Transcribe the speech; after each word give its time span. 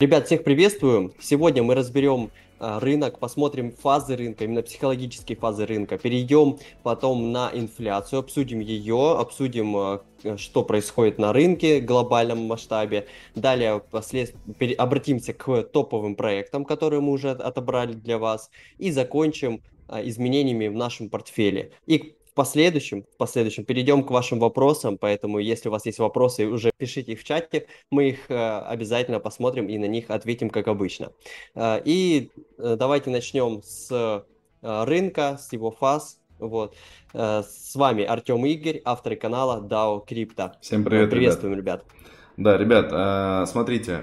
Ребят, 0.00 0.26
всех 0.26 0.44
приветствую. 0.44 1.12
Сегодня 1.18 1.64
мы 1.64 1.74
разберем 1.74 2.30
а, 2.60 2.78
рынок, 2.78 3.18
посмотрим 3.18 3.72
фазы 3.72 4.14
рынка, 4.14 4.44
именно 4.44 4.62
психологические 4.62 5.36
фазы 5.36 5.66
рынка. 5.66 5.98
Перейдем 5.98 6.60
потом 6.84 7.32
на 7.32 7.50
инфляцию, 7.52 8.20
обсудим 8.20 8.60
ее, 8.60 9.16
обсудим, 9.18 9.76
а, 9.76 10.04
что 10.36 10.62
происходит 10.62 11.18
на 11.18 11.32
рынке 11.32 11.80
в 11.80 11.84
глобальном 11.84 12.46
масштабе. 12.46 13.08
Далее 13.34 13.80
послед... 13.90 14.36
обратимся 14.78 15.32
к 15.32 15.64
топовым 15.64 16.14
проектам, 16.14 16.64
которые 16.64 17.00
мы 17.00 17.10
уже 17.10 17.32
отобрали 17.32 17.94
для 17.94 18.18
вас. 18.18 18.52
И 18.78 18.92
закончим 18.92 19.64
изменениями 19.90 20.68
в 20.68 20.74
нашем 20.74 21.08
портфеле. 21.08 21.72
И 21.86 22.14
последующем, 22.38 23.02
в 23.02 23.16
последующем 23.16 23.64
перейдем 23.64 24.04
к 24.04 24.12
вашим 24.12 24.38
вопросам, 24.38 24.96
поэтому 24.96 25.40
если 25.40 25.68
у 25.68 25.72
вас 25.72 25.86
есть 25.86 25.98
вопросы, 25.98 26.46
уже 26.46 26.70
пишите 26.76 27.12
их 27.12 27.20
в 27.20 27.24
чате, 27.24 27.66
мы 27.90 28.10
их 28.10 28.30
э, 28.30 28.58
обязательно 28.60 29.18
посмотрим 29.18 29.66
и 29.66 29.76
на 29.76 29.86
них 29.86 30.08
ответим, 30.08 30.48
как 30.48 30.68
обычно. 30.68 31.10
Э, 31.56 31.82
и 31.84 32.30
э, 32.58 32.76
давайте 32.78 33.10
начнем 33.10 33.60
с 33.64 34.24
рынка, 34.62 35.36
с 35.40 35.52
его 35.52 35.72
фаз. 35.72 36.20
Вот. 36.38 36.76
С 37.12 37.74
вами 37.74 38.04
Артем 38.04 38.46
Игорь, 38.46 38.80
авторы 38.84 39.16
канала 39.16 39.60
DAO 39.60 40.06
Crypto. 40.06 40.52
Всем 40.60 40.84
привет, 40.84 41.10
Приветствуем, 41.10 41.56
ребят. 41.56 41.82
ребят. 41.84 41.97
Да, 42.38 42.56
ребят, 42.56 43.48
смотрите, 43.48 44.00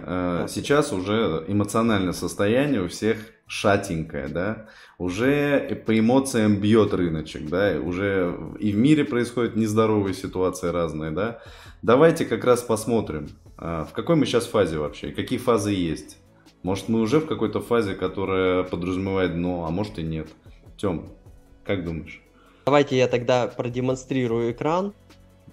сейчас 0.49 0.91
уже 0.91 1.45
эмоциональное 1.47 2.11
состояние 2.11 2.81
у 2.81 2.89
всех 2.89 3.17
шатенькое, 3.47 4.27
да, 4.27 4.65
уже 4.97 5.81
по 5.85 5.97
эмоциям 5.97 6.57
бьет 6.57 6.93
рыночек, 6.93 7.47
да, 7.47 7.79
уже 7.79 8.37
и 8.59 8.73
в 8.73 8.77
мире 8.77 9.05
происходят 9.05 9.55
нездоровые 9.55 10.13
ситуации 10.13 10.67
разные, 10.67 11.11
да. 11.11 11.39
Давайте 11.81 12.25
как 12.25 12.43
раз 12.43 12.61
посмотрим, 12.61 13.29
а, 13.57 13.85
в 13.85 13.93
какой 13.93 14.17
мы 14.17 14.25
сейчас 14.25 14.47
фазе 14.47 14.79
вообще, 14.79 15.11
какие 15.11 15.39
фазы 15.39 15.71
есть. 15.71 16.17
Может, 16.61 16.89
мы 16.89 16.99
уже 16.99 17.19
в 17.21 17.27
какой-то 17.27 17.61
фазе, 17.61 17.93
которая 17.93 18.63
подразумевает 18.63 19.35
дно, 19.35 19.65
а 19.65 19.69
может 19.69 19.97
и 19.97 20.03
нет. 20.03 20.27
Тем, 20.77 21.07
как 21.63 21.85
думаешь? 21.85 22.21
Давайте 22.65 22.97
я 22.97 23.07
тогда 23.07 23.47
продемонстрирую 23.47 24.51
экран. 24.51 24.93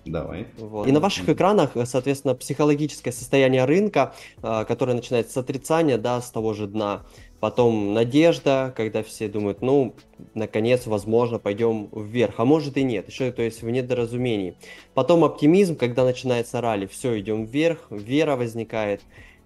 Давай. 0.05 0.47
Вот. 0.59 0.89
И 0.89 0.93
на 0.93 1.01
ваших 1.01 1.29
экранах, 1.29 1.73
соответственно, 1.85 2.35
психологическое 2.35 3.13
состояние 3.13 3.65
рынка, 3.65 4.15
а, 4.43 4.65
которое 4.65 4.95
начинается 4.95 5.33
с 5.35 5.37
отрицания, 5.37 5.97
да, 5.97 6.21
с 6.21 6.31
того 6.31 6.55
же 6.55 6.67
дна. 6.67 7.03
Потом 7.39 7.93
надежда, 7.95 8.73
когда 8.77 9.03
все 9.03 9.29
думают, 9.29 9.63
ну, 9.63 9.95
наконец, 10.35 10.87
возможно, 10.87 11.39
пойдем 11.39 11.89
вверх. 11.93 12.35
А 12.39 12.45
может 12.45 12.77
и 12.77 12.83
нет, 12.85 13.09
еще, 13.09 13.33
то 13.33 13.43
есть, 13.43 13.63
в 13.63 13.71
недоразумении. 13.71 14.57
Потом 14.95 15.25
оптимизм, 15.25 15.77
когда 15.77 16.05
начинается 16.05 16.61
ралли, 16.61 16.87
все, 16.87 17.19
идем 17.19 17.45
вверх, 17.45 17.87
вера 17.91 18.37
возникает. 18.37 19.03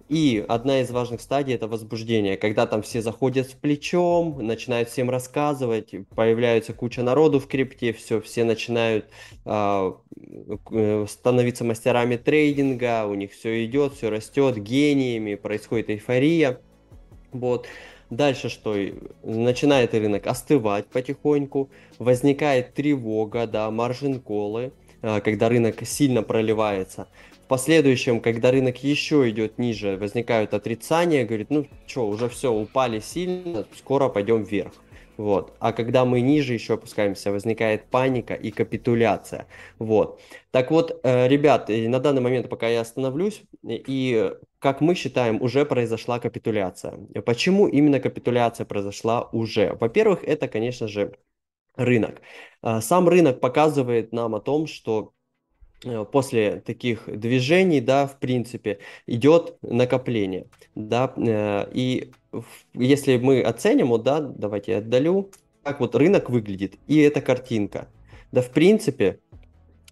И 0.09 0.45
одна 0.47 0.83
из 0.83 0.91
важных 0.91 1.21
стадий 1.21 1.55
это 1.55 1.67
возбуждение, 1.67 2.37
когда 2.37 2.67
там 2.67 2.83
все 2.83 3.03
заходят 3.03 3.51
с 3.51 3.53
плечом, 3.53 4.39
начинают 4.41 4.89
всем 4.89 5.11
рассказывать, 5.11 5.95
появляется 6.15 6.73
куча 6.73 7.03
народу 7.03 7.41
в 7.41 7.49
крипте, 7.49 7.93
все, 7.93 8.21
все 8.21 8.45
начинают 8.45 9.07
а, 9.45 9.97
э, 10.71 11.07
становиться 11.09 11.65
мастерами 11.65 12.17
трейдинга, 12.17 13.07
у 13.07 13.15
них 13.15 13.33
все 13.33 13.65
идет, 13.65 13.95
все 13.95 14.09
растет, 14.09 14.59
гениями, 14.59 15.35
происходит 15.35 15.91
эйфория. 15.91 16.61
Вот. 17.33 17.67
Дальше 18.09 18.49
что? 18.49 18.77
Начинает 19.25 19.93
рынок 19.93 20.29
остывать 20.29 20.87
потихоньку, 20.87 21.71
возникает 21.99 22.75
тревога, 22.75 23.49
да, 23.49 23.69
маржин-колы, 23.73 24.73
а, 25.03 25.21
когда 25.21 25.49
рынок 25.49 25.85
сильно 25.85 26.23
проливается. 26.23 27.09
Последующем, 27.49 28.21
когда 28.21 28.51
рынок 28.51 28.83
еще 28.83 29.29
идет 29.31 29.59
ниже, 29.59 29.97
возникают 29.97 30.55
отрицания, 30.55 31.25
говорит, 31.25 31.51
ну 31.51 31.67
что, 31.87 32.09
уже 32.09 32.29
все, 32.29 32.53
упали 32.53 33.01
сильно, 33.01 33.65
скоро 33.77 34.09
пойдем 34.09 34.43
вверх. 34.43 34.73
Вот. 35.17 35.55
А 35.61 35.73
когда 35.73 36.05
мы 36.05 36.21
ниже 36.21 36.53
еще 36.53 36.75
опускаемся, 36.75 37.33
возникает 37.33 37.87
паника 37.87 38.35
и 38.35 38.51
капитуляция. 38.51 39.47
Вот. 39.79 40.21
Так 40.51 40.71
вот, 40.71 41.01
э, 41.03 41.29
ребят, 41.29 41.69
на 41.69 42.01
данный 42.01 42.21
момент, 42.21 42.49
пока 42.51 42.69
я 42.69 42.83
остановлюсь, 42.83 43.43
и 43.63 44.33
как 44.59 44.81
мы 44.81 44.95
считаем, 44.95 45.41
уже 45.41 45.65
произошла 45.65 46.19
капитуляция. 46.19 46.99
Почему 47.25 47.67
именно 47.67 48.01
капитуляция 48.01 48.67
произошла 48.67 49.29
уже? 49.33 49.77
Во-первых, 49.81 50.25
это, 50.25 50.49
конечно 50.49 50.89
же, 50.89 51.13
рынок. 51.77 52.21
А, 52.63 52.81
сам 52.81 53.09
рынок 53.09 53.41
показывает 53.41 54.13
нам 54.13 54.35
о 54.35 54.41
том, 54.41 54.67
что 54.67 55.13
э, 55.13 55.16
после 56.13 56.61
таких 56.65 57.05
движений, 57.07 57.81
да, 57.81 58.07
в 58.07 58.19
принципе, 58.19 58.79
идет 59.07 59.57
накопление, 59.63 60.47
да, 60.75 61.13
э, 61.17 61.69
и 61.73 62.13
если 62.75 63.19
мы 63.19 63.43
оценим, 63.43 63.89
вот, 63.89 64.03
да, 64.03 64.21
давайте 64.21 64.73
я 64.73 64.79
отдалю, 64.79 65.31
как 65.63 65.81
вот 65.81 65.95
рынок 65.95 66.31
выглядит, 66.31 66.77
и 66.87 66.99
эта 66.99 67.21
картинка, 67.21 67.89
да, 68.33 68.43
в 68.43 68.51
принципе, 68.51 69.21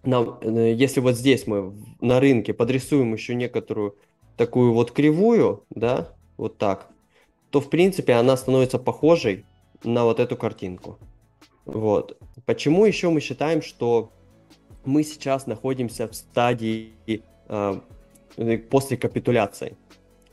нам, 0.03 0.39
э, 0.41 0.73
если 0.73 0.99
вот 0.99 1.15
здесь 1.15 1.47
мы 1.47 1.73
на 2.01 2.19
рынке 2.19 2.53
подрисуем 2.53 3.13
еще 3.13 3.35
некоторую 3.35 3.95
такую 4.37 4.73
вот 4.73 4.91
кривую, 4.91 5.65
да, 5.69 6.13
вот 6.37 6.57
так, 6.57 6.89
то 7.49 7.61
в 7.61 7.69
принципе 7.69 8.13
она 8.13 8.35
становится 8.37 8.79
похожей 8.79 9.45
на 9.83 10.03
вот 10.03 10.19
эту 10.19 10.35
картинку. 10.35 10.99
Вот. 11.65 12.17
Почему 12.45 12.85
еще 12.85 13.09
мы 13.09 13.21
считаем, 13.21 13.61
что 13.61 14.11
мы 14.85 15.03
сейчас 15.03 15.47
находимся 15.47 16.07
в 16.07 16.15
стадии 16.15 16.93
э, 17.47 17.79
после 18.69 18.97
капитуляции? 18.97 19.77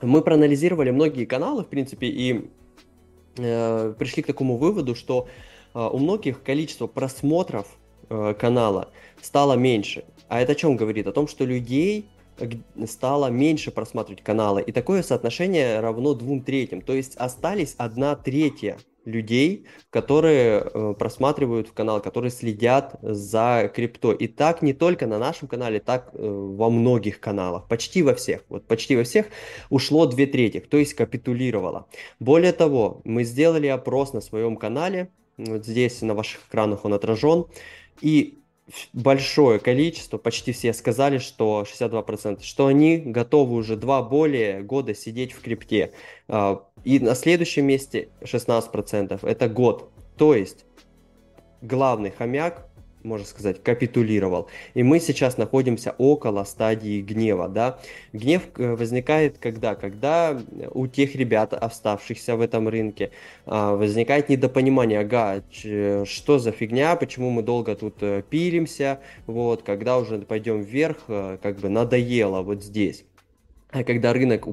Мы 0.00 0.22
проанализировали 0.22 0.90
многие 0.90 1.24
каналы, 1.24 1.62
в 1.62 1.68
принципе, 1.68 2.08
и 2.08 2.50
э, 3.36 3.94
пришли 3.98 4.22
к 4.22 4.26
такому 4.26 4.56
выводу, 4.56 4.94
что 4.94 5.28
э, 5.74 5.88
у 5.92 5.98
многих 5.98 6.42
количество 6.42 6.86
просмотров 6.86 7.68
э, 8.08 8.34
канала 8.38 8.90
стало 9.20 9.54
меньше. 9.54 10.04
А 10.28 10.40
это 10.40 10.52
о 10.52 10.54
чем 10.54 10.76
говорит? 10.76 11.06
О 11.06 11.12
том, 11.12 11.28
что 11.28 11.44
людей 11.44 12.08
стало 12.86 13.28
меньше 13.30 13.70
просматривать 13.70 14.22
каналы. 14.22 14.62
И 14.62 14.72
такое 14.72 15.02
соотношение 15.02 15.80
равно 15.80 16.14
двум 16.14 16.42
третьим. 16.42 16.80
То 16.80 16.94
есть 16.94 17.16
остались 17.16 17.74
одна 17.78 18.16
третья 18.16 18.78
людей, 19.04 19.66
которые 19.90 20.60
э, 20.62 20.94
просматривают 20.98 21.68
в 21.68 21.72
канал, 21.72 22.00
которые 22.00 22.30
следят 22.30 22.96
за 23.02 23.70
крипто. 23.74 24.12
И 24.12 24.28
так 24.28 24.62
не 24.62 24.72
только 24.72 25.06
на 25.06 25.18
нашем 25.18 25.48
канале, 25.48 25.80
так 25.80 26.10
э, 26.12 26.18
во 26.22 26.70
многих 26.70 27.20
каналах, 27.20 27.68
почти 27.68 28.02
во 28.02 28.14
всех. 28.14 28.42
Вот 28.48 28.66
почти 28.66 28.96
во 28.96 29.04
всех 29.04 29.26
ушло 29.70 30.06
две 30.06 30.26
трети, 30.26 30.60
то 30.60 30.76
есть 30.76 30.94
капитулировало. 30.94 31.86
Более 32.20 32.52
того, 32.52 33.00
мы 33.04 33.24
сделали 33.24 33.66
опрос 33.66 34.12
на 34.12 34.20
своем 34.20 34.56
канале, 34.56 35.10
вот 35.36 35.66
здесь 35.66 36.02
на 36.02 36.14
ваших 36.14 36.42
экранах 36.48 36.84
он 36.84 36.94
отражен, 36.94 37.46
и 38.00 38.38
большое 38.92 39.58
количество, 39.58 40.18
почти 40.18 40.52
все 40.52 40.72
сказали, 40.72 41.18
что 41.18 41.64
62%, 41.66 42.42
что 42.42 42.66
они 42.66 42.98
готовы 42.98 43.56
уже 43.56 43.76
два 43.76 44.02
более 44.02 44.62
года 44.62 44.94
сидеть 44.94 45.32
в 45.32 45.40
крипте. 45.40 45.92
И 46.84 46.98
на 46.98 47.14
следующем 47.14 47.66
месте 47.66 48.08
16%, 48.22 49.20
это 49.22 49.48
год. 49.48 49.90
То 50.16 50.34
есть 50.34 50.64
главный 51.60 52.10
хомяк 52.10 52.68
можно 53.04 53.26
сказать, 53.26 53.62
капитулировал. 53.62 54.48
И 54.74 54.82
мы 54.82 55.00
сейчас 55.00 55.36
находимся 55.36 55.94
около 55.98 56.44
стадии 56.44 57.00
гнева, 57.00 57.48
да. 57.48 57.78
Гнев 58.12 58.42
э, 58.56 58.74
возникает 58.74 59.38
когда? 59.38 59.74
Когда 59.74 60.38
у 60.72 60.86
тех 60.86 61.14
ребят, 61.14 61.52
оставшихся 61.52 62.36
в 62.36 62.40
этом 62.40 62.68
рынке, 62.68 63.10
а, 63.46 63.74
возникает 63.74 64.28
недопонимание, 64.28 65.00
ага, 65.00 65.42
что 65.52 66.38
за 66.38 66.52
фигня, 66.52 66.96
почему 66.96 67.30
мы 67.30 67.42
долго 67.42 67.74
тут 67.74 67.96
э, 68.02 68.22
пилимся, 68.28 69.00
вот, 69.26 69.62
когда 69.62 69.98
уже 69.98 70.18
пойдем 70.18 70.62
вверх, 70.62 70.98
э, 71.08 71.38
как 71.42 71.58
бы 71.58 71.68
надоело 71.68 72.42
вот 72.42 72.62
здесь. 72.62 73.04
А 73.70 73.84
когда 73.84 74.12
рынок 74.12 74.46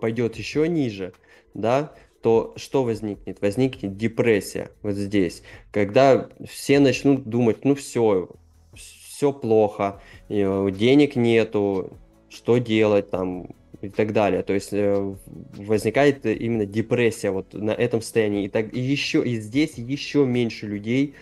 пойдет 0.00 0.36
еще 0.36 0.66
ниже, 0.68 1.12
да, 1.54 1.92
то 2.22 2.52
что 2.56 2.84
возникнет? 2.84 3.40
Возникнет 3.40 3.96
депрессия 3.96 4.70
вот 4.82 4.94
здесь, 4.94 5.42
когда 5.70 6.28
все 6.48 6.80
начнут 6.80 7.24
думать, 7.24 7.64
ну 7.64 7.74
все, 7.74 8.28
все 8.74 9.32
плохо, 9.32 10.00
э, 10.28 10.70
денег 10.72 11.16
нету, 11.16 11.92
что 12.28 12.58
делать 12.58 13.10
там, 13.10 13.48
и 13.80 13.88
так 13.88 14.12
далее. 14.12 14.42
То 14.42 14.52
есть 14.52 14.72
э, 14.72 15.14
возникает 15.56 16.26
именно 16.26 16.66
депрессия 16.66 17.30
вот 17.30 17.54
на 17.54 17.70
этом 17.70 18.00
состоянии. 18.00 18.44
И, 18.44 18.48
так, 18.48 18.72
и, 18.72 18.80
еще, 18.80 19.24
и 19.24 19.38
здесь 19.38 19.74
еще 19.76 20.24
меньше 20.26 20.66
людей 20.66 21.14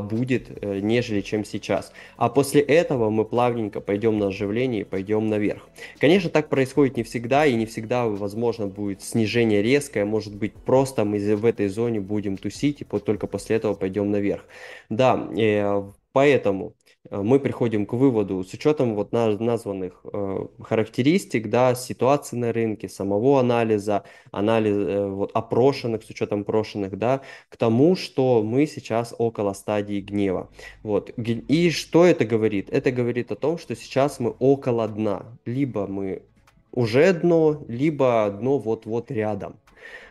будет, 0.00 0.50
э, 0.62 0.80
нежели 0.80 1.20
чем 1.20 1.44
сейчас. 1.44 1.92
А 2.16 2.28
после 2.28 2.60
этого 2.60 3.10
мы 3.10 3.24
плавненько 3.24 3.80
пойдем 3.80 4.18
на 4.18 4.28
оживление 4.28 4.82
и 4.82 4.84
пойдем 4.84 5.28
наверх. 5.28 5.68
Конечно, 5.98 6.30
так 6.30 6.48
происходит 6.48 6.96
не 6.96 7.02
всегда, 7.02 7.46
и 7.46 7.54
не 7.54 7.66
всегда, 7.66 8.06
возможно, 8.06 8.66
будет 8.66 9.02
снижение 9.02 9.62
резкое. 9.62 10.04
Может 10.04 10.34
быть, 10.34 10.54
просто 10.54 11.04
мы 11.04 11.18
в 11.36 11.44
этой 11.44 11.68
зоне 11.68 12.00
будем 12.00 12.36
тусить, 12.36 12.80
и 12.80 12.84
только 12.84 13.26
после 13.26 13.56
этого 13.56 13.74
пойдем 13.74 14.10
наверх. 14.10 14.44
Да, 14.88 15.28
э, 15.36 15.82
поэтому 16.12 16.74
мы 17.10 17.40
приходим 17.40 17.86
к 17.86 17.92
выводу 17.92 18.44
с 18.44 18.54
учетом 18.54 18.94
вот 18.94 19.12
названных 19.12 20.00
э, 20.04 20.46
характеристик, 20.60 21.50
да, 21.50 21.74
ситуации 21.74 22.36
на 22.36 22.52
рынке, 22.52 22.88
самого 22.88 23.40
анализа, 23.40 24.04
анализ 24.30 24.76
э, 24.76 25.08
вот 25.08 25.32
опрошенных 25.34 26.04
с 26.04 26.10
учетом 26.10 26.44
прошенных, 26.44 26.96
да, 26.96 27.22
к 27.48 27.56
тому, 27.56 27.96
что 27.96 28.44
мы 28.44 28.66
сейчас 28.66 29.12
около 29.18 29.54
стадии 29.54 30.00
гнева. 30.00 30.50
Вот. 30.84 31.10
И 31.18 31.70
что 31.70 32.04
это 32.04 32.24
говорит? 32.24 32.68
Это 32.70 32.92
говорит 32.92 33.32
о 33.32 33.36
том, 33.36 33.58
что 33.58 33.74
сейчас 33.74 34.20
мы 34.20 34.30
около 34.38 34.86
дна. 34.86 35.36
Либо 35.44 35.88
мы 35.88 36.22
уже 36.70 37.12
дно, 37.12 37.64
либо 37.66 38.30
дно 38.30 38.58
вот-вот 38.58 39.10
рядом. 39.10 39.56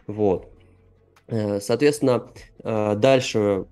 Вот. 0.05 0.51
Соответственно, 1.27 2.27
дальше 2.63 3.65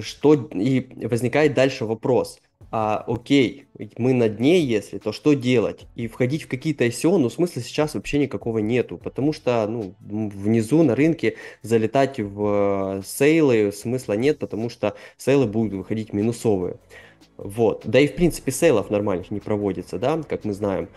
что 0.00 0.34
и 0.34 1.06
возникает 1.06 1.54
дальше 1.54 1.84
вопрос 1.84 2.40
а, 2.76 3.04
окей, 3.06 3.66
мы 3.98 4.14
на 4.14 4.28
дне, 4.28 4.58
если, 4.58 4.98
то 4.98 5.12
что 5.12 5.34
делать? 5.34 5.86
И 5.94 6.08
входить 6.08 6.42
в 6.42 6.48
какие-то 6.48 6.84
ICO, 6.84 7.18
ну, 7.18 7.30
смысла 7.30 7.62
сейчас 7.62 7.94
вообще 7.94 8.18
никакого 8.18 8.58
нету, 8.58 8.98
потому 8.98 9.32
что, 9.32 9.64
ну, 9.68 9.94
внизу 10.00 10.82
на 10.82 10.96
рынке 10.96 11.36
залетать 11.62 12.18
в 12.18 12.98
э, 12.98 13.02
сейлы 13.06 13.70
смысла 13.70 14.14
нет, 14.14 14.40
потому 14.40 14.70
что 14.70 14.96
сейлы 15.16 15.46
будут 15.46 15.74
выходить 15.74 16.12
минусовые. 16.12 16.78
Вот. 17.36 17.82
Да 17.84 18.00
и, 18.00 18.08
в 18.08 18.16
принципе, 18.16 18.50
сейлов 18.50 18.90
нормальных 18.90 19.30
не 19.30 19.38
проводится, 19.38 20.00
да, 20.00 20.20
как 20.28 20.44
мы 20.44 20.52
знаем. 20.52 20.88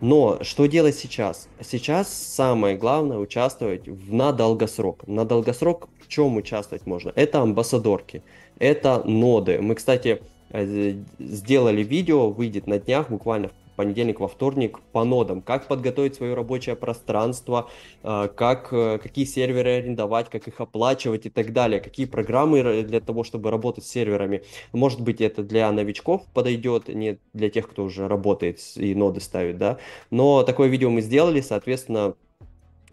Но 0.00 0.38
что 0.42 0.66
делать 0.66 0.94
сейчас? 0.94 1.48
Сейчас 1.60 2.14
самое 2.14 2.76
главное 2.76 3.18
участвовать 3.18 3.88
в, 3.88 4.12
на 4.12 4.30
долгосрок. 4.30 5.04
На 5.08 5.24
долгосрок 5.24 5.88
в 6.00 6.06
чем 6.06 6.36
участвовать 6.36 6.86
можно? 6.86 7.12
Это 7.16 7.40
амбассадорки, 7.40 8.22
это 8.60 9.02
ноды. 9.04 9.60
Мы, 9.60 9.74
кстати, 9.74 10.20
сделали 10.62 11.82
видео, 11.82 12.30
выйдет 12.30 12.66
на 12.66 12.78
днях, 12.78 13.10
буквально 13.10 13.48
в 13.48 13.76
понедельник, 13.76 14.20
во 14.20 14.28
вторник, 14.28 14.78
по 14.92 15.04
нодам, 15.04 15.42
как 15.42 15.66
подготовить 15.66 16.14
свое 16.14 16.34
рабочее 16.34 16.76
пространство, 16.76 17.68
э, 18.04 18.28
как, 18.34 18.68
э, 18.72 18.98
какие 19.02 19.24
серверы 19.24 19.78
арендовать, 19.78 20.30
как 20.30 20.46
их 20.46 20.60
оплачивать 20.60 21.26
и 21.26 21.30
так 21.30 21.52
далее, 21.52 21.80
какие 21.80 22.06
программы 22.06 22.84
для 22.84 23.00
того, 23.00 23.24
чтобы 23.24 23.50
работать 23.50 23.84
с 23.84 23.88
серверами. 23.88 24.42
Может 24.72 25.00
быть, 25.00 25.20
это 25.20 25.42
для 25.42 25.70
новичков 25.72 26.22
подойдет, 26.32 26.88
не 26.88 27.18
для 27.32 27.50
тех, 27.50 27.68
кто 27.68 27.82
уже 27.84 28.06
работает 28.06 28.60
и 28.76 28.94
ноды 28.94 29.20
ставит, 29.20 29.58
да. 29.58 29.78
Но 30.10 30.44
такое 30.44 30.68
видео 30.68 30.90
мы 30.90 31.00
сделали, 31.00 31.40
соответственно, 31.40 32.14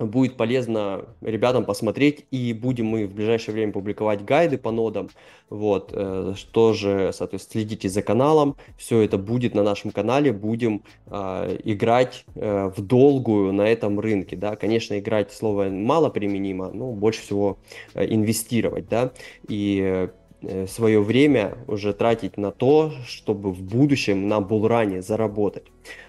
будет 0.06 0.38
полезно 0.38 1.06
ребятам 1.21 1.65
посмотреть, 1.65 2.25
и 2.31 2.53
будем 2.53 2.88
мы 2.88 3.07
в 3.07 3.13
ближайшее 3.13 3.53
время 3.53 3.71
публиковать 3.71 4.24
гайды 4.24 4.57
по 4.57 4.71
нодам, 4.71 5.09
вот, 5.50 5.92
э, 5.94 6.33
что 6.36 6.74
же, 6.74 7.12
соответственно, 7.13 7.62
следите 7.63 7.89
за 7.89 8.01
каналом, 8.01 8.56
все 8.77 9.01
это 9.01 9.18
будет 9.18 9.53
на 9.53 9.63
нашем 9.63 9.92
канале, 9.92 10.31
будем 10.31 10.83
э, 11.07 11.57
играть 11.63 12.25
э, 12.36 12.71
в 12.75 12.81
долгую 12.81 13.53
на 13.53 13.68
этом 13.68 14.00
рынке, 14.00 14.36
да, 14.36 14.56
конечно, 14.56 14.98
играть 14.98 15.31
слово 15.31 15.65
мало 15.65 16.09
применимо, 16.09 16.71
но 16.71 16.92
больше 16.92 17.21
всего 17.21 17.57
э, 17.94 18.06
инвестировать, 18.06 18.88
да, 18.88 19.12
и 19.48 20.09
э, 20.42 20.68
свое 20.68 21.01
время 21.01 21.57
уже 21.68 21.94
тратить 21.94 22.38
на 22.38 22.51
то, 22.51 22.92
чтобы 23.06 23.51
в 23.51 23.62
будущем 23.62 24.27
на 24.27 24.42
булране 24.42 25.01
заработать. 25.01 25.65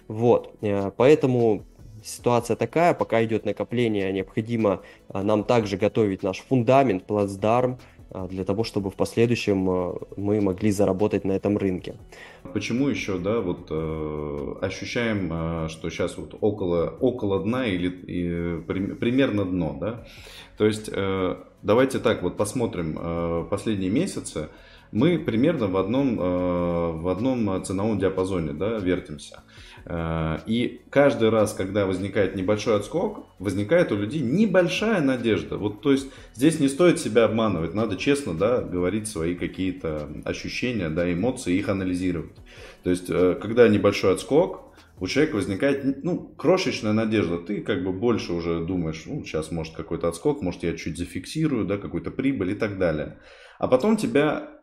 Вот, 0.09 0.55
э, 0.61 0.91
поэтому 0.97 1.65
ситуация 2.03 2.57
такая, 2.57 2.95
пока 2.95 3.25
идет 3.25 3.45
накопление, 3.45 4.13
необходимо 4.13 4.83
а, 5.09 5.23
нам 5.23 5.45
также 5.45 5.77
готовить 5.77 6.23
наш 6.23 6.39
фундамент, 6.39 7.05
плацдарм, 7.05 7.79
а, 8.11 8.27
для 8.29 8.45
того, 8.45 8.65
чтобы 8.65 8.91
в 8.91 8.95
последующем 8.95 9.71
а, 9.71 9.99
мы 10.17 10.41
могли 10.41 10.71
заработать 10.71 11.25
на 11.25 11.33
этом 11.33 11.57
рынке. 11.57 11.95
Почему 12.53 12.89
еще, 12.89 13.19
да, 13.19 13.41
вот 13.41 13.69
э, 13.71 14.55
ощущаем, 14.61 15.31
э, 15.33 15.69
что 15.69 15.89
сейчас 15.91 16.19
вот 16.19 16.37
около, 16.41 16.91
около 17.01 17.43
дна 17.43 17.67
или 17.67 17.89
и, 17.89 18.61
при, 18.63 18.87
примерно 18.95 19.45
дно, 19.45 19.79
да? 19.81 20.05
То 20.59 20.67
есть 20.67 20.91
э, 20.93 21.37
давайте 21.63 21.99
так 22.01 22.23
вот 22.23 22.37
посмотрим 22.37 22.99
э, 23.01 23.47
последние 23.49 23.91
месяцы, 23.91 24.49
мы 24.91 25.19
примерно 25.19 25.69
в 25.69 25.77
одном, 25.79 26.21
э, 26.21 26.93
в 26.93 27.09
одном 27.09 27.65
ценовом 27.65 27.99
диапазоне, 27.99 28.53
да, 28.53 28.79
вертимся. 28.79 29.43
Э, 29.85 30.39
и 30.47 30.81
каждый 30.91 31.31
раз, 31.31 31.55
когда 31.55 31.87
возникает 31.87 32.37
небольшой 32.37 32.77
отскок, 32.77 33.27
возникает 33.39 33.93
у 33.93 33.97
людей 33.97 34.21
небольшая 34.21 35.01
надежда. 35.01 35.57
Вот, 35.57 35.81
то 35.81 35.93
есть 35.93 36.09
здесь 36.35 36.61
не 36.61 36.69
стоит 36.69 37.01
себя 37.01 37.25
обманывать, 37.25 37.75
надо 37.75 37.97
честно 37.97 38.35
да, 38.35 38.61
говорить 38.61 39.09
свои 39.09 39.35
какие-то 39.35 40.09
ощущения, 40.25 40.89
да, 40.89 41.13
эмоции, 41.13 41.57
их 41.57 41.69
анализировать. 41.69 42.37
То 42.83 42.91
есть, 42.91 43.07
э, 43.09 43.39
когда 43.41 43.69
небольшой 43.69 44.15
отскок, 44.15 44.73
у 45.01 45.09
человека 45.09 45.37
возникает 45.37 46.05
ну, 46.05 46.19
крошечная 46.37 46.93
надежда. 46.93 47.39
Ты 47.39 47.61
как 47.61 47.83
бы 47.83 47.93
больше 47.93 48.33
уже 48.33 48.65
думаешь, 48.65 49.03
ну, 49.07 49.25
сейчас 49.25 49.51
может 49.51 49.75
какой-то 49.75 50.07
отскок, 50.07 50.43
может 50.43 50.63
я 50.63 50.77
чуть 50.77 50.97
зафиксирую, 50.97 51.65
да, 51.65 51.77
какую-то 51.77 52.13
прибыль 52.13 52.53
и 52.53 52.55
так 52.55 52.79
далее. 52.79 53.19
А 53.59 53.67
потом 53.67 53.97
тебя 53.97 54.61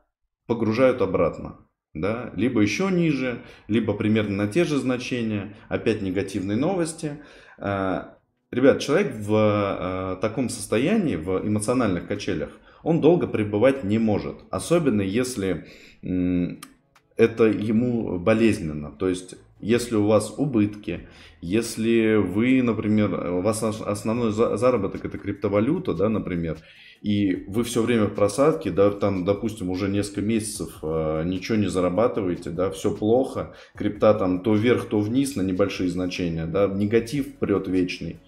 погружают 0.48 1.02
обратно 1.02 1.58
да, 1.94 2.32
либо 2.36 2.62
еще 2.62 2.90
ниже, 2.92 3.42
либо 3.68 3.94
примерно 3.94 4.46
на 4.46 4.48
те 4.48 4.64
же 4.64 4.78
значения, 4.78 5.56
опять 5.68 6.02
негативные 6.02 6.58
новости. 6.58 7.20
А, 7.58 8.18
ребят, 8.52 8.80
человек 8.80 9.16
в 9.16 9.34
а, 9.34 10.16
таком 10.18 10.50
состоянии, 10.50 11.16
в 11.16 11.46
эмоциональных 11.46 12.08
качелях, 12.08 12.52
он 12.84 13.02
долго 13.02 13.28
пребывать 13.28 13.84
не 13.84 13.98
может, 13.98 14.38
особенно 14.52 15.02
если 15.02 15.66
это 16.02 17.44
ему 17.44 18.18
болезненно, 18.18 18.92
то 18.92 19.10
есть 19.10 19.36
если 19.60 19.96
у 19.96 20.08
вас 20.08 20.34
убытки, 20.38 21.08
если 21.42 22.16
вы, 22.16 22.62
например, 22.62 23.32
у 23.32 23.42
вас 23.42 23.62
основной 23.62 24.32
заработок 24.32 25.04
это 25.04 25.18
криптовалюта, 25.18 25.94
да, 25.94 26.08
например, 26.08 26.58
и 27.02 27.46
вы 27.48 27.64
все 27.64 27.82
время 27.82 28.06
в 28.06 28.14
просадке, 28.14 28.72
да, 28.72 28.92
там, 28.92 29.24
допустим, 29.24 29.70
уже 29.70 29.88
несколько 29.88 30.22
месяцев 30.22 30.80
э, 30.82 31.24
ничего 31.26 31.58
не 31.58 31.68
зарабатываете, 31.68 32.50
да, 32.50 32.70
все 32.72 32.92
плохо, 32.92 33.54
крипта 33.76 34.14
там 34.14 34.42
то 34.42 34.54
вверх, 34.54 34.86
то 34.90 35.00
вниз 35.00 35.36
на 35.36 35.42
небольшие 35.42 35.90
значения, 35.90 36.46
да, 36.46 36.68
негатив 36.68 37.36
прет 37.36 37.68
вечный, 37.68 38.20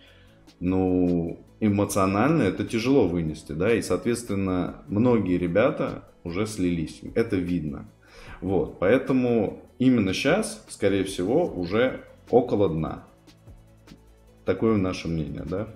ну, 0.60 1.40
эмоционально 1.60 2.44
это 2.44 2.64
тяжело 2.64 3.08
вынести, 3.08 3.52
да, 3.52 3.74
и, 3.74 3.82
соответственно, 3.82 4.84
многие 4.88 5.38
ребята 5.38 6.06
уже 6.24 6.46
слились, 6.46 7.02
это 7.14 7.36
видно. 7.36 7.90
Вот, 8.40 8.80
поэтому 8.80 9.62
именно 9.80 10.14
сейчас, 10.14 10.66
скорее 10.70 11.04
всего, 11.04 11.46
уже 11.46 12.06
около 12.30 12.70
дна. 12.70 13.04
Такое 14.46 14.78
наше 14.78 15.08
мнение, 15.08 15.44
да. 15.46 15.68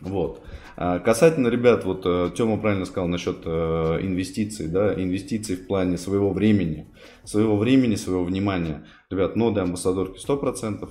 Вот. 0.00 0.42
А 0.76 1.00
касательно, 1.00 1.48
ребят, 1.48 1.84
вот 1.84 2.02
э, 2.06 2.30
Тёма 2.36 2.56
правильно 2.56 2.84
сказал 2.84 3.08
насчет 3.08 3.38
э, 3.44 3.98
инвестиций, 4.00 4.68
да, 4.68 4.94
инвестиций 4.94 5.56
в 5.56 5.66
плане 5.66 5.98
своего 5.98 6.30
времени, 6.30 6.86
своего 7.24 7.56
времени, 7.56 7.96
своего 7.96 8.24
внимания. 8.24 8.84
Ребят, 9.10 9.34
ноды 9.34 9.60
амбассадорки 9.60 10.24
100%. 10.24 10.88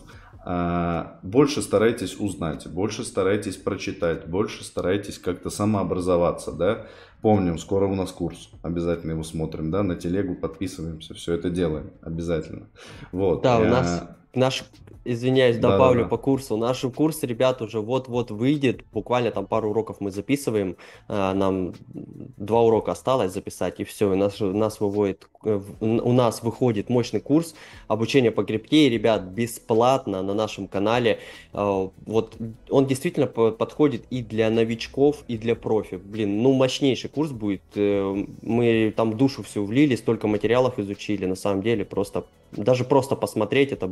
А, 0.50 1.20
больше 1.24 1.62
старайтесь 1.62 2.18
узнать, 2.18 2.68
больше 2.68 3.04
старайтесь 3.04 3.58
прочитать, 3.58 4.28
больше 4.28 4.64
старайтесь 4.64 5.20
как-то 5.20 5.50
самообразоваться, 5.50 6.54
да. 6.54 6.88
Помним, 7.22 7.58
скоро 7.58 7.86
у 7.86 7.96
нас 7.96 8.14
курс, 8.14 8.50
обязательно 8.62 9.12
его 9.12 9.24
смотрим, 9.24 9.72
да, 9.72 9.84
на 9.84 9.96
телегу 9.96 10.36
подписываемся, 10.36 11.14
все 11.16 11.34
это 11.34 11.50
делаем, 11.50 11.92
обязательно. 12.02 12.68
Вот. 13.12 13.42
Да, 13.42 13.60
у 13.60 13.66
нас 13.66 14.08
наш 14.38 14.64
извиняюсь, 15.08 15.58
добавлю 15.58 16.00
да, 16.00 16.04
да, 16.04 16.10
по 16.10 16.18
курсу. 16.18 16.58
Наш 16.58 16.82
курс, 16.96 17.24
ребят, 17.24 17.62
уже 17.62 17.80
вот-вот 17.80 18.30
выйдет. 18.30 18.84
Буквально 18.92 19.32
там 19.32 19.46
пару 19.46 19.70
уроков 19.70 19.98
мы 20.00 20.12
записываем. 20.12 20.76
А, 21.08 21.34
нам 21.34 21.74
два 21.94 22.62
урока 22.62 22.92
осталось 22.92 23.34
записать, 23.34 23.80
и 23.80 23.84
все. 23.84 24.12
У 24.12 24.16
нас, 24.16 24.40
нас 24.40 24.80
выводит, 24.80 25.28
э, 25.46 25.60
у 25.80 26.12
нас 26.12 26.44
выходит 26.44 26.90
мощный 26.90 27.22
курс 27.22 27.56
обучения 27.88 28.32
по 28.32 28.44
крипте. 28.44 28.90
Ребят, 28.90 29.24
бесплатно 29.24 30.22
на 30.22 30.34
нашем 30.34 30.68
канале. 30.68 31.20
А, 31.54 31.90
вот 32.06 32.36
он 32.70 32.86
действительно 32.86 33.28
подходит 33.28 34.04
и 34.10 34.22
для 34.22 34.50
новичков, 34.50 35.24
и 35.28 35.38
для 35.38 35.56
профи. 35.56 35.96
Блин, 35.96 36.42
ну 36.42 36.54
мощнейший 36.54 37.10
курс 37.10 37.32
будет. 37.32 37.62
Э, 37.76 38.26
мы 38.42 38.94
там 38.96 39.18
душу 39.18 39.44
всю 39.44 39.64
влили, 39.66 39.96
столько 39.96 40.28
материалов 40.28 40.80
изучили. 40.80 41.26
На 41.26 41.36
самом 41.36 41.62
деле, 41.62 41.86
просто 41.86 42.26
даже 42.52 42.86
просто 42.86 43.16
посмотреть 43.16 43.72
это 43.72 43.92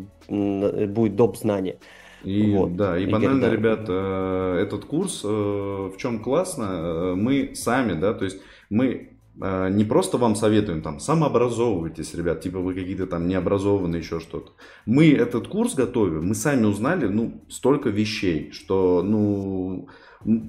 будет 0.87 1.15
доп. 1.15 1.37
знания. 1.37 1.77
И, 2.25 2.51
вот. 2.55 2.75
Да, 2.75 2.97
и, 2.97 3.05
банально, 3.05 3.39
говорит, 3.41 3.59
ребят, 3.59 3.85
э, 3.87 4.59
этот 4.63 4.85
курс, 4.85 5.21
э, 5.23 5.27
в 5.27 5.93
чем 5.97 6.23
классно, 6.23 6.63
э, 6.63 7.15
мы 7.15 7.51
сами, 7.53 7.93
да, 7.93 8.13
то 8.13 8.25
есть 8.25 8.39
мы 8.69 9.11
не 9.37 9.83
просто 9.83 10.17
вам 10.17 10.33
советуем 10.37 10.81
там, 10.81 11.01
самообразовывайтесь, 11.01 12.15
ребят, 12.15 12.39
типа 12.39 12.59
вы 12.59 12.73
какие-то 12.73 13.05
там 13.05 13.27
необразованные, 13.27 13.99
еще 13.99 14.21
что-то. 14.21 14.53
Мы 14.85 15.11
этот 15.11 15.49
курс 15.49 15.75
готовим, 15.75 16.29
мы 16.29 16.35
сами 16.35 16.65
узнали, 16.65 17.07
ну, 17.07 17.41
столько 17.49 17.89
вещей, 17.89 18.51
что, 18.53 19.01
ну, 19.03 19.89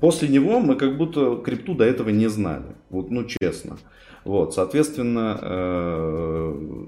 после 0.01 0.29
него 0.29 0.61
мы 0.61 0.77
как 0.77 0.97
будто 0.97 1.43
крипту 1.45 1.75
до 1.75 1.85
этого 1.85 2.11
не 2.11 2.29
знали. 2.29 2.77
Вот, 2.89 3.11
ну, 3.11 3.25
честно. 3.25 3.79
Вот, 4.25 4.55
соответственно, 4.55 5.37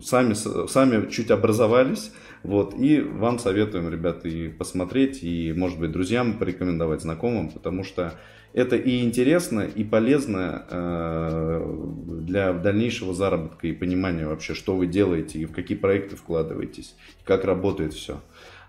сами, 0.00 0.34
сами 0.68 1.10
чуть 1.10 1.32
образовались, 1.32 2.12
вот, 2.42 2.74
и 2.78 3.00
вам 3.00 3.38
советуем, 3.38 3.90
ребята, 3.90 4.28
и 4.28 4.48
посмотреть, 4.48 5.22
и, 5.22 5.52
может 5.56 5.78
быть, 5.78 5.92
друзьям 5.92 6.38
порекомендовать, 6.38 7.02
знакомым, 7.02 7.50
потому 7.50 7.84
что 7.84 8.14
это 8.52 8.76
и 8.76 9.04
интересно, 9.04 9.60
и 9.60 9.84
полезно 9.84 10.64
э, 10.70 11.86
для 12.22 12.52
дальнейшего 12.52 13.12
заработка 13.14 13.66
и 13.66 13.72
понимания 13.72 14.26
вообще, 14.26 14.54
что 14.54 14.74
вы 14.74 14.86
делаете, 14.86 15.38
и 15.38 15.44
в 15.44 15.52
какие 15.52 15.76
проекты 15.76 16.16
вкладываетесь, 16.16 16.94
как 17.24 17.44
работает 17.44 17.92
все. 17.92 18.20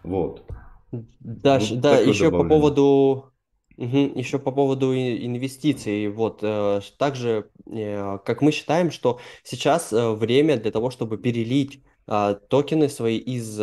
Вот. 0.03 0.43
Да, 0.91 1.59
вот 1.59 1.79
да 1.79 1.99
еще 1.99 2.25
добавление. 2.25 2.31
по 2.31 2.43
поводу 2.47 3.25
Угу. 3.77 4.11
Еще 4.15 4.39
по 4.39 4.51
поводу 4.51 4.93
инвестиций, 4.93 6.09
вот 6.09 6.39
э, 6.41 6.81
также, 6.97 7.49
э, 7.65 8.17
как 8.25 8.41
мы 8.41 8.51
считаем, 8.51 8.91
что 8.91 9.21
сейчас 9.43 9.93
э, 9.93 10.11
время 10.11 10.57
для 10.57 10.69
того, 10.69 10.89
чтобы 10.89 11.17
перелить 11.17 11.81
а, 12.09 12.33
токены 12.33 12.89
свои 12.89 13.17
из 13.17 13.55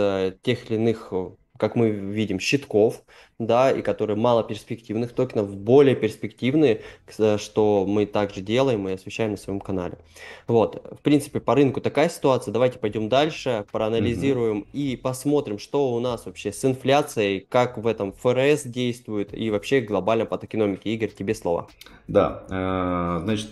тех 0.42 0.70
или 0.70 0.76
иных 0.76 1.12
как 1.58 1.74
мы 1.74 1.90
видим, 1.90 2.38
щитков, 2.38 3.02
да, 3.38 3.70
и 3.70 3.82
которые 3.82 4.16
мало 4.16 4.42
перспективных 4.44 5.12
токенов, 5.12 5.54
более 5.56 5.96
перспективные, 5.96 6.82
что 7.08 7.84
мы 7.86 8.06
также 8.06 8.40
делаем 8.40 8.88
и 8.88 8.92
освещаем 8.92 9.32
на 9.32 9.36
своем 9.36 9.60
канале. 9.60 9.98
Вот, 10.46 10.84
в 10.98 11.00
принципе, 11.02 11.40
по 11.40 11.54
рынку 11.54 11.80
такая 11.80 12.08
ситуация. 12.08 12.52
Давайте 12.52 12.78
пойдем 12.78 13.08
дальше, 13.08 13.64
проанализируем 13.72 14.58
угу. 14.58 14.66
и 14.72 14.96
посмотрим, 14.96 15.58
что 15.58 15.92
у 15.92 16.00
нас 16.00 16.26
вообще 16.26 16.52
с 16.52 16.64
инфляцией, 16.64 17.40
как 17.40 17.78
в 17.78 17.86
этом 17.86 18.12
ФРС 18.12 18.62
действует 18.64 19.36
и 19.36 19.50
вообще 19.50 19.80
глобально 19.80 20.26
по 20.26 20.38
токеномике. 20.38 20.90
Игорь, 20.94 21.10
тебе 21.10 21.34
слово. 21.34 21.68
Да, 22.08 22.44
э, 22.48 23.20
значит, 23.24 23.48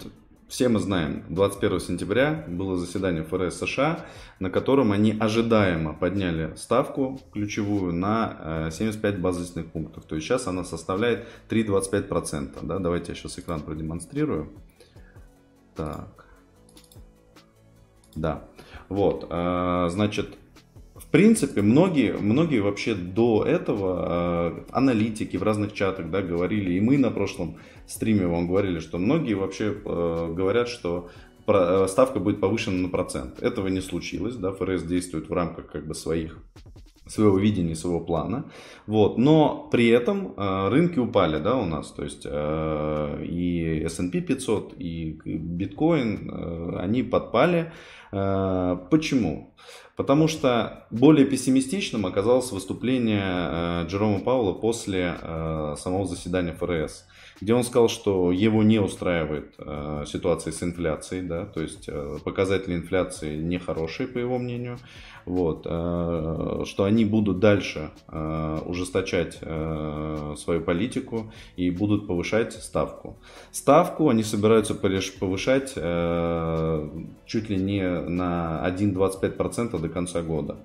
все 0.54 0.68
мы 0.68 0.78
знаем, 0.78 1.24
21 1.30 1.80
сентября 1.80 2.44
было 2.46 2.76
заседание 2.76 3.24
ФРС 3.24 3.58
США, 3.58 4.06
на 4.38 4.50
котором 4.50 4.92
они 4.92 5.16
ожидаемо 5.18 5.94
подняли 5.94 6.54
ставку 6.54 7.20
ключевую 7.32 7.92
на 7.92 8.70
75 8.70 9.14
э, 9.14 9.18
базисных 9.18 9.72
пунктов. 9.72 10.04
То 10.04 10.14
есть 10.14 10.28
сейчас 10.28 10.46
она 10.46 10.62
составляет 10.62 11.26
3,25%. 11.48 12.64
Да? 12.64 12.78
Давайте 12.78 13.10
я 13.10 13.16
сейчас 13.16 13.36
экран 13.40 13.62
продемонстрирую. 13.62 14.52
Так. 15.74 16.24
Да. 18.14 18.44
Вот. 18.88 19.26
Э, 19.28 19.88
значит, 19.90 20.38
принципе, 21.14 21.62
многие, 21.62 22.12
многие 22.12 22.58
вообще 22.58 22.96
до 22.96 23.44
этого 23.44 24.56
э, 24.58 24.64
аналитики 24.72 25.36
в 25.36 25.44
разных 25.44 25.72
чатах 25.72 26.10
да, 26.10 26.22
говорили, 26.22 26.72
и 26.72 26.80
мы 26.80 26.98
на 26.98 27.12
прошлом 27.12 27.58
стриме 27.86 28.26
вам 28.26 28.48
говорили, 28.48 28.80
что 28.80 28.98
многие 28.98 29.34
вообще 29.34 29.66
э, 29.66 30.32
говорят, 30.34 30.66
что 30.66 31.10
э, 31.46 31.86
ставка 31.88 32.18
будет 32.18 32.40
повышена 32.40 32.78
на 32.78 32.88
процент. 32.88 33.40
Этого 33.40 33.68
не 33.68 33.80
случилось, 33.80 34.34
да, 34.34 34.50
ФРС 34.50 34.82
действует 34.82 35.28
в 35.28 35.32
рамках 35.32 35.68
как 35.68 35.86
бы 35.86 35.94
своих 35.94 36.36
своего 37.06 37.38
видения, 37.38 37.76
своего 37.76 38.00
плана. 38.00 38.46
Вот. 38.88 39.16
Но 39.16 39.68
при 39.70 39.88
этом 39.90 40.34
э, 40.36 40.68
рынки 40.68 40.98
упали 40.98 41.38
да, 41.38 41.56
у 41.56 41.64
нас. 41.64 41.92
То 41.92 42.02
есть 42.02 42.26
э, 42.28 43.24
и 43.24 43.84
S&P 43.84 44.20
500, 44.20 44.74
и 44.78 45.20
биткоин, 45.24 46.28
э, 46.28 46.78
они 46.80 47.04
подпали. 47.04 47.72
Э, 48.10 48.78
почему? 48.90 49.54
Потому 49.96 50.26
что 50.26 50.86
более 50.90 51.24
пессимистичным 51.24 52.04
оказалось 52.04 52.50
выступление 52.50 53.22
э, 53.24 53.86
Джерома 53.86 54.18
Паула 54.18 54.52
после 54.52 55.16
э, 55.20 55.76
самого 55.78 56.04
заседания 56.06 56.52
ФРС, 56.52 57.06
где 57.40 57.54
он 57.54 57.64
сказал, 57.64 57.88
что 57.88 58.32
его 58.32 58.62
не 58.62 58.78
устраивает 58.78 59.54
э, 59.58 60.04
ситуация 60.06 60.52
с 60.52 60.62
инфляцией, 60.62 61.22
да, 61.22 61.46
то 61.46 61.60
есть 61.60 61.88
показатели 62.24 62.74
инфляции 62.74 63.36
нехорошие, 63.36 64.08
по 64.08 64.18
его 64.18 64.38
мнению, 64.38 64.78
вот, 65.24 65.62
что 65.64 66.84
они 66.84 67.06
будут 67.06 67.38
дальше 67.38 67.90
ужесточать 68.66 69.36
свою 69.36 70.60
политику 70.60 71.32
и 71.56 71.70
будут 71.70 72.06
повышать 72.06 72.52
ставку. 72.52 73.16
Ставку 73.50 74.10
они 74.10 74.22
собираются 74.22 74.74
повышать 74.74 75.72
чуть 75.74 77.48
ли 77.48 77.56
не 77.56 78.00
на 78.00 78.62
1,25% 78.68 79.80
до 79.80 79.88
конца 79.88 80.20
года. 80.20 80.58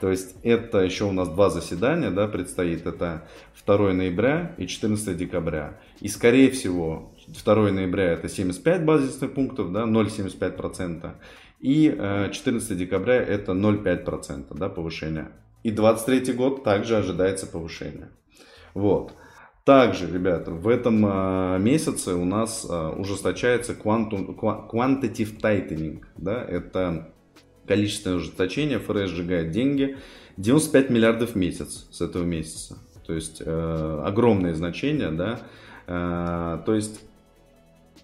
То 0.00 0.10
есть 0.10 0.36
это 0.42 0.80
еще 0.80 1.04
у 1.04 1.12
нас 1.12 1.28
два 1.28 1.48
заседания 1.48 2.10
да, 2.10 2.28
предстоит. 2.28 2.86
Это 2.86 3.22
2 3.66 3.94
ноября 3.94 4.54
и 4.58 4.66
14 4.66 5.16
декабря. 5.16 5.80
И 6.04 6.08
скорее 6.08 6.50
всего 6.50 7.14
2 7.28 7.70
ноября 7.70 8.12
это 8.12 8.28
75 8.28 8.84
базисных 8.84 9.32
пунктов, 9.32 9.72
да, 9.72 9.84
0,75%. 9.84 11.14
И 11.60 11.88
14 12.30 12.70
э, 12.70 12.74
декабря 12.74 13.14
это 13.14 13.52
0,5% 13.52 14.54
да, 14.54 14.68
повышения. 14.68 15.32
И 15.62 15.70
23 15.70 16.34
год 16.34 16.62
также 16.62 16.98
ожидается 16.98 17.46
повышение. 17.46 18.10
Вот. 18.74 19.14
Также, 19.64 20.12
ребята, 20.12 20.50
в 20.50 20.68
этом 20.68 21.06
э, 21.06 21.58
месяце 21.60 22.14
у 22.14 22.26
нас 22.26 22.66
э, 22.68 22.88
ужесточается 22.98 23.72
quantum, 23.72 24.38
quantitative 24.38 25.40
tightening. 25.40 26.02
Да? 26.18 26.44
Это 26.44 27.14
количественное 27.66 28.18
ужесточение, 28.18 28.78
ФРС 28.78 29.08
сжигает 29.08 29.52
деньги. 29.52 29.96
95 30.36 30.90
миллиардов 30.90 31.30
в 31.30 31.36
месяц 31.36 31.86
с 31.90 32.02
этого 32.02 32.24
месяца. 32.24 32.76
То 33.06 33.14
есть 33.14 33.40
э, 33.40 34.02
огромное 34.04 34.52
значение, 34.52 35.10
да. 35.10 35.40
Э, 35.86 36.62
то 36.64 36.74
есть 36.74 37.00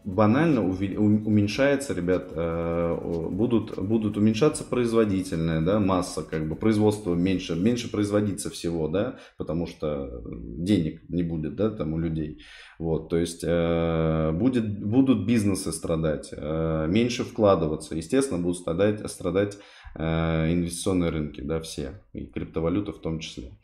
банально 0.05 0.63
уменьшается, 0.63 1.93
ребят, 1.93 2.31
э, 2.31 2.99
будут, 3.31 3.79
будут 3.79 4.17
уменьшаться 4.17 4.65
производительная 4.65 5.61
да, 5.61 5.79
масса, 5.79 6.23
как 6.23 6.49
бы 6.49 6.57
производство 6.57 7.15
меньше, 7.15 7.55
меньше 7.55 7.91
производиться 7.91 8.49
всего, 8.49 8.89
да, 8.89 9.19
потому 9.37 9.67
что 9.67 10.23
денег 10.25 11.03
не 11.11 11.23
будет, 11.23 11.55
да, 11.55 11.71
там 11.71 11.93
у 11.93 11.99
людей. 11.99 12.43
Вот, 12.79 13.11
то 13.11 13.19
есть 13.19 13.45
э, 13.45 14.33
будет, 14.33 14.83
будут 14.83 15.27
бизнесы 15.27 15.71
страдать, 15.71 16.33
меньше 16.33 17.25
вкладываться, 17.25 17.95
естественно, 17.95 18.41
будут 18.41 18.59
страдать, 18.59 19.09
страдать 19.11 19.59
инвестиционные 19.97 21.11
рынки, 21.11 21.41
да, 21.41 21.61
все, 21.61 22.01
и 22.13 22.25
криптовалюта 22.25 22.93
в 22.93 23.01
том 23.01 23.19
числе. 23.19 23.59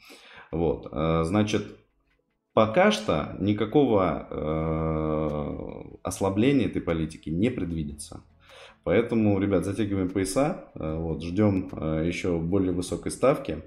Вот, 0.50 0.88
значит, 0.90 1.62
Пока 2.56 2.90
что 2.90 3.36
никакого 3.38 4.28
э, 4.30 5.98
ослабления 6.02 6.64
этой 6.64 6.80
политики 6.80 7.28
не 7.28 7.50
предвидится. 7.50 8.22
Поэтому, 8.82 9.38
ребят, 9.38 9.66
затягиваем 9.66 10.08
пояса, 10.08 10.64
э, 10.75 10.96
вот, 10.96 11.22
ждем 11.22 11.68
э, 11.72 12.04
еще 12.06 12.38
более 12.38 12.72
высокой 12.72 13.12
ставки. 13.12 13.62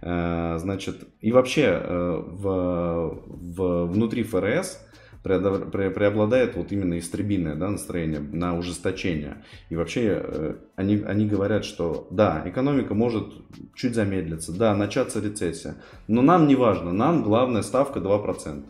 Э, 0.00 0.56
значит, 0.58 1.06
и 1.20 1.32
вообще 1.32 1.82
в, 1.86 3.20
в, 3.26 3.84
внутри 3.84 4.22
ФРС 4.22 4.88
преобладает 5.22 6.56
вот 6.56 6.72
именно 6.72 6.98
истребиное 6.98 7.54
да, 7.54 7.68
настроение 7.68 8.20
на 8.20 8.56
ужесточение. 8.56 9.44
И 9.68 9.76
вообще 9.76 10.22
э, 10.22 10.54
они, 10.76 11.02
они 11.06 11.26
говорят, 11.26 11.64
что 11.64 12.08
да, 12.10 12.42
экономика 12.46 12.94
может 12.94 13.26
чуть 13.74 13.94
замедлиться, 13.94 14.52
да, 14.52 14.74
начаться 14.74 15.20
рецессия, 15.20 15.76
но 16.08 16.22
нам 16.22 16.46
не 16.46 16.54
важно, 16.54 16.92
нам 16.92 17.22
главная 17.22 17.62
ставка 17.62 18.00
2%. 18.00 18.64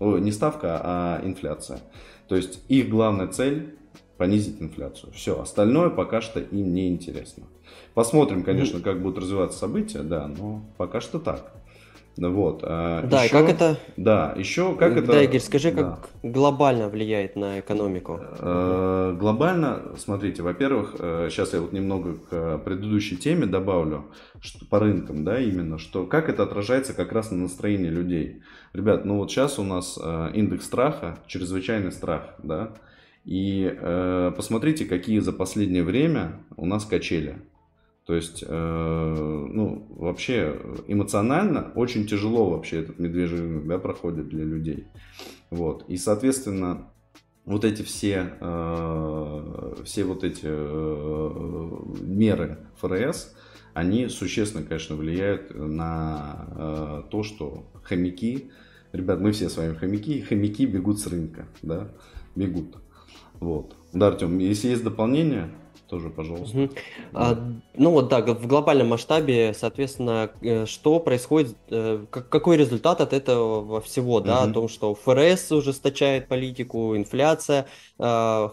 О, 0.00 0.18
не 0.18 0.32
ставка, 0.32 0.80
а 0.82 1.20
инфляция. 1.24 1.80
То 2.26 2.34
есть 2.34 2.64
их 2.68 2.88
главная 2.88 3.28
цель 3.28 3.76
понизить 4.16 4.60
инфляцию. 4.60 5.12
Все, 5.12 5.40
остальное 5.40 5.90
пока 5.90 6.20
что 6.20 6.40
им 6.40 6.72
не 6.74 6.88
интересно. 6.88 7.44
Посмотрим, 7.94 8.42
конечно, 8.42 8.80
как 8.80 9.02
будут 9.02 9.18
развиваться 9.18 9.58
события, 9.58 10.02
да, 10.02 10.26
но 10.26 10.64
пока 10.76 11.00
что 11.00 11.18
так. 11.18 11.52
Вот. 12.16 12.60
А 12.62 13.02
да, 13.06 13.24
еще, 13.24 13.32
как 13.32 13.48
это... 13.48 13.78
Да, 13.96 14.34
еще 14.36 14.74
как 14.76 14.96
это... 14.96 15.12
Да, 15.12 15.22
Игорь, 15.22 15.40
скажи, 15.40 15.72
да. 15.72 15.82
как 15.82 16.10
глобально 16.22 16.88
влияет 16.88 17.36
на 17.36 17.60
экономику? 17.60 18.20
Э, 18.38 19.16
глобально, 19.18 19.92
смотрите, 19.96 20.42
во-первых, 20.42 20.96
сейчас 21.30 21.54
э, 21.54 21.56
я 21.56 21.62
вот 21.62 21.72
немного 21.72 22.14
к 22.14 22.58
предыдущей 22.58 23.16
теме 23.16 23.46
добавлю, 23.46 24.06
что 24.40 24.66
по 24.66 24.78
рынкам, 24.78 25.24
да, 25.24 25.40
именно, 25.40 25.78
что 25.78 26.04
как 26.04 26.28
это 26.28 26.42
отражается 26.42 26.92
как 26.92 27.12
раз 27.12 27.30
на 27.30 27.38
настроении 27.38 27.88
людей. 27.88 28.42
Ребят, 28.74 29.04
ну 29.04 29.16
вот 29.16 29.30
сейчас 29.30 29.58
у 29.58 29.64
нас 29.64 29.98
э, 30.02 30.30
индекс 30.34 30.66
страха, 30.66 31.18
чрезвычайный 31.26 31.92
страх, 31.92 32.34
да, 32.42 32.72
и 33.24 33.72
э, 33.74 34.32
посмотрите, 34.36 34.84
какие 34.84 35.20
за 35.20 35.32
последнее 35.32 35.82
время 35.82 36.40
у 36.56 36.66
нас 36.66 36.84
качели. 36.84 37.36
То 38.06 38.14
есть, 38.14 38.42
э, 38.46 39.46
ну, 39.52 39.86
вообще 39.90 40.60
эмоционально 40.88 41.72
очень 41.74 42.06
тяжело 42.06 42.50
вообще 42.50 42.80
этот 42.80 42.98
медвежий 42.98 43.40
рынок, 43.40 43.66
да, 43.66 43.78
проходит 43.78 44.28
для 44.28 44.44
людей. 44.44 44.88
Вот. 45.50 45.84
И, 45.88 45.96
соответственно, 45.96 46.90
вот 47.44 47.64
эти 47.64 47.82
все, 47.82 48.34
э, 48.40 49.74
все 49.84 50.04
вот 50.04 50.24
эти 50.24 50.46
э, 50.46 51.70
меры 52.00 52.58
ФРС, 52.80 53.34
они 53.74 54.08
существенно, 54.08 54.64
конечно, 54.64 54.96
влияют 54.96 55.54
на 55.54 56.46
э, 56.56 57.02
то, 57.10 57.22
что 57.22 57.70
хомяки 57.84 58.50
ребят, 58.92 59.20
мы 59.20 59.32
все 59.32 59.48
с 59.48 59.56
вами 59.56 59.74
хомяки, 59.74 60.20
хомяки 60.20 60.66
бегут 60.66 61.00
с 61.00 61.06
рынка, 61.06 61.46
да, 61.62 61.88
бегут. 62.36 62.76
Вот. 63.40 63.74
Да, 63.92 64.08
Артем, 64.08 64.38
если 64.38 64.68
есть 64.68 64.84
дополнение, 64.84 65.50
тоже, 65.92 66.08
пожалуйста. 66.08 66.58
Угу. 66.58 66.70
А, 67.12 67.38
ну 67.74 67.90
вот 67.90 68.08
да, 68.08 68.22
в 68.22 68.46
глобальном 68.46 68.88
масштабе, 68.88 69.52
соответственно, 69.52 70.30
э, 70.40 70.64
что 70.64 71.00
происходит, 71.00 71.54
э, 71.68 72.06
какой 72.10 72.56
результат 72.56 73.02
от 73.02 73.12
этого 73.12 73.82
всего, 73.82 74.20
да, 74.20 74.40
угу. 74.40 74.50
о 74.50 74.54
том, 74.54 74.68
что 74.68 74.94
ФРС 74.94 75.52
ужесточает 75.52 76.28
политику, 76.28 76.96
инфляция, 76.96 77.66
а, 77.98 78.48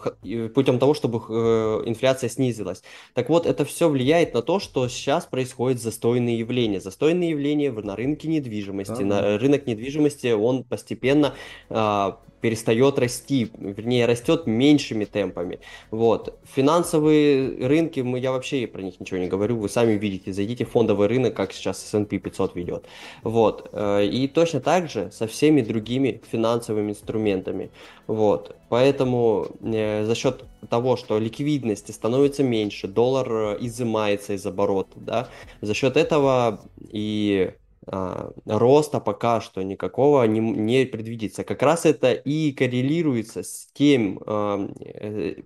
путем 0.54 0.78
того, 0.78 0.92
чтобы 0.92 1.22
э, 1.30 1.82
инфляция 1.86 2.28
снизилась. 2.28 2.82
Так 3.14 3.30
вот, 3.30 3.46
это 3.46 3.64
все 3.64 3.88
влияет 3.88 4.34
на 4.34 4.42
то, 4.42 4.60
что 4.60 4.86
сейчас 4.88 5.24
происходит 5.24 5.80
застойные 5.80 6.38
явления. 6.38 6.78
Застойные 6.78 7.30
явления 7.30 7.72
на 7.72 7.96
рынке 7.96 8.28
недвижимости. 8.28 8.92
Ага. 8.92 9.04
На 9.04 9.38
рынок 9.38 9.66
недвижимости, 9.66 10.32
он 10.32 10.62
постепенно 10.62 11.32
а, 11.70 12.18
перестает 12.40 12.98
расти, 12.98 13.50
вернее, 13.58 14.06
растет 14.06 14.46
меньшими 14.46 15.04
темпами. 15.04 15.60
Вот. 15.90 16.38
Финансовые 16.54 17.66
рынки, 17.66 18.00
мы, 18.00 18.18
я 18.18 18.32
вообще 18.32 18.66
про 18.66 18.82
них 18.82 19.00
ничего 19.00 19.18
не 19.18 19.28
говорю, 19.28 19.56
вы 19.56 19.68
сами 19.68 19.92
видите, 19.92 20.32
зайдите 20.32 20.64
в 20.64 20.70
фондовый 20.70 21.08
рынок, 21.08 21.34
как 21.34 21.52
сейчас 21.52 21.82
S&P 21.84 22.18
500 22.18 22.56
ведет. 22.56 22.86
Вот. 23.22 23.68
Э, 23.72 24.04
и 24.04 24.28
точно 24.28 24.60
так 24.60 24.90
же 24.90 25.10
со 25.12 25.26
всеми 25.26 25.60
другими 25.60 26.20
финансовыми 26.30 26.90
инструментами. 26.90 27.70
Вот. 28.06 28.56
Поэтому 28.68 29.48
э, 29.62 30.04
за 30.04 30.14
счет 30.14 30.44
того, 30.68 30.96
что 30.96 31.18
ликвидности 31.18 31.92
становится 31.92 32.42
меньше, 32.42 32.88
доллар 32.88 33.32
э, 33.32 33.56
изымается 33.60 34.34
из 34.34 34.44
оборота, 34.46 34.98
да, 34.98 35.28
за 35.60 35.74
счет 35.74 35.96
этого 35.96 36.60
и 36.90 37.52
а, 37.92 38.30
роста 38.46 39.00
пока 39.00 39.40
что 39.40 39.62
никакого 39.62 40.22
не, 40.24 40.38
не 40.38 40.86
предвидится. 40.86 41.42
Как 41.42 41.60
раз 41.62 41.86
это 41.86 42.12
и 42.12 42.52
коррелируется 42.52 43.42
с 43.42 43.68
тем 43.72 44.22
а, 44.26 44.68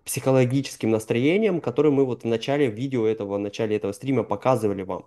психологическим 0.05 0.91
настроением, 0.91 1.63
которое 1.63 1.91
мы 1.91 2.05
вот 2.05 2.25
в 2.25 2.27
начале 2.27 2.67
видео 2.67 3.07
этого, 3.07 3.37
в 3.37 3.39
начале 3.39 3.77
этого 3.77 3.93
стрима 3.93 4.25
показывали 4.25 4.83
вам. 4.83 5.07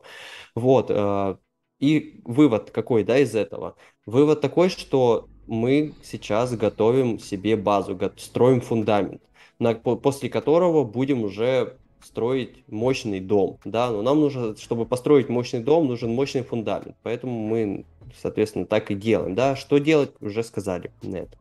Вот. 0.56 0.88
Э, 0.90 1.38
и 1.80 2.22
вывод 2.26 2.72
какой, 2.72 3.04
да, 3.04 3.20
из 3.20 3.36
этого? 3.36 3.76
Вывод 4.08 4.42
такой, 4.42 4.70
что 4.70 5.30
мы 5.46 5.94
сейчас 6.04 6.56
готовим 6.56 7.20
себе 7.20 7.56
базу, 7.56 8.00
строим 8.18 8.62
фундамент, 8.62 9.22
на, 9.60 9.76
после 9.76 10.30
которого 10.30 10.84
будем 10.86 11.24
уже 11.24 11.78
строить 12.08 12.64
мощный 12.68 13.20
дом, 13.20 13.60
да, 13.66 13.92
но 13.92 14.02
нам 14.02 14.20
нужно, 14.20 14.56
чтобы 14.56 14.86
построить 14.86 15.30
мощный 15.30 15.60
дом, 15.60 15.88
нужен 15.88 16.12
мощный 16.12 16.42
фундамент, 16.42 16.96
поэтому 17.04 17.40
мы, 17.48 17.86
соответственно, 18.22 18.66
так 18.66 18.90
и 18.92 18.96
делаем, 18.96 19.36
да, 19.36 19.56
что 19.56 19.78
делать, 19.78 20.12
уже 20.22 20.44
сказали 20.44 20.92
на 21.04 21.18
это. 21.18 21.38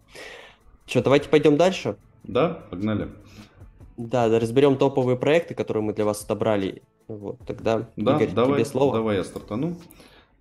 Что, 0.86 1.02
давайте 1.02 1.28
пойдем 1.28 1.56
дальше? 1.56 1.96
Да, 2.24 2.64
погнали. 2.70 3.08
Да, 3.96 4.28
да, 4.28 4.38
разберем 4.38 4.76
топовые 4.76 5.16
проекты, 5.16 5.54
которые 5.54 5.82
мы 5.82 5.94
для 5.94 6.04
вас 6.04 6.22
отобрали. 6.22 6.82
Вот, 7.08 7.38
тогда, 7.46 7.88
да, 7.96 8.16
Игорь, 8.16 8.34
давай, 8.34 8.54
тебе 8.56 8.64
слово. 8.64 8.94
Давай 8.94 9.16
я 9.16 9.24
стартану. 9.24 9.76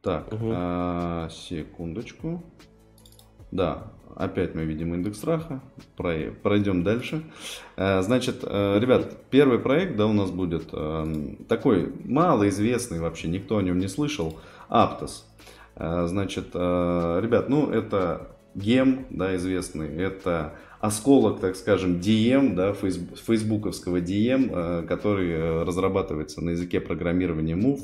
Так, 0.02 0.28
угу. 0.34 0.50
а, 0.52 1.30
секундочку. 1.30 2.44
Да, 3.52 3.92
Опять 4.16 4.56
мы 4.56 4.64
видим 4.64 4.94
индекс 4.94 5.18
страха. 5.18 5.60
Пройдем 5.98 6.84
дальше. 6.84 7.22
Э, 7.76 8.02
значит, 8.02 8.38
э, 8.44 8.80
ребят, 8.80 9.14
первый 9.30 9.60
проект, 9.60 9.98
да, 9.98 10.08
у 10.08 10.14
нас 10.14 10.32
будет 10.32 10.70
э, 10.72 11.36
такой 11.50 11.92
малоизвестный 12.06 13.02
вообще, 13.02 13.28
никто 13.28 13.58
о 13.58 13.62
нем 13.62 13.78
не 13.78 13.90
слышал. 13.90 14.40
Аптос. 14.70 15.28
Значит, 15.76 16.56
ребят, 16.56 17.50
ну 17.50 17.70
это 17.70 18.30
гем, 18.56 19.06
да, 19.10 19.36
известный. 19.36 19.94
Это 19.94 20.54
осколок, 20.80 21.42
так 21.42 21.58
скажем, 21.58 22.00
DM, 22.00 22.56
да, 22.56 22.74
фейсбуковского 22.74 24.00
DM, 24.00 24.88
который 24.88 25.64
разрабатывается 25.64 26.42
на 26.42 26.52
языке 26.52 26.80
программирования 26.80 27.56
Move. 27.56 27.82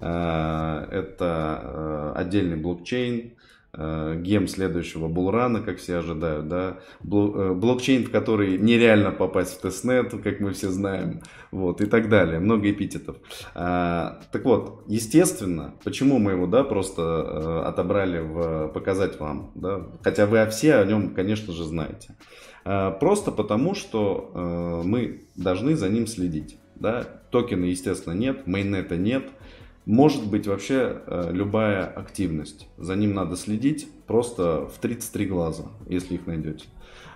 Это 0.00 2.14
отдельный 2.16 2.56
блокчейн, 2.56 3.35
gem 3.76 4.48
следующего 4.48 5.08
булрана, 5.08 5.60
как 5.60 5.78
все 5.78 5.96
ожидают, 5.96 6.48
да, 6.48 6.78
э, 7.02 7.52
блокчейн, 7.52 8.04
в 8.04 8.10
который 8.10 8.58
нереально 8.58 9.10
попасть 9.10 9.58
в 9.58 9.60
testnet, 9.60 10.12
как 10.22 10.40
мы 10.40 10.52
все 10.52 10.70
знаем, 10.70 11.20
вот, 11.50 11.80
и 11.80 11.86
так 11.86 12.08
далее, 12.08 12.38
много 12.38 12.70
эпитетов. 12.70 13.16
А, 13.54 14.20
так 14.32 14.44
вот, 14.44 14.84
естественно, 14.86 15.74
почему 15.84 16.18
мы 16.18 16.32
его, 16.32 16.46
да, 16.46 16.64
просто 16.64 17.02
э, 17.02 17.68
отобрали 17.68 18.20
в, 18.20 18.68
показать 18.68 19.20
вам, 19.20 19.50
да, 19.54 19.86
хотя 20.02 20.26
вы 20.26 20.46
все 20.50 20.76
о 20.76 20.84
нем, 20.84 21.14
конечно 21.14 21.52
же, 21.52 21.64
знаете. 21.64 22.16
А, 22.64 22.90
просто 22.90 23.30
потому, 23.30 23.74
что 23.74 24.82
мы 24.84 25.22
должны 25.36 25.76
за 25.76 25.88
ним 25.88 26.06
следить, 26.06 26.58
да, 26.76 27.02
токена, 27.30 27.64
естественно, 27.64 28.14
нет, 28.14 28.46
мейннета 28.46 28.96
нет, 28.96 29.24
может 29.86 30.28
быть 30.28 30.48
вообще 30.48 31.00
э, 31.06 31.30
любая 31.32 31.86
активность. 31.86 32.68
За 32.76 32.96
ним 32.96 33.14
надо 33.14 33.36
следить 33.36 33.88
просто 34.06 34.66
в 34.66 34.78
33 34.78 35.26
глаза, 35.26 35.64
если 35.88 36.14
их 36.14 36.26
найдете. 36.26 36.66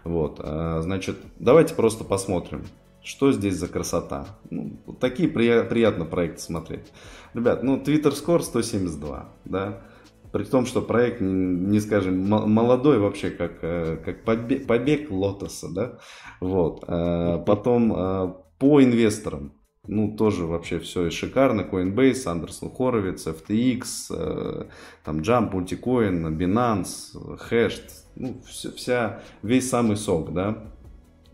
Вот, 0.05 0.41
э, 0.43 0.79
значит, 0.83 1.17
давайте 1.41 1.75
просто 1.75 2.05
посмотрим, 2.05 2.63
что 3.03 3.33
здесь 3.33 3.57
за 3.57 3.67
красота. 3.67 4.39
Ну, 4.51 4.79
такие 5.01 5.29
при, 5.29 5.65
приятно 5.69 6.05
проекты 6.05 6.41
смотреть. 6.41 6.93
Ребят, 7.35 7.65
ну, 7.65 7.77
Twitter 7.77 8.13
Score 8.13 8.41
172, 8.41 9.29
да, 9.45 9.83
при 10.31 10.45
том, 10.45 10.65
что 10.65 10.81
проект, 10.81 11.21
не, 11.21 11.33
не 11.33 11.81
скажем, 11.81 12.29
молодой 12.29 13.01
вообще, 13.01 13.31
как, 13.31 13.59
э, 13.63 13.97
как 13.97 14.25
побег, 14.25 14.69
побег 14.69 15.11
Лотоса, 15.11 15.69
да, 15.69 15.99
вот. 16.39 16.87
Потом 16.87 18.37
по 18.61 18.83
инвесторам, 18.83 19.55
ну, 19.87 20.15
тоже 20.17 20.45
вообще 20.45 20.79
все 20.79 21.07
и 21.07 21.11
шикарно. 21.11 21.63
Coinbase, 21.63 22.27
Андерсон 22.27 22.71
Хоровиц, 22.71 23.27
FTX, 23.27 23.85
э, 24.11 24.65
там 25.05 25.21
Jump, 25.21 25.53
Multicoin, 25.53 26.37
Binance, 26.37 27.39
Hash, 27.51 27.81
ну, 28.15 28.41
все, 28.47 28.71
вся, 28.73 29.23
весь 29.43 29.69
самый 29.69 29.97
сок, 29.97 30.33
да. 30.33 30.59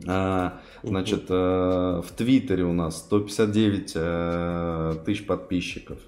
А, 0.06 0.60
значит, 0.82 1.24
э, 1.28 1.34
в 2.04 2.10
Твиттере 2.16 2.64
у 2.64 2.72
нас 2.72 2.98
159 2.98 3.92
э, 3.94 4.94
тысяч 5.04 5.26
подписчиков. 5.26 5.98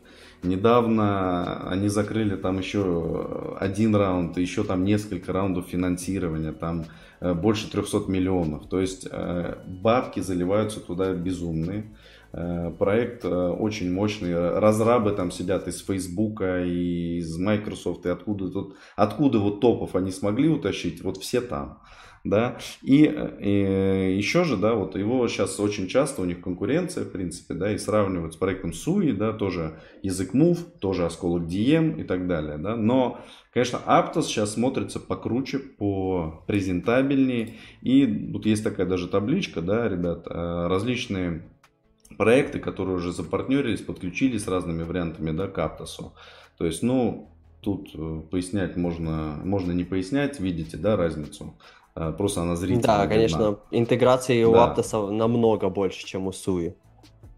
Недавно 0.44 1.68
они 1.68 1.88
закрыли 1.88 2.36
там 2.36 2.58
еще 2.58 3.56
один 3.58 3.96
раунд, 3.96 4.38
еще 4.38 4.62
там 4.62 4.84
несколько 4.84 5.32
раундов 5.32 5.66
финансирования, 5.66 6.52
там 6.52 6.84
больше 7.20 7.68
300 7.68 8.04
миллионов. 8.08 8.68
То 8.68 8.78
есть 8.78 9.08
бабки 9.66 10.20
заливаются 10.20 10.78
туда 10.78 11.12
безумные. 11.12 11.86
Э, 12.32 12.70
проект 12.78 13.24
э, 13.24 13.28
очень 13.28 13.92
мощный. 13.92 14.58
Разрабы 14.58 15.12
там 15.12 15.30
сидят 15.30 15.66
из 15.66 15.84
Фейсбука, 15.84 16.62
и 16.64 17.18
из 17.18 17.38
Microsoft, 17.38 18.04
и 18.06 18.10
откуда 18.10 18.50
тут, 18.50 18.76
откуда 18.96 19.38
вот 19.38 19.60
топов 19.60 19.96
они 19.96 20.10
смогли 20.10 20.48
утащить, 20.48 21.02
вот 21.02 21.16
все 21.18 21.40
там. 21.40 21.80
Да, 22.24 22.58
и, 22.82 23.04
и 23.40 24.16
еще 24.18 24.42
же, 24.42 24.56
да, 24.56 24.74
вот 24.74 24.96
его 24.96 25.26
сейчас 25.28 25.58
очень 25.60 25.86
часто, 25.86 26.20
у 26.20 26.24
них 26.24 26.40
конкуренция, 26.40 27.04
в 27.04 27.12
принципе, 27.12 27.54
да, 27.54 27.72
и 27.72 27.78
сравнивают 27.78 28.34
с 28.34 28.36
проектом 28.36 28.72
Суи, 28.72 29.12
да, 29.12 29.32
тоже 29.32 29.78
язык 30.02 30.34
Move, 30.34 30.58
тоже 30.80 31.06
осколок 31.06 31.44
DM 31.44 32.00
и 32.00 32.02
так 32.02 32.26
далее, 32.26 32.58
да, 32.58 32.76
но, 32.76 33.20
конечно, 33.54 33.78
Aptos 33.86 34.24
сейчас 34.24 34.54
смотрится 34.54 34.98
покруче, 34.98 35.60
по 35.60 36.42
презентабельнее, 36.48 37.54
и 37.82 38.04
вот 38.32 38.46
есть 38.46 38.64
такая 38.64 38.86
даже 38.86 39.06
табличка, 39.08 39.62
да, 39.62 39.88
ребят, 39.88 40.26
э, 40.26 40.66
различные 40.66 41.44
проекты, 42.18 42.58
которые 42.58 42.96
уже 42.96 43.12
запартнерились, 43.12 43.80
подключились 43.80 44.44
с 44.44 44.48
разными 44.48 44.82
вариантами 44.82 45.30
да, 45.30 45.48
к 45.48 45.56
Аптосу. 45.58 46.12
То 46.58 46.66
есть, 46.66 46.82
ну, 46.82 47.30
тут 47.62 47.90
э, 47.94 48.22
пояснять 48.30 48.76
можно, 48.76 49.40
можно 49.44 49.72
не 49.72 49.84
пояснять, 49.84 50.40
видите, 50.40 50.76
да, 50.76 50.96
разницу. 50.96 51.54
А, 51.94 52.12
просто 52.12 52.42
она 52.42 52.56
зрительно. 52.56 52.82
Да, 52.82 53.06
конечно, 53.06 53.58
интеграции 53.70 54.42
да. 54.42 54.48
у 54.50 54.54
Аптоса 54.54 55.06
намного 55.06 55.70
больше, 55.70 56.04
чем 56.04 56.26
у 56.26 56.32
Суи. 56.32 56.74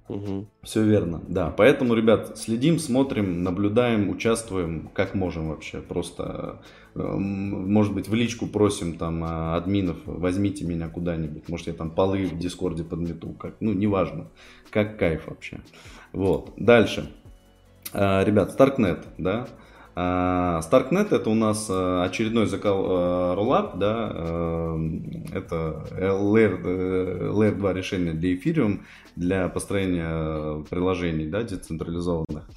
Угу. 0.09 0.47
Все 0.65 0.83
верно, 0.83 1.23
да. 1.29 1.55
Поэтому, 1.57 1.95
ребят, 1.95 2.37
следим, 2.37 2.79
смотрим, 2.79 3.45
наблюдаем, 3.45 4.11
участвуем, 4.11 4.91
как 4.93 5.15
можем 5.15 5.51
вообще. 5.51 5.81
Просто, 5.81 6.61
может 6.95 7.95
быть, 7.95 8.09
в 8.09 8.15
личку 8.15 8.47
просим 8.47 8.97
там 8.97 9.23
а, 9.25 9.57
админов, 9.57 9.99
возьмите 10.05 10.65
меня 10.65 10.89
куда-нибудь. 10.89 11.49
Может, 11.49 11.69
я 11.69 11.73
там 11.73 11.91
полы 11.91 12.27
в 12.27 12.39
Дискорде 12.39 12.83
подмету, 12.83 13.29
как, 13.29 13.55
ну, 13.61 13.73
неважно. 13.73 14.27
Как 14.71 14.99
кайф 14.99 15.29
вообще. 15.29 15.61
Вот, 16.13 16.53
дальше. 16.57 17.11
А, 17.93 18.25
ребят, 18.25 18.59
Starknet, 18.59 19.05
да. 19.19 19.47
А, 19.95 20.61
Starknet 20.61 21.15
это 21.15 21.31
у 21.31 21.35
нас 21.35 21.69
э, 21.69 22.03
очередной 22.05 22.47
закал 22.47 22.85
э, 22.85 23.35
роллап, 23.35 23.77
да, 23.77 24.77
это 25.33 25.85
Layer, 25.91 27.33
Layer 27.33 27.55
2 27.55 27.73
решение 27.73 28.15
для 28.15 28.35
Ethereum, 28.35 28.81
для 29.17 29.49
построения 29.49 30.65
приложений, 30.71 31.27
да, 31.27 31.43
децентрализованных. 31.43 32.49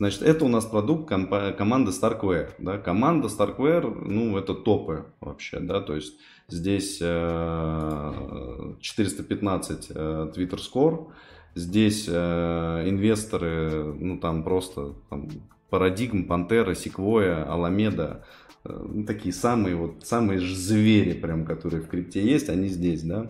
Значит, 0.00 0.22
это 0.22 0.44
у 0.46 0.48
нас 0.48 0.64
продукт 0.64 1.10
команды 1.10 1.90
Starkware. 1.90 2.52
Да? 2.58 2.78
Команда 2.78 3.28
Starkware, 3.28 4.02
ну, 4.02 4.38
это 4.38 4.54
топы 4.54 5.04
вообще, 5.20 5.60
да, 5.60 5.82
то 5.82 5.94
есть 5.94 6.14
здесь 6.48 6.96
415 6.96 9.90
э, 9.90 10.32
Twitter 10.34 10.58
Score, 10.58 11.08
здесь 11.54 12.06
э, 12.08 12.84
инвесторы, 12.88 13.92
ну, 13.92 14.18
там 14.18 14.42
просто 14.42 14.94
там, 15.10 15.28
Парадигм, 15.68 16.24
Пантера, 16.24 16.74
Секвоя, 16.74 17.44
Аламеда, 17.44 18.24
ну, 18.64 19.04
такие 19.04 19.34
самые 19.34 19.76
вот, 19.76 20.06
самые 20.06 20.40
же 20.40 20.56
звери, 20.56 21.12
прям, 21.12 21.44
которые 21.44 21.82
в 21.82 21.88
крипте 21.88 22.22
есть, 22.22 22.48
они 22.48 22.68
здесь, 22.68 23.02
да, 23.02 23.28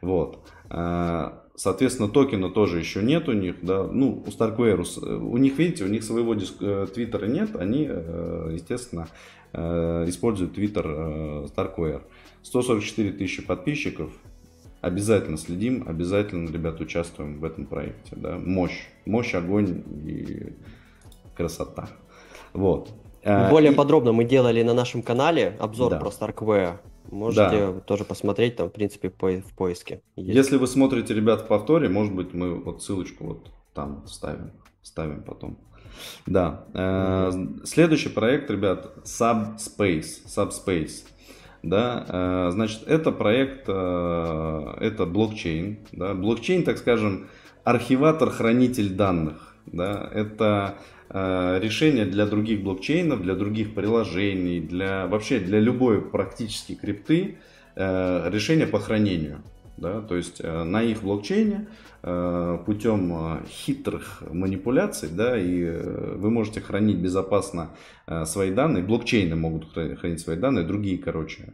вот. 0.00 0.38
Соответственно, 1.56 2.10
токена 2.10 2.50
тоже 2.50 2.78
еще 2.78 3.02
нет 3.02 3.28
у 3.30 3.32
них, 3.32 3.56
да, 3.62 3.84
ну, 3.84 4.22
у 4.26 4.28
Starkware, 4.28 5.18
у 5.18 5.36
них, 5.38 5.56
видите, 5.56 5.84
у 5.84 5.88
них 5.88 6.04
своего 6.04 6.34
э, 6.34 6.86
твиттера 6.94 7.24
нет, 7.26 7.56
они, 7.56 7.86
э, 7.88 8.50
естественно, 8.52 9.08
э, 9.54 10.04
используют 10.06 10.54
твиттер 10.54 10.86
Starkware. 10.86 12.02
144 12.42 13.12
тысячи 13.12 13.42
подписчиков, 13.42 14.10
обязательно 14.82 15.38
следим, 15.38 15.84
обязательно, 15.88 16.50
ребят, 16.50 16.78
участвуем 16.82 17.40
в 17.40 17.44
этом 17.44 17.64
проекте, 17.64 18.14
да, 18.16 18.36
мощь, 18.36 18.88
мощь, 19.06 19.34
огонь 19.34 19.82
и 20.04 20.52
красота, 21.34 21.88
вот. 22.52 22.90
Более 23.24 23.72
и... 23.72 23.74
подробно 23.74 24.12
мы 24.12 24.24
делали 24.24 24.62
на 24.62 24.74
нашем 24.74 25.02
канале 25.02 25.56
обзор 25.58 25.92
да. 25.92 25.98
про 25.98 26.10
Starkware. 26.10 26.76
Можете 27.10 27.72
да. 27.72 27.80
тоже 27.80 28.04
посмотреть, 28.04 28.56
там, 28.56 28.68
в 28.68 28.72
принципе, 28.72 29.10
по, 29.10 29.28
в 29.28 29.54
поиске. 29.54 30.02
Есть. 30.16 30.36
Если 30.36 30.56
вы 30.56 30.66
смотрите, 30.66 31.14
ребят, 31.14 31.42
в 31.42 31.46
повторе, 31.46 31.88
может 31.88 32.14
быть, 32.14 32.34
мы 32.34 32.54
вот 32.54 32.82
ссылочку 32.82 33.24
вот 33.24 33.50
там 33.74 34.06
ставим, 34.06 34.52
ставим 34.82 35.22
потом. 35.22 35.58
Да. 36.26 36.64
Mm-hmm. 36.72 37.66
Следующий 37.66 38.08
проект, 38.08 38.50
ребят, 38.50 38.98
Subspace. 39.04 40.26
Subspace. 40.26 41.04
Да, 41.62 42.04
э, 42.08 42.50
значит, 42.52 42.82
это 42.86 43.10
проект, 43.10 43.64
э, 43.66 44.74
это 44.80 45.04
блокчейн. 45.04 45.78
Да, 45.90 46.14
блокчейн, 46.14 46.62
так 46.62 46.78
скажем, 46.78 47.28
архиватор-хранитель 47.64 48.94
данных. 48.94 49.56
Да, 49.66 50.08
это 50.14 50.76
решения 51.16 52.04
для 52.04 52.26
других 52.26 52.62
блокчейнов, 52.62 53.22
для 53.22 53.34
других 53.34 53.74
приложений, 53.74 54.60
для 54.60 55.06
вообще 55.06 55.38
для 55.38 55.60
любой 55.60 56.02
практически 56.02 56.74
крипты 56.74 57.38
э, 57.74 58.30
решения 58.30 58.66
по 58.66 58.78
хранению. 58.78 59.42
Да, 59.78 60.00
то 60.00 60.16
есть 60.16 60.40
э, 60.40 60.64
на 60.64 60.82
их 60.82 61.02
блокчейне 61.02 61.68
путем 62.66 63.40
хитрых 63.48 64.22
манипуляций, 64.30 65.08
да, 65.10 65.36
и 65.36 65.64
вы 65.64 66.30
можете 66.30 66.60
хранить 66.60 66.98
безопасно 66.98 67.70
свои 68.24 68.52
данные, 68.52 68.84
блокчейны 68.84 69.34
могут 69.34 69.72
хранить 69.72 70.20
свои 70.20 70.36
данные, 70.36 70.64
другие, 70.64 70.98
короче, 70.98 71.52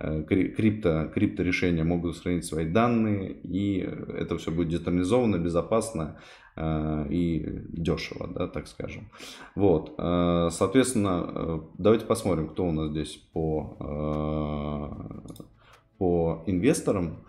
крипто, 0.00 1.08
крипто 1.14 1.42
решения 1.44 1.84
могут 1.84 2.18
хранить 2.18 2.44
свои 2.44 2.64
данные, 2.64 3.30
и 3.30 3.88
это 4.18 4.38
все 4.38 4.50
будет 4.50 4.70
децентрализовано, 4.70 5.36
безопасно, 5.36 6.16
Э, 6.16 6.41
и 6.58 7.62
дешево, 7.68 8.28
да, 8.28 8.46
так 8.46 8.68
скажем. 8.68 9.08
Вот, 9.54 9.94
э, 9.96 10.48
соответственно, 10.50 11.30
э, 11.34 11.60
давайте 11.78 12.04
посмотрим, 12.04 12.48
кто 12.48 12.66
у 12.66 12.72
нас 12.72 12.90
здесь 12.90 13.16
по, 13.32 13.76
по 15.98 16.44
инвесторам. 16.46 17.24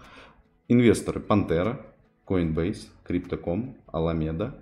Инвесторы 0.67 1.21
Pantera, 1.21 1.79
Coinbase, 2.25 2.87
Crypto.com, 3.07 3.77
Alameda, 3.87 4.53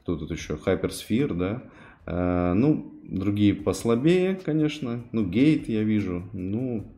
кто 0.00 0.16
тут 0.16 0.30
еще, 0.30 0.54
Hypersphere, 0.54 1.34
да, 1.34 2.54
ну, 2.54 2.92
другие 3.04 3.54
послабее, 3.54 4.34
конечно, 4.34 5.04
ну, 5.12 5.24
Gate 5.24 5.64
я 5.68 5.82
вижу, 5.82 6.24
ну, 6.32 6.97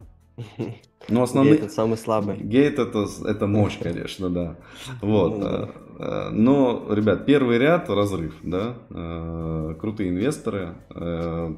ну, 1.09 1.23
основной... 1.23 1.53
Гейт 1.53 1.65
это 1.65 1.73
самый 1.73 1.97
слабый. 1.97 2.37
Гейт 2.37 2.79
это, 2.79 3.07
это 3.27 3.47
мощь, 3.47 3.79
конечно, 3.83 4.31
да. 4.31 4.57
Вот. 5.01 5.39
Ну 5.39 5.47
э, 5.47 5.69
э, 5.99 6.29
но, 6.31 6.87
ребят, 6.91 7.27
первый 7.27 7.59
ряд 7.59 7.89
разрыв, 7.89 8.35
да. 8.43 8.77
Э, 8.91 9.75
крутые 9.81 10.11
инвесторы. 10.11 10.75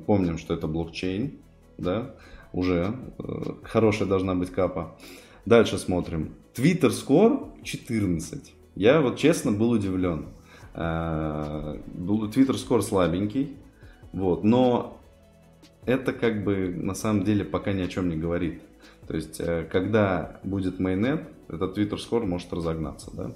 Помним, 0.06 0.38
что 0.38 0.54
это 0.54 0.66
блокчейн, 0.66 1.32
да. 1.78 2.14
Уже 2.52 2.94
хорошая 3.62 4.08
должна 4.08 4.34
быть 4.34 4.50
капа. 4.50 4.96
Дальше 5.46 5.78
смотрим. 5.78 6.34
Twitter 6.54 6.90
Score 6.90 7.50
14. 7.64 8.54
Я 8.76 9.00
вот 9.00 9.16
честно 9.16 9.52
был 9.52 9.70
удивлен. 9.70 10.26
Twitter 10.74 12.54
Score 12.54 12.82
слабенький. 12.82 13.56
Вот, 14.12 14.44
но 14.44 14.98
это 15.86 16.12
как 16.12 16.44
бы 16.44 16.68
на 16.68 16.94
самом 16.94 17.24
деле 17.24 17.44
пока 17.44 17.72
ни 17.72 17.82
о 17.82 17.88
чем 17.88 18.08
не 18.08 18.16
говорит. 18.16 18.62
То 19.12 19.16
есть, 19.16 19.40
э, 19.40 19.68
когда 19.70 20.40
будет 20.42 20.80
майонет, 20.80 21.28
этот 21.46 21.76
Twitter 21.76 21.98
Score 21.98 22.24
может 22.24 22.50
разогнаться, 22.50 23.10
да? 23.14 23.32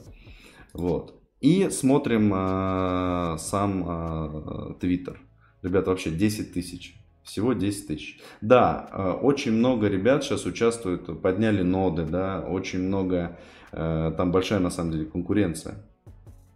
Вот. 0.72 1.20
И 1.42 1.68
смотрим 1.68 2.32
э, 2.34 3.36
сам 3.38 3.84
э, 3.86 4.72
Twitter. 4.80 5.18
Ребята, 5.60 5.90
вообще 5.90 6.10
10 6.10 6.54
тысяч. 6.54 6.98
Всего 7.24 7.52
10 7.52 7.88
тысяч. 7.88 8.18
Да, 8.40 8.88
э, 8.90 9.10
очень 9.20 9.52
много 9.52 9.88
ребят 9.88 10.24
сейчас 10.24 10.46
участвуют, 10.46 11.20
подняли 11.20 11.62
ноды, 11.62 12.06
да, 12.06 12.40
очень 12.40 12.80
много, 12.80 13.38
э, 13.72 14.14
там 14.16 14.32
большая 14.32 14.60
на 14.60 14.70
самом 14.70 14.92
деле 14.92 15.04
конкуренция. 15.04 15.74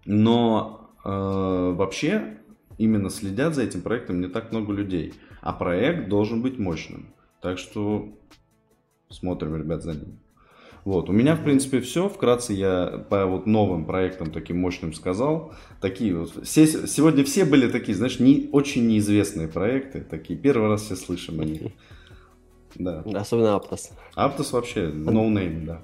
Но 0.07 0.95
э, 1.05 1.11
вообще 1.11 2.39
именно 2.79 3.11
следят 3.11 3.55
за 3.55 3.65
этим 3.65 3.83
проектом 3.83 4.23
не 4.23 4.29
так 4.29 4.51
много 4.51 4.73
людей. 4.73 5.13
А 5.43 5.53
проект 5.53 6.09
должен 6.09 6.41
быть 6.41 6.59
мощным. 6.59 7.13
Так 7.43 7.59
что 7.59 8.15
Смотрим, 9.11 9.57
ребят, 9.57 9.83
за 9.83 9.93
ним. 9.93 10.19
Вот, 10.85 11.11
у 11.11 11.13
меня, 11.13 11.35
в 11.35 11.45
принципе, 11.45 11.81
все. 11.81 12.09
Вкратце 12.09 12.55
я 12.55 13.05
по 13.11 13.27
вот 13.27 13.47
новым 13.47 13.85
проектам 13.85 14.31
таким 14.31 14.59
мощным 14.59 14.95
сказал. 14.95 15.53
Такие 15.81 16.17
вот, 16.17 16.47
все, 16.47 16.67
сегодня 16.67 17.25
все 17.25 17.45
были 17.45 17.69
такие, 17.69 17.95
знаешь, 17.95 18.19
не, 18.19 18.49
очень 18.53 18.87
неизвестные 18.87 19.49
проекты. 19.49 20.01
Такие, 20.01 20.39
первый 20.39 20.69
раз 20.69 20.83
все 20.83 20.97
слышим 20.97 21.41
о 21.41 21.45
них. 21.45 21.73
Да. 22.77 23.03
Особенно 23.15 23.57
Aptos. 23.57 23.91
Aptos 24.17 24.53
вообще, 24.53 24.87
no 24.87 25.29
name, 25.29 25.67
да. 25.67 25.83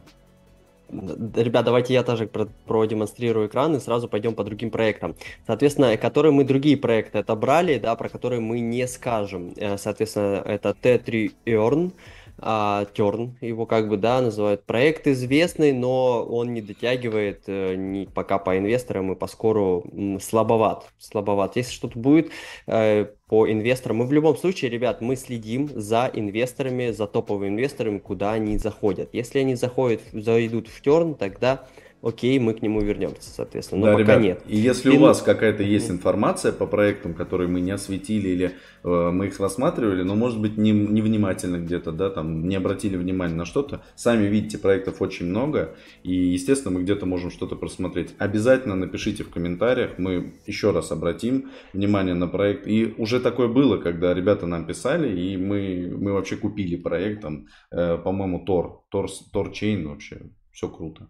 Ребят, 0.89 1.65
давайте 1.65 1.95
я 1.95 2.05
тоже 2.05 2.29
продемонстрирую 2.29 3.49
экран 3.49 3.75
и 3.75 3.81
сразу 3.81 4.09
пойдем 4.09 4.37
по 4.37 4.45
другим 4.45 4.71
проектам. 4.71 5.17
Соответственно, 5.45 5.97
которые 5.97 6.31
мы 6.31 6.45
другие 6.45 6.77
проекты 6.77 7.19
отобрали, 7.19 7.79
да, 7.79 7.97
про 7.97 8.09
которые 8.09 8.41
мы 8.41 8.61
не 8.61 8.87
скажем. 8.87 9.53
Э, 9.57 9.79
соответственно, 9.79 10.43
это 10.45 10.77
T3 10.81 11.33
Earn, 11.45 11.93
Терн, 12.39 13.37
его 13.41 13.65
как 13.67 13.89
бы, 13.89 13.97
да, 13.97 14.21
называют. 14.21 14.65
Проект 14.65 15.07
известный, 15.07 15.73
но 15.73 16.23
он 16.23 16.53
не 16.53 16.61
дотягивает 16.61 17.45
э, 17.47 17.75
ни 17.77 18.05
пока 18.05 18.39
по 18.39 18.59
инвесторам 18.59 19.13
и 19.13 19.17
по 19.17 19.27
скору 19.27 19.85
слабоват. 20.21 20.87
Слабоват. 20.99 21.57
Если 21.57 21.73
что-то 21.73 21.99
будет 21.99 22.31
э, 22.67 23.07
по 23.29 23.51
инвесторам, 23.51 23.99
мы 23.99 24.07
в 24.07 24.13
любом 24.13 24.37
случае, 24.37 24.71
ребят, 24.71 25.01
мы 25.01 25.17
следим 25.17 25.71
за 25.75 26.11
инвесторами, 26.13 26.91
за 26.91 27.07
топовыми 27.07 27.49
инвесторами, 27.49 27.99
куда 27.99 28.33
они 28.33 28.59
заходят. 28.59 29.11
Если 29.13 29.39
они 29.39 29.55
заходят, 29.55 30.03
зайдут 30.13 30.69
в 30.69 30.83
Терн, 30.83 31.15
тогда 31.15 31.67
окей, 32.03 32.39
мы 32.39 32.55
к 32.55 32.63
нему 32.63 32.81
вернемся, 32.81 33.31
соответственно. 33.31 33.81
Но 33.81 33.87
да, 33.87 33.93
пока 33.93 34.03
ребят, 34.03 34.23
нет. 34.23 34.43
И 34.47 34.57
если 34.57 34.91
Пин... 34.91 34.99
у 34.99 35.03
вас 35.03 35.23
какая-то 35.23 35.63
есть 35.63 35.91
информация 35.91 36.53
по 36.53 36.67
проектам, 36.67 37.15
которые 37.15 37.49
мы 37.49 37.61
не 37.61 37.71
осветили 37.71 38.29
или 38.29 38.53
э, 38.85 39.11
мы 39.11 39.27
их 39.27 39.41
рассматривали, 39.41 40.03
но 40.03 40.15
может 40.15 40.41
быть 40.41 40.57
не, 40.57 40.71
невнимательно 40.71 41.57
где-то, 41.57 41.93
да, 41.93 42.11
там 42.11 42.49
не 42.49 42.57
обратили 42.57 42.97
внимания 42.97 43.35
на 43.35 43.45
что-то, 43.45 43.83
сами 43.95 44.27
видите, 44.27 44.59
проектов 44.59 45.03
очень 45.03 45.27
много, 45.27 45.75
и 46.03 46.13
естественно 46.13 46.75
мы 46.75 46.83
где-то 46.83 47.07
можем 47.07 47.31
что-то 47.31 47.57
просмотреть. 47.57 48.15
Обязательно 48.19 48.77
напишите 48.77 49.25
в 49.25 49.31
комментариях, 49.31 49.99
мы 49.99 50.35
еще 50.47 50.71
раз 50.71 50.93
обратим 50.93 51.51
внимание 51.73 52.15
на 52.15 52.29
проект. 52.29 52.67
И 52.67 52.95
уже 52.99 53.21
такое 53.21 53.49
было, 53.49 53.79
когда 53.79 54.15
ребята 54.15 54.47
нам 54.47 54.67
писали, 54.67 55.19
и 55.19 55.37
мы, 55.37 55.93
мы 55.99 56.13
вообще 56.13 56.37
купили 56.37 56.77
проект, 56.77 57.23
там, 57.23 57.47
э, 57.71 57.99
по-моему, 57.99 58.45
Тор, 58.45 58.85
Тор, 58.91 59.09
Тор 59.33 59.49
Chain 59.51 59.89
вообще, 59.89 60.31
все 60.53 60.69
круто. 60.69 61.09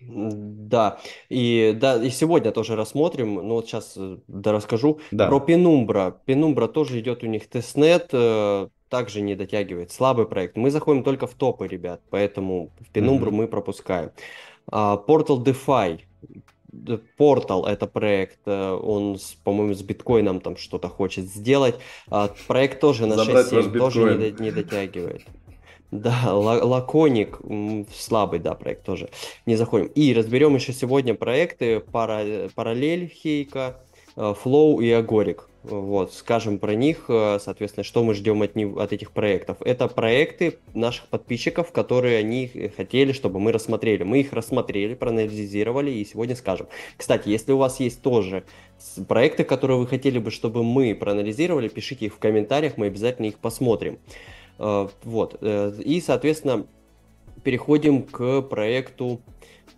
Да, 0.00 0.98
и, 1.28 1.74
да, 1.74 2.02
и 2.02 2.10
сегодня 2.10 2.52
тоже 2.52 2.76
рассмотрим, 2.76 3.34
ну 3.34 3.54
вот 3.54 3.66
сейчас 3.66 3.94
э, 3.96 4.18
да, 4.28 4.52
расскажу 4.52 5.00
да. 5.10 5.26
про 5.26 5.38
Penumbra. 5.38 6.14
Penumbra 6.26 6.68
тоже 6.68 7.00
идет 7.00 7.22
у 7.22 7.26
них 7.26 7.48
тестнет, 7.48 8.10
э, 8.12 8.68
также 8.90 9.20
не 9.22 9.34
дотягивает, 9.34 9.90
слабый 9.90 10.26
проект. 10.26 10.56
Мы 10.56 10.70
заходим 10.70 11.02
только 11.02 11.26
в 11.26 11.34
топы, 11.34 11.66
ребят, 11.66 12.02
поэтому 12.10 12.70
в 12.78 12.94
Penumbra 12.94 13.28
mm-hmm. 13.28 13.30
мы 13.30 13.48
пропускаем. 13.48 14.10
А, 14.70 15.02
Portal 15.06 15.42
DeFi, 15.42 16.00
Portal 17.18 17.66
это 17.66 17.86
проект, 17.86 18.40
э, 18.46 18.72
он, 18.72 19.18
по-моему, 19.44 19.74
с 19.74 19.82
биткоином 19.82 20.40
там 20.40 20.56
что-то 20.56 20.88
хочет 20.88 21.24
сделать. 21.24 21.76
А, 22.08 22.30
проект 22.46 22.80
тоже 22.80 23.06
на 23.06 23.14
6-7 23.14 23.78
тоже 23.78 24.16
не, 24.16 24.44
не 24.44 24.50
дотягивает. 24.52 25.22
Да, 25.90 26.34
Лаконик, 26.34 27.38
слабый, 27.94 28.40
да, 28.40 28.54
проект 28.54 28.84
тоже. 28.84 29.08
Не 29.46 29.56
заходим. 29.56 29.86
И 29.86 30.12
разберем 30.12 30.54
еще 30.54 30.72
сегодня 30.72 31.14
проекты 31.14 31.80
пара, 31.80 32.48
Параллель 32.54 33.08
Хейка, 33.08 33.80
Flow 34.16 34.82
и 34.82 34.90
Agoric. 34.90 35.42
Вот, 35.62 36.14
скажем 36.14 36.60
про 36.60 36.74
них, 36.76 37.04
соответственно, 37.06 37.82
что 37.82 38.04
мы 38.04 38.14
ждем 38.14 38.42
от, 38.42 38.54
них, 38.54 38.76
от 38.76 38.92
этих 38.92 39.10
проектов. 39.10 39.56
Это 39.60 39.88
проекты 39.88 40.58
наших 40.74 41.06
подписчиков, 41.06 41.72
которые 41.72 42.18
они 42.18 42.70
хотели, 42.76 43.10
чтобы 43.12 43.40
мы 43.40 43.50
рассмотрели. 43.50 44.04
Мы 44.04 44.20
их 44.20 44.32
рассмотрели, 44.32 44.94
проанализировали 44.94 45.90
и 45.90 46.04
сегодня 46.04 46.36
скажем. 46.36 46.68
Кстати, 46.96 47.28
если 47.28 47.50
у 47.50 47.58
вас 47.58 47.80
есть 47.80 48.00
тоже 48.00 48.44
проекты, 49.08 49.42
которые 49.42 49.78
вы 49.78 49.88
хотели 49.88 50.18
бы, 50.18 50.30
чтобы 50.30 50.62
мы 50.62 50.94
проанализировали, 50.94 51.68
пишите 51.68 52.06
их 52.06 52.14
в 52.14 52.18
комментариях, 52.18 52.76
мы 52.76 52.86
обязательно 52.86 53.26
их 53.26 53.38
посмотрим. 53.38 53.98
Вот, 54.58 55.38
и, 55.42 56.00
соответственно, 56.04 56.66
переходим 57.44 58.02
к 58.02 58.42
проекту. 58.42 59.20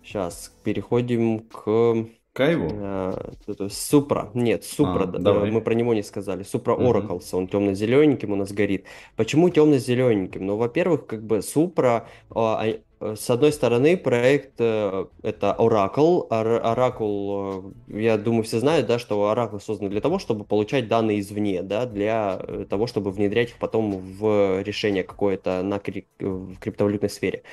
Сейчас 0.03 0.53
переходим 0.63 1.39
к 1.39 2.07
Кайву? 2.33 2.69
А, 2.71 3.33
Супра. 3.69 4.31
Нет, 4.33 4.63
Супра. 4.63 5.03
А, 5.03 5.07
да, 5.07 5.19
давай. 5.19 5.51
Мы 5.51 5.61
про 5.61 5.73
него 5.73 5.93
не 5.93 6.03
сказали. 6.03 6.43
Супра 6.43 6.73
Oracles. 6.75 7.27
Он 7.33 7.47
темно-зелененьким 7.47 8.31
у 8.31 8.35
нас 8.35 8.51
горит. 8.51 8.85
Почему 9.15 9.49
темно-зелененьким? 9.49 10.45
Ну, 10.45 10.55
во-первых, 10.55 11.05
как 11.05 11.23
бы 11.23 11.41
Супра, 11.41 12.07
а, 12.29 12.63
а, 12.63 12.79
с 13.01 13.29
одной 13.29 13.53
стороны, 13.53 13.95
проект 13.95 14.55
э, 14.59 15.05
это 15.23 15.55
Oracle. 15.57 16.27
Oracle, 16.29 17.73
э, 17.89 18.01
я 18.01 18.17
думаю, 18.17 18.43
все 18.43 18.59
знают, 18.59 18.87
да, 18.87 18.99
что 18.99 19.31
Oracle 19.31 19.61
создан 19.61 19.89
для 19.89 20.01
того, 20.01 20.19
чтобы 20.19 20.43
получать 20.43 20.89
данные 20.89 21.21
извне, 21.21 21.61
да, 21.61 21.85
для 21.85 22.41
э, 22.41 22.65
того, 22.69 22.87
чтобы 22.87 23.11
внедрять 23.11 23.51
их 23.51 23.57
потом 23.57 23.97
в 23.97 24.61
решение 24.63 25.03
какое-то 25.03 25.63
на 25.63 25.79
крип... 25.79 26.07
в 26.19 26.57
криптовалютной 26.59 27.09
сфере. 27.09 27.43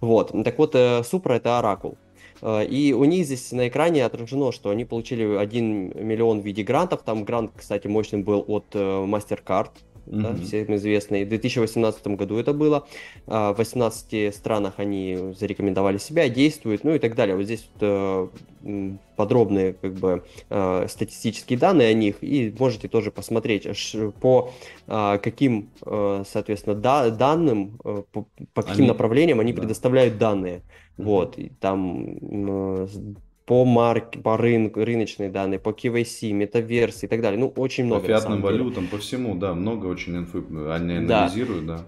Вот. 0.00 0.32
Так 0.42 0.58
вот, 0.58 0.74
Супра 1.04 1.34
это 1.34 1.50
Oracle. 1.50 1.96
И 2.68 2.94
у 2.96 3.04
них 3.04 3.26
здесь 3.26 3.52
на 3.52 3.68
экране 3.68 4.04
отражено, 4.04 4.52
что 4.52 4.70
они 4.70 4.84
получили 4.84 5.36
1 5.36 6.06
миллион 6.06 6.40
в 6.40 6.44
виде 6.44 6.62
грантов. 6.62 7.02
Там 7.02 7.24
грант, 7.24 7.52
кстати, 7.56 7.86
мощным 7.86 8.22
был 8.22 8.44
от 8.46 8.66
э, 8.72 8.78
MasterCard, 8.78 9.70
mm-hmm. 10.06 10.22
да, 10.22 10.34
всем 10.44 10.74
известный. 10.76 11.24
В 11.24 11.28
2018 11.28 12.06
году 12.08 12.38
это 12.38 12.52
было. 12.52 12.86
А, 13.26 13.52
в 13.52 13.58
18 13.58 14.34
странах 14.34 14.74
они 14.78 15.34
зарекомендовали 15.38 15.98
себя, 15.98 16.28
действуют, 16.28 16.84
ну 16.84 16.94
и 16.94 16.98
так 16.98 17.14
далее. 17.14 17.36
Вот 17.36 17.44
здесь 17.44 17.68
вот, 17.74 18.30
э, 18.62 18.96
подробные 19.16 19.74
как 19.74 19.94
бы 19.94 20.24
э, 20.50 20.86
статистические 20.88 21.58
данные 21.58 21.88
о 21.88 21.92
них, 21.92 22.16
и 22.22 22.54
можете 22.58 22.88
тоже 22.88 23.10
посмотреть, 23.10 23.66
по 24.20 24.52
каким, 24.86 25.70
соответственно, 25.80 26.74
данным, 26.74 27.78
по, 28.12 28.26
каким 28.54 28.84
они... 28.84 28.88
направлениям 28.88 29.40
они 29.40 29.52
да. 29.52 29.60
предоставляют 29.60 30.18
данные. 30.18 30.62
Вот, 30.96 31.38
и 31.38 31.50
там 31.60 33.16
по 33.46 33.64
марке, 33.64 34.18
по 34.18 34.36
рынку, 34.36 34.84
рыночные 34.84 35.28
данные, 35.28 35.58
по 35.58 35.70
KYC, 35.70 36.32
метаверсы 36.32 37.06
и 37.06 37.08
так 37.08 37.20
далее. 37.20 37.38
Ну, 37.38 37.48
очень 37.56 37.84
много. 37.84 38.02
По 38.02 38.06
фиатным 38.08 38.40
валютам, 38.40 38.86
по 38.86 38.98
всему, 38.98 39.34
да, 39.34 39.54
много 39.54 39.86
очень 39.86 40.16
инфы 40.16 40.38
они 40.70 40.96
анализируют, 40.96 41.66
да. 41.66 41.78
да. 41.78 41.84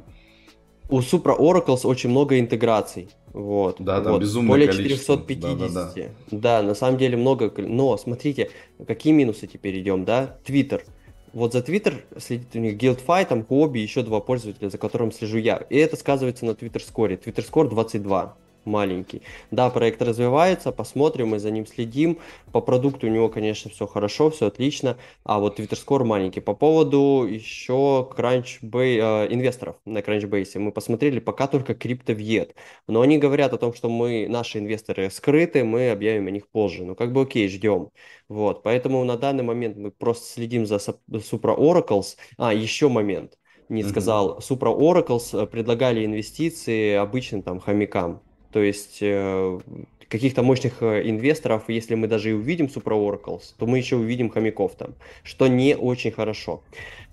У 0.88 1.00
Supra 1.00 1.36
Oracles 1.36 1.86
очень 1.86 2.10
много 2.10 2.38
интеграций. 2.38 3.08
Вот. 3.32 3.76
Да, 3.80 4.00
там 4.00 4.12
вот. 4.12 4.22
безумное 4.22 4.50
Более 4.50 4.68
количество. 4.68 5.16
450. 5.16 5.58
Да, 5.58 5.68
да, 5.68 5.92
да. 5.94 6.08
да, 6.30 6.62
на 6.62 6.74
самом 6.74 6.98
деле 6.98 7.16
много. 7.16 7.52
Но 7.56 7.96
смотрите, 7.96 8.50
какие 8.86 9.12
минусы 9.12 9.46
теперь 9.46 9.80
идем, 9.80 10.04
да? 10.04 10.38
Твиттер. 10.44 10.84
Вот 11.32 11.52
за 11.52 11.62
Твиттер 11.62 12.04
следит 12.18 12.48
у 12.54 12.58
них 12.58 12.76
Guildfy, 12.76 13.26
там 13.26 13.44
Хобби, 13.44 13.80
еще 13.80 14.02
два 14.02 14.20
пользователя, 14.20 14.70
за 14.70 14.78
которым 14.78 15.10
слежу 15.10 15.38
я. 15.38 15.56
И 15.68 15.76
это 15.76 15.96
сказывается 15.96 16.46
на 16.46 16.52
Twitter 16.52 16.80
скоре. 16.80 17.16
Twitter 17.16 17.42
скор 17.42 17.68
22 17.68 18.36
маленький. 18.66 19.22
Да, 19.50 19.70
проект 19.70 20.02
развивается, 20.02 20.72
посмотрим, 20.72 21.29
мы 21.29 21.38
за 21.38 21.50
ним 21.50 21.66
следим. 21.66 22.18
По 22.52 22.61
продукту 22.61 23.07
у 23.07 23.11
него, 23.11 23.29
конечно, 23.29 23.70
все 23.70 23.87
хорошо, 23.87 24.31
все 24.31 24.46
отлично. 24.46 24.96
А 25.24 25.38
вот 25.38 25.59
Twitter 25.59 25.79
Score 25.79 26.05
маленький. 26.05 26.40
По 26.40 26.55
поводу 26.55 27.26
еще 27.29 28.09
Crunchbase, 28.16 29.26
э, 29.29 29.35
инвесторов 29.35 29.76
на 29.85 29.98
Crunchbase. 29.98 30.59
Мы 30.59 30.72
посмотрели, 30.72 31.20
пока 31.20 31.46
только 31.46 31.74
криптовьет. 31.74 32.55
Но 32.88 33.00
они 33.00 33.18
говорят 33.18 33.52
о 33.52 33.59
том, 33.59 33.72
что 33.74 33.88
мы, 33.88 34.26
наши 34.29 34.59
инвесторы 34.59 35.11
скрыты, 35.11 35.64
мы 35.64 35.90
объявим 35.90 36.26
о 36.26 36.31
них 36.31 36.48
позже. 36.48 36.85
Ну, 36.85 36.94
как 36.94 37.12
бы 37.12 37.22
окей, 37.22 37.48
ждем. 37.48 37.90
Вот, 38.29 38.62
поэтому 38.62 39.05
на 39.05 39.16
данный 39.16 39.44
момент 39.44 39.76
мы 39.76 39.90
просто 39.90 40.26
следим 40.35 40.66
за 40.66 40.76
Supra 40.76 41.57
Oracles. 41.57 42.16
А, 42.38 42.52
еще 42.52 42.88
момент 42.88 43.38
не 43.68 43.83
сказал, 43.83 44.38
Supra 44.38 44.76
Oracles 44.76 45.42
э, 45.42 45.46
предлагали 45.46 46.05
инвестиции 46.05 46.94
обычным 46.94 47.42
там 47.42 47.61
хомякам. 47.61 48.22
То 48.52 48.62
есть 48.62 48.98
э, 49.00 49.61
каких-то 50.09 50.42
мощных 50.42 50.82
э, 50.82 51.09
инвесторов, 51.09 51.64
если 51.68 51.94
мы 51.94 52.06
даже 52.09 52.30
и 52.30 52.32
увидим 52.32 52.66
Supra 52.66 52.96
Oracles, 52.96 53.54
то 53.59 53.66
мы 53.66 53.78
еще 53.78 53.96
увидим 53.96 54.30
хомяков 54.30 54.74
там, 54.76 54.94
что 55.22 55.46
не 55.46 55.76
очень 55.76 56.12
хорошо. 56.12 56.62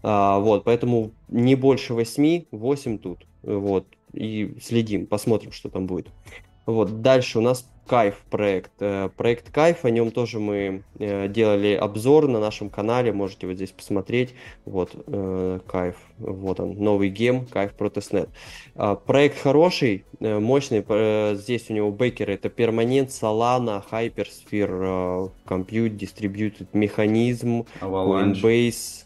А, 0.04 0.40
вот, 0.40 0.64
поэтому 0.64 1.12
не 1.30 1.56
больше 1.56 1.94
8, 1.94 2.46
8 2.52 2.98
тут. 2.98 3.26
Вот, 3.42 3.86
и 4.14 4.56
следим, 4.62 5.06
посмотрим, 5.06 5.52
что 5.52 5.70
там 5.70 5.86
будет. 5.86 6.08
Вот, 6.66 7.02
дальше 7.02 7.40
у 7.40 7.42
нас 7.42 7.70
Кайф 7.88 8.16
проект. 8.30 8.72
Э, 8.80 9.10
проект 9.16 9.52
Кайф, 9.52 9.84
о 9.84 9.90
нем 9.90 10.12
тоже 10.12 10.40
мы 10.40 10.84
э, 11.00 11.28
делали 11.28 11.74
обзор 11.74 12.28
на 12.28 12.40
нашем 12.40 12.70
канале, 12.70 13.12
можете 13.12 13.46
вот 13.46 13.58
здесь 13.58 13.72
посмотреть. 13.72 14.34
Вот, 14.66 14.92
э, 15.08 15.60
Кайф, 15.68 15.96
вот 16.18 16.60
он, 16.62 16.76
новый 16.78 17.10
гем, 17.10 17.46
Кайф 17.46 17.74
Протестнет. 17.74 18.30
А, 18.76 18.96
проект 18.96 19.40
хороший, 19.40 20.06
мощный, 20.20 20.84
здесь 21.36 21.70
у 21.70 21.74
него 21.74 21.92
бейкеры, 21.92 22.34
это 22.34 22.48
Permanent, 22.48 23.10
Solana, 23.10 23.84
Hypersphere, 23.92 25.32
Compute, 25.46 25.98
Distributed 25.98 26.68
Mechanism, 26.72 27.66
Coinbase, 27.82 29.04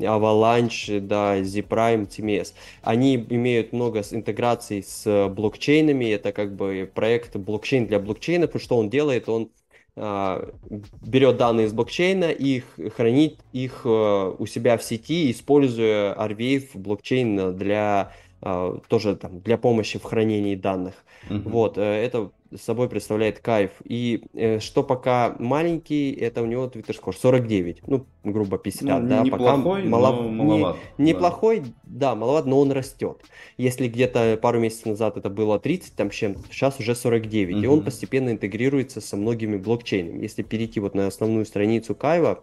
Avalanche, 0.00 1.00
да, 1.00 1.38
Zprime, 1.40 2.08
TMS. 2.08 2.52
Они 2.82 3.16
имеют 3.16 3.72
много 3.72 4.02
интеграций 4.10 4.82
с 4.82 5.28
блокчейнами. 5.28 6.12
Это 6.12 6.32
как 6.32 6.54
бы 6.54 6.90
проект 6.92 7.36
блокчейн 7.36 7.86
для 7.86 7.98
блокчейна. 7.98 8.46
Потому 8.46 8.62
что 8.62 8.76
он 8.76 8.90
делает? 8.90 9.28
Он 9.28 9.50
а, 9.96 10.48
берет 11.02 11.36
данные 11.36 11.66
из 11.66 11.72
блокчейна 11.72 12.30
и 12.30 12.62
хранит 12.96 13.40
их 13.52 13.82
а, 13.84 14.34
у 14.38 14.46
себя 14.46 14.78
в 14.78 14.82
сети, 14.82 15.30
используя 15.30 16.14
RVF 16.14 16.70
блокчейн 16.74 17.56
для 17.56 18.12
тоже 18.40 19.16
там, 19.16 19.40
для 19.40 19.58
помощи 19.58 19.98
в 19.98 20.02
хранении 20.02 20.54
данных. 20.54 20.94
Uh-huh. 21.28 21.42
Вот, 21.48 21.76
э, 21.76 21.82
это 21.82 22.30
собой 22.58 22.88
представляет 22.88 23.40
кайф. 23.40 23.72
И 23.84 24.24
э, 24.34 24.58
что 24.58 24.82
пока 24.82 25.36
маленький, 25.38 26.12
это 26.12 26.42
у 26.42 26.46
него 26.46 26.66
Twitter 26.66 26.98
Score 26.98 27.14
49, 27.16 27.82
ну, 27.86 28.06
грубо 28.24 28.58
50, 28.58 29.02
ну, 29.02 29.08
да, 29.08 29.22
неплохой, 29.22 29.82
пока 29.82 29.88
мало... 29.88 30.22
но 30.22 30.28
маловат. 30.28 30.76
Не, 30.98 31.12
неплохой, 31.12 31.60
да. 31.60 32.10
да, 32.10 32.14
маловат, 32.14 32.46
но 32.46 32.60
он 32.60 32.72
растет. 32.72 33.22
Если 33.56 33.88
где-то 33.88 34.38
пару 34.40 34.58
месяцев 34.58 34.86
назад 34.86 35.16
это 35.16 35.30
было 35.30 35.58
30, 35.58 35.94
там 35.94 36.10
чем 36.10 36.36
сейчас 36.50 36.80
уже 36.80 36.94
49, 36.94 37.56
угу. 37.56 37.62
и 37.62 37.66
он 37.66 37.84
постепенно 37.84 38.30
интегрируется 38.30 39.00
со 39.00 39.16
многими 39.16 39.56
блокчейнами. 39.56 40.22
Если 40.22 40.42
перейти 40.42 40.80
вот 40.80 40.94
на 40.94 41.06
основную 41.06 41.44
страницу 41.44 41.94
Кайва, 41.94 42.40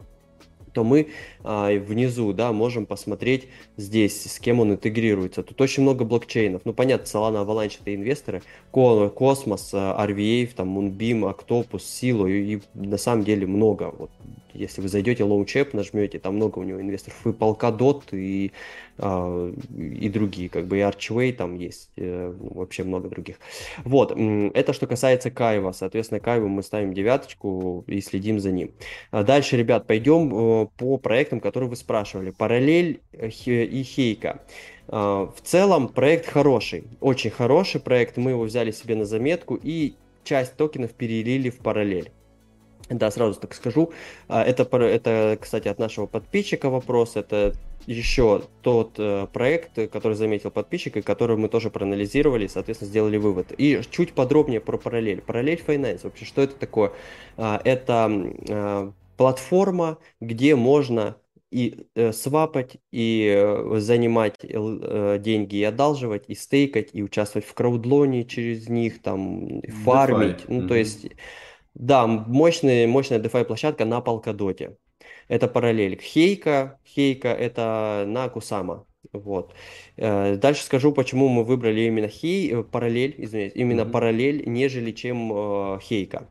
то 0.78 0.84
мы 0.84 1.08
а, 1.44 1.72
внизу, 1.72 2.34
да, 2.34 2.52
можем 2.52 2.86
посмотреть 2.86 3.48
здесь, 3.78 4.32
с 4.32 4.38
кем 4.38 4.60
он 4.60 4.74
интегрируется. 4.74 5.42
Тут 5.42 5.60
очень 5.60 5.82
много 5.82 6.06
блокчейнов. 6.06 6.62
Ну, 6.66 6.74
понятно, 6.74 7.06
Solana, 7.06 7.44
Avalanche 7.44 7.80
это 7.82 7.96
инвесторы, 7.96 8.44
Космос, 8.70 9.74
RVA, 9.74 10.48
там, 10.56 10.78
Moonbeam, 10.78 11.36
Octopus, 11.36 11.80
Silo, 11.80 12.30
и, 12.30 12.58
и 12.58 12.62
на 12.76 12.98
самом 13.00 13.24
деле 13.24 13.48
много. 13.48 13.92
Вот 13.98 14.12
если 14.54 14.82
вы 14.82 14.88
зайдете 14.88 15.24
Longchap, 15.24 15.70
нажмете, 15.74 16.20
там 16.20 16.36
много 16.36 16.60
у 16.60 16.64
него 16.64 16.80
инвесторов, 16.80 17.26
и 17.26 17.30
Polkadot, 17.30 18.04
и, 18.12 18.52
и 18.98 20.10
другие, 20.10 20.50
как 20.50 20.66
бы 20.66 20.78
и 20.78 20.82
Archway 20.82 21.32
там 21.34 21.56
есть, 21.56 21.90
э, 21.98 22.34
вообще 22.40 22.84
много 22.84 23.10
других. 23.10 23.38
Вот, 23.84 24.12
это 24.18 24.74
что 24.74 24.88
касается 24.88 25.30
Кайва, 25.30 25.72
соответственно, 25.72 26.20
Кайву 26.20 26.48
мы 26.48 26.64
ставим 26.64 26.94
девяточку 26.94 27.84
и 27.88 28.02
следим 28.02 28.40
за 28.40 28.52
ним. 28.52 28.72
А 29.12 29.24
дальше, 29.24 29.58
ребят, 29.58 29.86
пойдем 29.86 30.34
э, 30.34 30.68
по 30.78 30.98
проектам, 30.98 31.40
которые 31.40 31.70
вы 31.70 31.76
спрашивали. 31.76 32.32
Параллель 32.32 33.02
э, 33.14 33.30
и 33.30 33.84
Хейка. 33.84 34.42
Uh, 34.88 35.30
в 35.36 35.42
целом 35.42 35.90
проект 35.90 36.28
хороший, 36.28 36.86
очень 37.02 37.30
хороший 37.30 37.82
проект, 37.82 38.16
мы 38.16 38.32
его 38.32 38.44
взяли 38.44 38.72
себе 38.72 38.96
на 38.96 39.04
заметку 39.04 39.60
и 39.62 39.96
часть 40.24 40.56
токенов 40.56 40.94
перелили 40.94 41.50
в 41.50 41.58
параллель. 41.58 42.10
Да, 42.90 43.12
сразу 43.12 43.40
так 43.40 43.54
скажу. 43.54 43.92
А, 44.28 44.44
это, 44.44 44.64
это, 44.78 45.38
кстати, 45.42 45.68
от 45.68 45.80
нашего 45.80 46.06
подписчика 46.06 46.70
вопрос. 46.70 47.16
Это 47.16 47.54
еще 47.86 48.44
тот 48.62 48.96
э, 48.98 49.28
проект, 49.32 49.90
который 49.92 50.14
заметил 50.14 50.52
подписчик, 50.52 50.98
и 50.98 51.02
который 51.02 51.38
мы 51.38 51.50
тоже 51.50 51.70
проанализировали 51.70 52.46
и, 52.46 52.50
соответственно, 52.50 52.90
сделали 52.90 53.18
вывод. 53.18 53.54
И 53.58 53.82
чуть 53.90 54.14
подробнее 54.14 54.60
про 54.60 54.78
параллель. 54.78 55.22
Параллель 55.22 55.62
Finance. 55.66 56.02
Вообще, 56.04 56.26
что 56.26 56.42
это 56.42 56.56
такое? 56.56 56.92
А, 57.38 57.62
это 57.64 58.10
а, 58.50 58.92
платформа, 59.18 59.98
где 60.22 60.56
можно 60.56 61.18
и 61.50 61.88
э, 61.96 62.12
свапать, 62.12 62.78
и 62.92 63.34
э, 63.36 63.80
занимать 63.80 64.36
э, 64.44 65.18
деньги, 65.20 65.56
и 65.56 65.64
одалживать, 65.64 66.26
и 66.28 66.36
стейкать, 66.36 66.90
и 66.92 67.02
участвовать 67.02 67.48
в 67.48 67.54
краудлоне 67.54 68.26
через 68.26 68.68
них, 68.68 69.02
там, 69.02 69.62
фармить. 69.86 70.40
DeFi. 70.40 70.46
Ну, 70.50 70.62
mm-hmm. 70.62 70.68
то 70.68 70.76
есть 70.76 71.08
да, 71.78 72.08
мощная, 72.08 72.88
мощная 72.88 73.20
DeFi 73.20 73.46
площадка 73.46 73.86
на 73.86 74.00
Polkadot. 74.00 74.76
Это 75.28 75.48
параллель. 75.48 76.00
Хейка, 76.02 76.80
Хейка 76.86 77.30
это 77.30 78.06
на 78.08 78.30
Кусама. 78.30 78.86
Вот. 79.14 79.54
Э, 79.96 80.36
дальше 80.36 80.64
скажу, 80.64 80.92
почему 80.92 81.28
мы 81.30 81.44
выбрали 81.44 81.82
именно 81.82 82.08
хей, 82.08 82.52
э, 82.52 82.64
параллель, 82.64 83.16
извиняюсь, 83.18 83.54
именно 83.56 83.82
mm-hmm. 83.82 83.92
параллель, 83.92 84.44
нежели 84.48 84.92
чем 84.92 85.32
э, 85.34 85.80
хейка. 85.82 86.28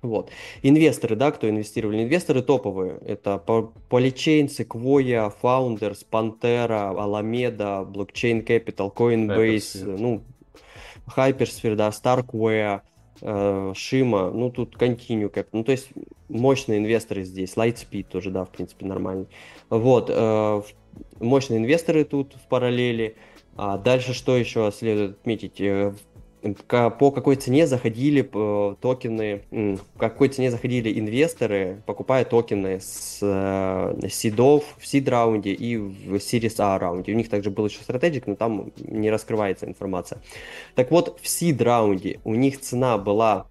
Вот. 0.00 0.30
Инвесторы, 0.62 1.16
да, 1.16 1.32
кто 1.32 1.48
инвестировали? 1.48 2.04
Инвесторы 2.04 2.42
топовые. 2.42 2.98
Это 3.04 3.42
Polychain, 3.90 4.46
Sequoia, 4.46 5.32
Founders, 5.42 6.06
Pantera, 6.08 6.94
Alameda, 6.94 7.84
Blockchain 7.84 8.44
Capital, 8.46 8.94
Coinbase, 8.94 9.82
Hypersphere. 9.82 9.96
ну, 9.98 10.22
Hypersphere, 11.06 11.74
да, 11.74 11.88
Starkware, 11.88 12.82
э, 13.20 13.72
Shima, 13.74 14.30
ну, 14.32 14.50
тут 14.50 14.76
Continue 14.76 15.32
Capital. 15.32 15.48
Ну, 15.52 15.64
то 15.64 15.72
есть 15.72 15.90
мощные 16.28 16.78
инвесторы 16.78 17.24
здесь. 17.24 17.54
Lightspeed 17.54 18.04
тоже, 18.04 18.30
да, 18.30 18.44
в 18.44 18.50
принципе, 18.50 18.86
нормальный. 18.86 19.28
Вот. 19.70 20.10
Э, 20.10 20.62
мощные 21.20 21.58
инвесторы 21.58 22.04
тут 22.04 22.34
в 22.34 22.48
параллели. 22.48 23.16
А 23.56 23.76
дальше 23.76 24.14
что 24.14 24.36
еще 24.36 24.70
следует 24.72 25.18
отметить? 25.20 25.60
Э, 25.60 25.92
по 26.68 27.10
какой 27.10 27.36
цене 27.36 27.66
заходили 27.66 28.28
э, 28.32 28.74
токены, 28.80 29.42
по 29.94 29.98
какой 29.98 30.28
цене 30.28 30.50
заходили 30.50 30.98
инвесторы, 30.98 31.82
покупая 31.86 32.24
токены 32.24 32.80
с 32.80 33.18
э, 33.22 34.08
сидов 34.08 34.64
в 34.78 34.86
сид 34.86 35.08
раунде 35.08 35.52
и 35.52 35.76
в 35.76 36.16
Series 36.16 36.54
A 36.58 36.78
раунде. 36.78 37.12
У 37.12 37.16
них 37.16 37.28
также 37.28 37.50
был 37.50 37.66
еще 37.66 37.82
стратегик, 37.82 38.26
но 38.26 38.36
там 38.36 38.72
не 38.78 39.10
раскрывается 39.10 39.66
информация. 39.66 40.22
Так 40.74 40.90
вот, 40.90 41.20
в 41.20 41.28
сид 41.28 41.60
раунде 41.60 42.20
у 42.24 42.34
них 42.34 42.58
цена 42.60 42.96
была 42.98 43.46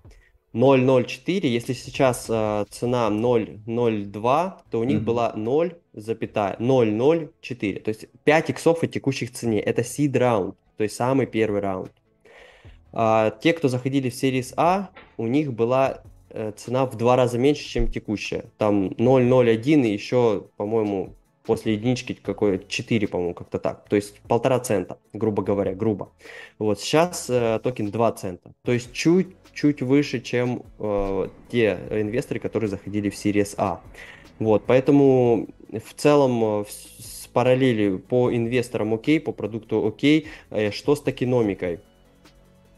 0.04, 0.54 1.48
если 1.48 1.74
сейчас 1.74 2.28
э, 2.30 2.66
цена 2.70 3.10
0.02, 3.10 4.54
то 4.72 4.80
у 4.80 4.84
них 4.84 5.00
mm-hmm. 5.00 5.04
была 5.04 5.34
0,004, 5.36 7.80
то 7.80 7.90
есть 7.90 8.08
5 8.24 8.50
иксов 8.50 8.84
от 8.84 8.92
текущих 8.92 9.32
цене. 9.32 9.60
Это 9.60 9.82
seed 9.82 10.18
раунд, 10.18 10.56
то 10.78 10.84
есть 10.84 10.96
самый 10.96 11.28
первый 11.28 11.62
раунд. 11.62 11.92
А, 12.94 13.32
те, 13.32 13.54
кто 13.54 13.68
заходили 13.68 14.10
в 14.10 14.14
Series 14.14 14.54
А, 14.58 14.90
у 15.18 15.28
них 15.28 15.54
была 15.54 16.02
э, 16.30 16.52
цена 16.56 16.86
в 16.86 16.96
два 16.96 17.16
раза 17.16 17.38
меньше, 17.38 17.64
чем 17.64 17.92
текущая. 17.92 18.46
Там 18.58 18.88
0,01 18.90 19.88
и 19.88 19.94
еще, 19.94 20.46
по-моему, 20.58 21.16
после 21.48 21.74
единички 21.74 22.14
какой 22.14 22.62
4, 22.68 23.08
по-моему, 23.08 23.34
как-то 23.34 23.58
так. 23.58 23.88
То 23.90 23.96
есть 23.96 24.20
полтора 24.28 24.60
цента, 24.60 24.98
грубо 25.14 25.42
говоря, 25.42 25.74
грубо. 25.74 26.12
Вот 26.60 26.80
сейчас 26.80 27.30
э, 27.30 27.60
токен 27.64 27.90
2 27.90 28.12
цента. 28.12 28.52
То 28.64 28.74
есть 28.74 28.94
чуть-чуть 28.94 29.82
выше, 29.82 30.20
чем 30.20 30.64
э, 30.78 31.30
те 31.50 31.80
инвесторы, 31.90 32.40
которые 32.40 32.70
заходили 32.70 33.10
в 33.10 33.14
Series 33.14 33.56
А. 33.58 33.82
Вот, 34.40 34.64
поэтому 34.68 35.48
в 35.72 35.94
целом 35.96 36.62
э, 36.62 36.66
с 37.00 37.28
параллели 37.28 37.98
по 37.98 38.32
инвесторам 38.34 38.94
окей, 38.94 39.20
по 39.20 39.32
продукту 39.32 39.88
окей. 39.88 40.28
Э, 40.50 40.72
что 40.72 40.96
с 40.96 41.02
токеномикой? 41.02 41.80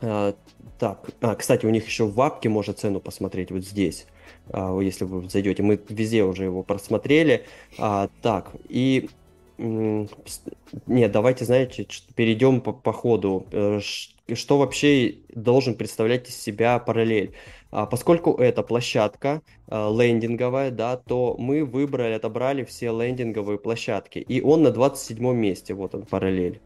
А, 0.01 0.33
так, 0.77 1.09
а, 1.21 1.35
кстати, 1.35 1.65
у 1.65 1.69
них 1.69 1.85
еще 1.85 2.05
в 2.05 2.13
вапке 2.13 2.49
можно 2.49 2.73
цену 2.73 2.99
посмотреть 2.99 3.51
вот 3.51 3.65
здесь, 3.65 4.05
а, 4.51 4.79
если 4.79 5.05
вы 5.05 5.29
зайдете. 5.29 5.63
Мы 5.63 5.79
везде 5.89 6.23
уже 6.23 6.45
его 6.45 6.63
просмотрели. 6.63 7.45
А, 7.77 8.09
так, 8.21 8.51
и... 8.67 9.09
Нет, 9.57 11.11
давайте, 11.11 11.43
знаете, 11.43 11.85
перейдем 12.15 12.61
по, 12.61 12.71
по 12.71 12.93
ходу. 12.93 13.45
Э, 13.51 13.81
что 13.81 14.57
вообще 14.57 15.17
должен 15.33 15.75
представлять 15.75 16.29
из 16.29 16.37
себя 16.37 16.79
параллель? 16.79 17.33
А, 17.71 17.85
поскольку 17.85 18.33
это 18.35 18.63
площадка 18.63 19.41
а, 19.67 19.91
лендинговая, 19.91 20.71
да, 20.71 20.97
то 20.97 21.35
мы 21.37 21.65
выбрали, 21.65 22.13
отобрали 22.13 22.63
все 22.63 22.97
лендинговые 22.97 23.59
площадки. 23.59 24.19
И 24.19 24.41
он 24.41 24.63
на 24.63 24.71
27 24.71 25.33
месте, 25.33 25.73
вот 25.73 25.93
он 25.93 26.05
параллель. 26.05 26.61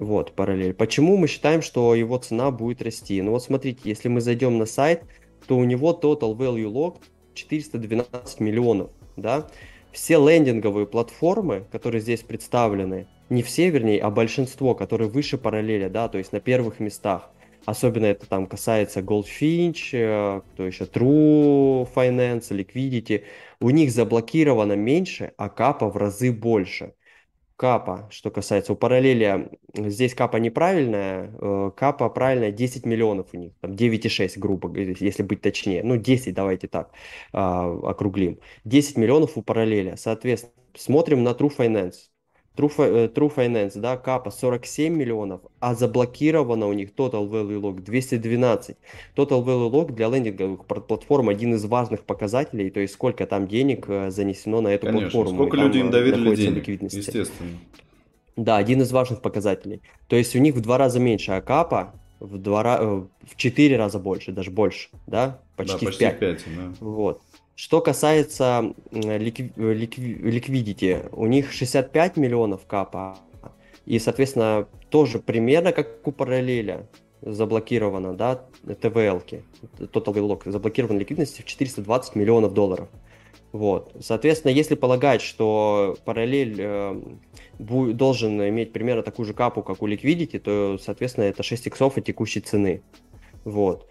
Вот, 0.00 0.32
параллель. 0.32 0.74
Почему 0.74 1.16
мы 1.16 1.28
считаем, 1.28 1.62
что 1.62 1.94
его 1.94 2.18
цена 2.18 2.50
будет 2.50 2.82
расти? 2.82 3.20
Ну 3.22 3.32
вот 3.32 3.42
смотрите, 3.42 3.80
если 3.84 4.08
мы 4.08 4.20
зайдем 4.20 4.58
на 4.58 4.66
сайт, 4.66 5.02
то 5.46 5.56
у 5.56 5.64
него 5.64 5.98
total 6.00 6.36
value 6.36 6.70
locked 6.70 7.02
412 7.34 8.40
миллионов, 8.40 8.90
да? 9.16 9.48
Все 9.92 10.18
лендинговые 10.18 10.86
платформы, 10.86 11.66
которые 11.70 12.00
здесь 12.00 12.22
представлены, 12.22 13.06
не 13.30 13.42
все, 13.42 13.70
вернее, 13.70 14.00
а 14.00 14.10
большинство, 14.10 14.74
которые 14.74 15.08
выше 15.08 15.38
параллеля, 15.38 15.88
да, 15.88 16.08
то 16.08 16.18
есть 16.18 16.32
на 16.32 16.40
первых 16.40 16.80
местах. 16.80 17.30
Особенно 17.64 18.06
это 18.06 18.26
там 18.26 18.46
касается 18.46 19.00
Goldfinch, 19.00 19.90
э, 19.92 20.42
кто 20.52 20.66
еще, 20.66 20.84
True 20.84 21.88
Finance, 21.94 22.50
Liquidity. 22.50 23.24
У 23.60 23.70
них 23.70 23.90
заблокировано 23.90 24.74
меньше, 24.74 25.32
а 25.38 25.48
капа 25.48 25.88
в 25.88 25.96
разы 25.96 26.30
больше 26.30 26.94
капа, 27.56 28.08
что 28.10 28.30
касается 28.30 28.72
у 28.72 28.76
параллеля, 28.76 29.50
здесь 29.74 30.14
капа 30.14 30.38
неправильная, 30.38 31.30
э, 31.40 31.70
капа 31.76 32.08
правильная 32.10 32.50
10 32.50 32.84
миллионов 32.86 33.28
у 33.32 33.36
них, 33.36 33.52
там 33.60 33.72
9,6 33.72 34.38
грубо, 34.38 34.76
если 34.76 35.22
быть 35.22 35.40
точнее, 35.40 35.82
ну 35.82 35.96
10 35.96 36.34
давайте 36.34 36.68
так 36.68 36.92
а, 37.32 37.72
округлим, 37.90 38.40
10 38.64 38.96
миллионов 38.96 39.36
у 39.36 39.42
параллеля, 39.42 39.96
соответственно, 39.96 40.52
смотрим 40.76 41.22
на 41.22 41.30
True 41.30 41.52
Finance, 41.56 41.94
True, 42.56 42.72
э, 42.78 43.08
True 43.08 43.34
Finance, 43.34 43.78
да, 43.78 43.96
капа 43.96 44.30
47 44.30 44.94
миллионов, 44.94 45.40
а 45.60 45.74
заблокировано 45.74 46.68
у 46.68 46.72
них 46.72 46.90
Total 46.96 47.28
Value 47.28 47.60
Lock 47.60 47.80
212. 47.80 48.76
Total 49.16 49.44
Value 49.44 49.70
Lock 49.70 49.92
для 49.92 50.08
лендинговых 50.08 50.64
платформ 50.64 51.28
один 51.28 51.54
из 51.54 51.64
важных 51.64 52.04
показателей, 52.04 52.70
то 52.70 52.80
есть 52.80 52.94
сколько 52.94 53.26
там 53.26 53.48
денег 53.48 53.86
э, 53.88 54.10
занесено 54.10 54.60
на 54.60 54.68
эту 54.68 54.86
Конечно, 54.86 55.10
платформу. 55.10 55.34
сколько 55.34 55.56
люди 55.56 55.78
им 55.78 55.90
доверили 55.90 56.34
денег, 56.36 56.68
естественно. 56.68 57.50
Да, 58.36 58.56
один 58.56 58.82
из 58.82 58.90
важных 58.90 59.20
показателей. 59.20 59.80
То 60.08 60.16
есть 60.16 60.34
у 60.34 60.38
них 60.38 60.54
в 60.54 60.60
два 60.60 60.76
раза 60.76 60.98
меньше, 60.98 61.32
а 61.32 61.40
капа 61.40 61.94
в, 62.20 62.38
два, 62.38 62.78
э, 62.80 63.02
в 63.22 63.36
четыре 63.36 63.76
раза 63.76 63.98
больше, 63.98 64.32
даже 64.32 64.50
больше, 64.50 64.88
да? 65.06 65.40
Почти, 65.56 65.72
да, 65.72 65.86
почти 65.86 66.04
в 66.04 66.10
пять. 66.10 66.18
5 66.18 66.44
да. 66.56 66.74
Вот. 66.80 67.20
Что 67.56 67.80
касается 67.80 68.74
ликвидити, 68.90 71.02
у 71.12 71.26
них 71.26 71.52
65 71.52 72.16
миллионов 72.16 72.66
капа, 72.66 73.16
и, 73.86 73.98
соответственно, 73.98 74.66
тоже 74.90 75.20
примерно 75.20 75.72
как 75.72 76.06
у 76.06 76.12
параллеля 76.12 76.88
заблокировано, 77.20 78.14
да, 78.14 78.42
ТВЛ-ки, 78.64 79.44
Total 79.78 80.14
Lock, 80.14 80.50
заблокирована 80.50 80.98
ликвидность 80.98 81.40
в 81.40 81.44
420 81.44 82.16
миллионов 82.16 82.54
долларов. 82.54 82.88
Вот. 83.52 83.94
Соответственно, 84.00 84.50
если 84.50 84.74
полагать, 84.74 85.22
что 85.22 85.96
параллель 86.04 86.56
э, 86.58 87.00
должен 87.60 88.42
иметь 88.48 88.72
примерно 88.72 89.04
такую 89.04 89.26
же 89.26 89.32
капу, 89.32 89.62
как 89.62 89.80
у 89.80 89.86
Liquidity, 89.86 90.40
то, 90.40 90.76
соответственно, 90.82 91.26
это 91.26 91.44
6 91.44 91.68
иксов 91.68 91.96
от 91.96 92.04
текущей 92.04 92.40
цены. 92.40 92.82
Вот. 93.44 93.88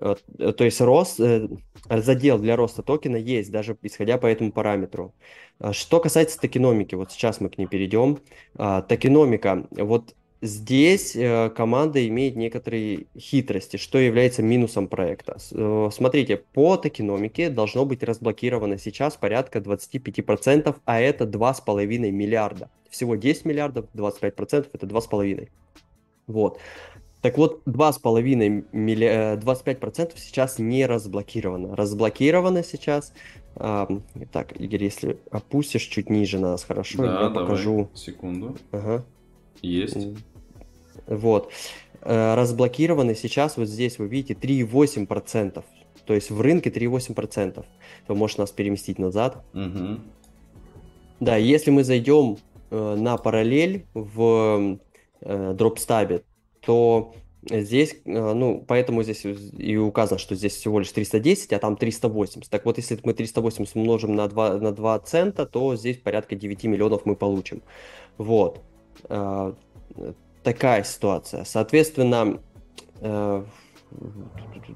Э, 0.00 0.14
то 0.52 0.64
есть 0.64 0.80
рост, 0.80 1.20
э, 1.20 1.48
задел 1.88 2.38
для 2.38 2.56
роста 2.56 2.82
токена 2.82 3.16
есть, 3.16 3.50
даже 3.50 3.76
исходя 3.82 4.18
по 4.18 4.26
этому 4.26 4.52
параметру. 4.52 5.14
А 5.58 5.72
что 5.72 6.00
касается 6.00 6.38
токеномики, 6.38 6.94
вот 6.94 7.12
сейчас 7.12 7.40
мы 7.40 7.48
к 7.48 7.58
ней 7.58 7.66
перейдем. 7.66 8.18
А, 8.56 8.82
токеномика, 8.82 9.66
вот 9.70 10.14
здесь 10.42 11.16
э, 11.16 11.50
команда 11.50 12.06
имеет 12.08 12.36
некоторые 12.36 13.06
хитрости, 13.18 13.78
что 13.78 13.98
является 13.98 14.42
минусом 14.42 14.86
проекта. 14.88 15.38
Смотрите, 15.38 16.36
по 16.36 16.76
токеномике 16.76 17.48
должно 17.48 17.86
быть 17.86 18.02
разблокировано 18.02 18.78
сейчас 18.78 19.16
порядка 19.16 19.60
25%, 19.60 20.76
а 20.84 21.00
это 21.00 21.24
2,5 21.24 22.10
миллиарда. 22.10 22.70
Всего 22.90 23.16
10 23.16 23.44
миллиардов, 23.46 23.86
25% 23.94 24.68
это 24.72 24.86
2,5. 24.86 25.48
Вот. 26.26 26.58
Так 27.22 27.38
вот, 27.38 27.62
2,5 27.66 28.66
милли... 28.72 29.38
25% 29.38 30.12
э, 30.14 30.18
сейчас 30.18 30.58
не 30.58 30.86
разблокировано. 30.86 31.74
Разблокировано 31.74 32.62
сейчас. 32.62 33.12
А, 33.56 33.88
так, 34.32 34.58
Игорь, 34.60 34.84
если 34.84 35.18
опустишь 35.30 35.82
чуть 35.82 36.10
ниже 36.10 36.38
нас, 36.38 36.64
хорошо? 36.64 36.98
Да, 36.98 37.04
я 37.04 37.28
давай. 37.28 37.34
покажу. 37.34 37.90
Секунду. 37.94 38.56
Ага. 38.70 39.04
Есть. 39.62 39.96
Вот. 41.06 41.50
Э, 42.02 42.34
разблокированы 42.34 43.14
сейчас, 43.14 43.56
вот 43.56 43.68
здесь 43.68 43.98
вы 43.98 44.08
видите, 44.08 44.34
3,8%. 44.34 45.64
То 46.04 46.14
есть 46.14 46.30
в 46.30 46.40
рынке 46.40 46.70
3,8%. 46.70 47.64
Вы 48.06 48.14
можете 48.14 48.42
нас 48.42 48.50
переместить 48.52 48.98
назад. 48.98 49.42
Угу. 49.54 50.00
Да, 51.20 51.36
если 51.36 51.70
мы 51.70 51.82
зайдем 51.82 52.36
э, 52.70 52.94
на 52.94 53.16
параллель 53.16 53.86
в 53.94 54.78
дропстабе, 55.22 56.22
то 56.66 57.14
здесь, 57.48 57.96
э, 58.04 58.32
ну, 58.34 58.62
поэтому 58.66 59.02
здесь 59.04 59.24
и 59.24 59.76
указано, 59.76 60.18
что 60.18 60.34
здесь 60.34 60.54
всего 60.54 60.80
лишь 60.80 60.90
310, 60.90 61.52
а 61.52 61.58
там 61.58 61.76
380. 61.76 62.50
Так 62.50 62.64
вот, 62.64 62.76
если 62.76 62.98
мы 63.04 63.14
380 63.14 63.76
умножим 63.76 64.14
на 64.16 64.28
2, 64.28 64.58
на 64.58 64.72
2 64.72 64.98
цента, 65.00 65.46
то 65.46 65.76
здесь 65.76 65.96
порядка 65.96 66.34
9 66.34 66.64
миллионов 66.64 67.06
мы 67.06 67.14
получим. 67.14 67.62
Вот. 68.18 68.60
Э, 69.08 69.54
такая 70.42 70.82
ситуация. 70.82 71.44
Соответственно, 71.44 72.40
э, 73.00 73.44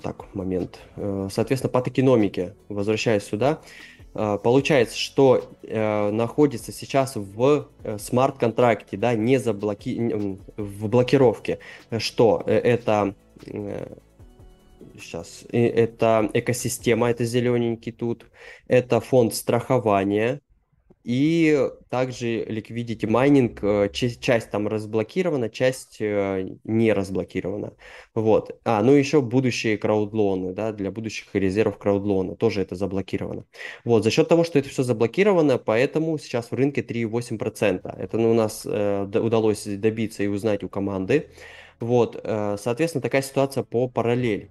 так, 0.02 0.34
момент. 0.34 0.78
Соответственно, 0.96 1.72
по 1.72 1.82
токеномике, 1.82 2.54
возвращаясь 2.68 3.24
сюда, 3.24 3.60
получается, 4.12 4.98
что 4.98 5.50
э, 5.62 6.10
находится 6.10 6.72
сейчас 6.72 7.16
в 7.16 7.68
э, 7.84 7.98
смарт-контракте, 7.98 8.96
да, 8.96 9.14
не 9.14 9.38
заблоки... 9.38 10.34
в 10.56 10.88
блокировке, 10.88 11.60
что 11.98 12.42
э, 12.46 12.54
это 12.54 13.14
э, 13.46 13.96
сейчас, 15.00 15.44
это 15.52 16.28
экосистема, 16.32 17.10
это 17.10 17.24
зелененький 17.24 17.92
тут, 17.92 18.26
это 18.66 19.00
фонд 19.00 19.34
страхования, 19.34 20.40
и 21.02 21.70
также 21.88 22.44
Liquidity 22.44 23.06
Mining, 23.06 23.58
э, 23.62 23.88
часть 23.88 24.50
там 24.50 24.68
разблокирована, 24.68 25.48
часть 25.48 25.96
э, 26.00 26.56
не 26.64 26.92
разблокирована. 26.92 27.72
Вот. 28.14 28.60
А, 28.64 28.82
ну 28.82 28.92
еще 28.92 29.22
будущие 29.22 29.78
краудлоны, 29.78 30.52
да, 30.52 30.72
для 30.72 30.90
будущих 30.90 31.28
резервов 31.34 31.78
краудлона, 31.78 32.36
тоже 32.36 32.60
это 32.60 32.74
заблокировано. 32.74 33.44
Вот, 33.84 34.04
за 34.04 34.10
счет 34.10 34.28
того, 34.28 34.44
что 34.44 34.58
это 34.58 34.68
все 34.68 34.82
заблокировано, 34.82 35.58
поэтому 35.58 36.18
сейчас 36.18 36.50
в 36.50 36.54
рынке 36.54 36.82
3,8%. 36.82 37.98
Это 37.98 38.18
ну, 38.18 38.32
у 38.32 38.34
нас 38.34 38.66
э, 38.66 39.04
удалось 39.04 39.64
добиться 39.64 40.22
и 40.22 40.26
узнать 40.26 40.62
у 40.62 40.68
команды. 40.68 41.28
Вот, 41.80 42.20
э, 42.22 42.56
соответственно, 42.60 43.00
такая 43.00 43.22
ситуация 43.22 43.62
по 43.64 43.88
параллель. 43.88 44.50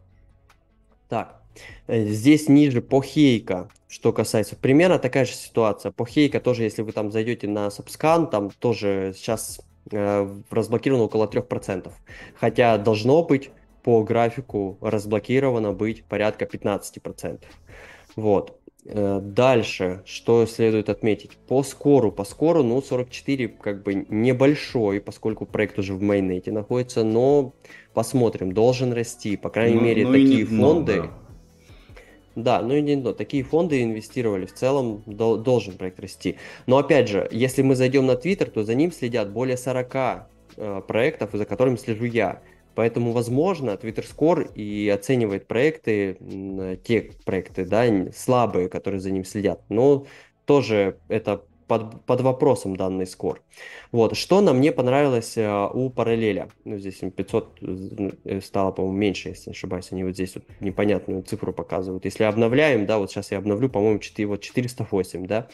Так, 1.10 1.39
здесь 1.88 2.47
ниже 2.47 2.82
по 2.82 3.02
Хейка, 3.02 3.70
что 3.88 4.14
касается, 4.14 4.56
примерно 4.56 5.00
такая 5.00 5.26
же 5.26 5.34
ситуация. 5.34 5.91
По 5.91 6.06
Хейка 6.06 6.39
тоже, 6.39 6.64
если 6.64 6.82
вы 6.82 6.91
там 6.91 7.12
зайдете 7.12 7.47
на 7.47 7.68
Subscan, 7.68 8.30
там 8.30 8.52
тоже 8.52 9.14
сейчас 9.16 9.62
э, 9.91 10.30
разблокировано 10.50 11.06
около 11.06 11.26
3%. 11.26 11.91
Хотя 12.39 12.78
должно 12.78 13.24
быть 13.24 13.50
по 13.84 14.04
графику 14.04 14.78
разблокировано 14.82 15.74
быть 15.74 16.04
порядка 16.04 16.45
15%. 16.45 17.43
Вот. 18.16 18.60
Э, 18.86 19.20
дальше, 19.22 20.02
что 20.06 20.45
следует 20.45 20.89
отметить? 20.89 21.38
По 21.47 21.64
скору, 21.64 22.12
по 22.12 22.24
скору, 22.24 22.64
ну, 22.64 22.82
44 22.82 23.47
как 23.47 23.84
бы 23.84 24.06
небольшой, 24.10 25.02
поскольку 25.02 25.45
проект 25.45 25.80
уже 25.80 25.93
в 25.93 26.02
майнете 26.02 26.52
находится, 26.52 27.04
но 27.04 27.54
посмотрим, 27.93 28.52
должен 28.52 28.93
расти. 28.93 29.38
По 29.38 29.50
крайней 29.50 29.76
ну, 29.76 29.82
мере, 29.82 30.06
ну 30.06 30.14
такие 30.14 30.45
фонды... 30.45 30.95
Дно, 30.95 31.10
да. 32.44 32.62
ну 32.62 32.76
и 32.76 32.82
не 32.82 32.96
дно. 32.96 33.14
Такие 33.14 33.44
фонды 33.44 33.84
инвестировали, 33.84 34.46
в 34.46 34.54
целом 34.54 35.04
дол- 35.06 35.38
должен 35.38 35.78
проект 35.78 36.00
расти. 36.00 36.38
Но 36.66 36.78
опять 36.78 37.08
же, 37.08 37.28
если 37.32 37.62
мы 37.62 37.76
зайдем 37.76 38.06
на 38.06 38.14
Twitter, 38.14 38.50
то 38.50 38.64
за 38.64 38.76
ним 38.76 38.92
следят 38.92 39.32
более 39.32 39.58
40 39.58 39.96
э, 39.96 40.82
проектов, 40.88 41.32
за 41.34 41.46
которыми 41.46 41.76
слежу 41.76 42.06
я. 42.06 42.42
Поэтому, 42.76 43.12
возможно, 43.12 43.72
Twitter 43.72 44.06
Score 44.06 44.54
и 44.54 44.88
оценивает 44.90 45.48
проекты, 45.48 46.18
те 46.86 47.12
проекты, 47.26 47.66
да, 47.66 47.86
слабые, 48.16 48.70
которые 48.70 49.02
за 49.02 49.12
ним 49.12 49.26
следят. 49.26 49.62
Но 49.68 50.06
тоже 50.46 50.98
это 51.10 51.44
под, 51.70 52.03
под 52.05 52.22
вопросом 52.22 52.76
данный 52.76 53.05
скор. 53.05 53.41
Вот. 53.91 54.17
Что 54.17 54.41
нам 54.41 54.59
не 54.59 54.72
понравилось 54.72 55.36
а, 55.38 55.70
у 55.70 55.89
параллеля? 55.89 56.49
Ну, 56.65 56.78
здесь 56.80 56.97
500 56.97 57.59
э, 58.26 58.41
стало, 58.41 58.72
по-моему, 58.72 58.97
меньше, 58.97 59.30
если 59.30 59.51
не 59.51 59.53
ошибаюсь. 59.53 59.91
Они 59.91 60.03
вот 60.03 60.15
здесь 60.15 60.36
вот 60.36 60.43
непонятную 60.59 61.22
цифру 61.22 61.53
показывают. 61.53 62.05
Если 62.05 62.24
обновляем, 62.24 62.88
да, 62.88 62.97
вот 62.97 63.11
сейчас 63.11 63.32
я 63.32 63.38
обновлю, 63.38 63.70
по-моему, 63.70 63.99
4, 63.99 64.28
вот 64.28 64.41
408, 64.41 65.28
да, 65.28 65.47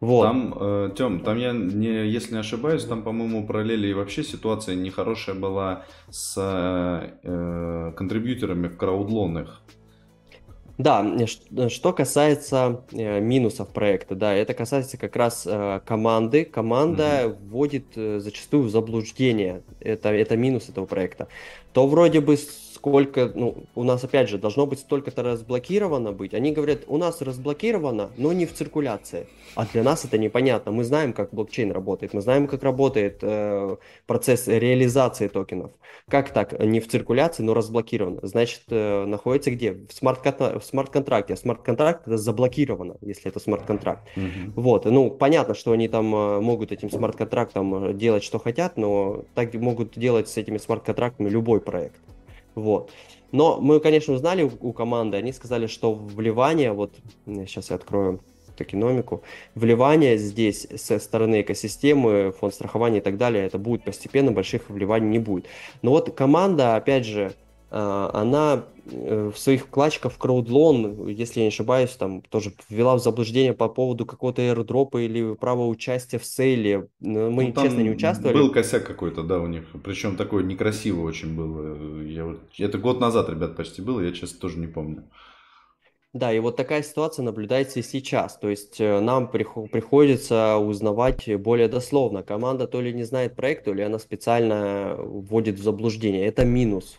вот. 0.00 0.22
Там, 0.22 0.54
э, 0.58 0.90
Тем, 0.96 1.20
там 1.20 1.38
я, 1.38 1.52
не, 1.52 2.08
если 2.08 2.34
не 2.34 2.40
ошибаюсь, 2.40 2.84
там, 2.84 3.02
по-моему, 3.02 3.46
параллели 3.46 3.88
и 3.88 3.94
вообще 3.94 4.22
ситуация 4.22 4.76
нехорошая 4.76 5.34
была 5.34 5.84
с 6.08 6.34
э, 6.38 7.92
контрибьюторами 7.96 8.68
в 8.68 8.76
краудлонах. 8.76 9.62
Да, 10.78 11.04
что 11.68 11.92
касается 11.92 12.84
э, 12.92 13.18
минусов 13.18 13.68
проекта, 13.70 14.14
да, 14.14 14.32
это 14.32 14.54
касается 14.54 14.96
как 14.96 15.16
раз 15.16 15.42
э, 15.44 15.80
команды. 15.84 16.44
Команда 16.44 17.26
угу. 17.26 17.36
вводит 17.50 17.86
э, 17.96 18.20
зачастую 18.20 18.62
в 18.62 18.70
заблуждение. 18.70 19.62
Это, 19.80 20.10
это 20.10 20.36
минус 20.36 20.68
этого 20.68 20.86
проекта. 20.86 21.26
То 21.72 21.88
вроде 21.88 22.20
бы 22.20 22.36
сколько, 22.78 23.32
ну, 23.34 23.64
у 23.74 23.82
нас 23.82 24.04
опять 24.04 24.28
же 24.28 24.38
должно 24.38 24.64
быть 24.64 24.78
столько-то 24.78 25.24
разблокировано 25.24 26.12
быть. 26.12 26.32
Они 26.32 26.52
говорят, 26.52 26.82
у 26.86 26.96
нас 26.96 27.20
разблокировано, 27.20 28.10
но 28.16 28.32
не 28.32 28.46
в 28.46 28.54
циркуляции. 28.54 29.26
А 29.56 29.66
для 29.66 29.82
нас 29.82 30.04
это 30.04 30.16
непонятно. 30.16 30.70
Мы 30.70 30.84
знаем, 30.84 31.12
как 31.12 31.30
блокчейн 31.32 31.72
работает, 31.72 32.14
мы 32.14 32.20
знаем, 32.20 32.46
как 32.46 32.62
работает 32.62 33.18
э, 33.22 33.76
процесс 34.06 34.46
реализации 34.46 35.26
токенов. 35.26 35.72
Как 36.08 36.32
так? 36.32 36.56
Не 36.60 36.78
в 36.78 36.88
циркуляции, 36.88 37.42
но 37.42 37.52
разблокировано. 37.52 38.20
Значит, 38.22 38.62
э, 38.68 39.04
находится 39.06 39.50
где? 39.50 39.72
В 39.72 39.92
смарт-контракте. 39.92 40.60
В 40.60 40.64
смарт-контракте. 40.64 41.34
А 41.34 41.36
смарт-контракт 41.36 42.06
это 42.06 42.16
заблокировано, 42.16 42.96
если 43.00 43.28
это 43.28 43.40
смарт-контракт. 43.40 44.06
Mm-hmm. 44.14 44.52
Вот. 44.54 44.84
Ну, 44.84 45.10
понятно, 45.10 45.54
что 45.54 45.72
они 45.72 45.88
там 45.88 46.14
э, 46.14 46.40
могут 46.40 46.70
этим 46.70 46.90
смарт-контрактом 46.90 47.74
э, 47.74 47.94
делать, 47.94 48.22
что 48.22 48.38
хотят, 48.38 48.76
но 48.76 49.24
так 49.34 49.52
могут 49.54 49.98
делать 49.98 50.28
с 50.28 50.36
этими 50.36 50.58
смарт-контрактами 50.58 51.28
любой 51.28 51.60
проект. 51.60 52.00
Вот. 52.58 52.90
Но 53.32 53.60
мы, 53.60 53.80
конечно, 53.80 54.14
узнали 54.14 54.50
у, 54.60 54.72
команды, 54.72 55.16
они 55.16 55.32
сказали, 55.32 55.66
что 55.66 55.92
вливание, 55.92 56.72
вот 56.72 56.94
сейчас 57.26 57.70
я 57.70 57.76
открою 57.76 58.20
токеномику, 58.56 59.22
вливание 59.54 60.16
здесь 60.18 60.66
со 60.76 60.98
стороны 60.98 61.42
экосистемы, 61.42 62.32
фонд 62.32 62.54
страхования 62.54 62.98
и 62.98 63.02
так 63.02 63.16
далее, 63.16 63.46
это 63.46 63.58
будет 63.58 63.84
постепенно, 63.84 64.32
больших 64.32 64.68
вливаний 64.70 65.08
не 65.08 65.18
будет. 65.18 65.46
Но 65.82 65.90
вот 65.90 66.14
команда, 66.14 66.76
опять 66.76 67.04
же, 67.04 67.34
она 67.70 68.64
э, 68.86 69.30
в 69.34 69.38
своих 69.38 69.66
вкладчиках 69.66 70.12
в 70.12 70.18
CrowdLoan, 70.18 71.12
если 71.12 71.40
я 71.40 71.46
не 71.46 71.48
ошибаюсь, 71.48 71.90
там 71.90 72.22
тоже 72.22 72.54
ввела 72.70 72.94
в 72.94 73.02
заблуждение 73.02 73.52
по 73.52 73.68
поводу 73.68 74.06
какого-то 74.06 74.40
airdropa 74.40 75.04
или 75.04 75.34
права 75.34 75.66
участия 75.66 76.18
в 76.18 76.24
сейле. 76.24 76.88
Мы, 77.00 77.52
ну, 77.54 77.62
честно, 77.62 77.80
не 77.80 77.90
участвовали. 77.90 78.34
Был 78.34 78.50
косяк 78.50 78.86
какой-то, 78.86 79.22
да, 79.22 79.38
у 79.40 79.46
них. 79.46 79.64
Причем 79.84 80.16
такой 80.16 80.44
некрасивый 80.44 81.04
очень 81.04 81.36
был. 81.36 82.02
Я, 82.02 82.36
это 82.58 82.78
год 82.78 83.00
назад, 83.00 83.28
ребят, 83.28 83.54
почти 83.54 83.82
было, 83.82 84.00
я, 84.00 84.12
честно, 84.12 84.40
тоже 84.40 84.58
не 84.58 84.66
помню. 84.66 85.04
Да, 86.14 86.32
и 86.32 86.38
вот 86.38 86.56
такая 86.56 86.82
ситуация 86.82 87.22
наблюдается 87.22 87.80
и 87.80 87.82
сейчас. 87.82 88.38
То 88.38 88.48
есть 88.48 88.80
э, 88.80 88.98
нам 89.00 89.28
приходится 89.28 90.56
узнавать 90.56 91.28
более 91.36 91.68
дословно. 91.68 92.22
Команда 92.22 92.66
то 92.66 92.80
ли 92.80 92.94
не 92.94 93.04
знает 93.04 93.36
проект, 93.36 93.66
то 93.66 93.74
ли 93.74 93.82
она 93.82 93.98
специально 93.98 94.96
вводит 94.98 95.58
в 95.58 95.62
заблуждение. 95.62 96.24
Это 96.24 96.46
минус 96.46 96.96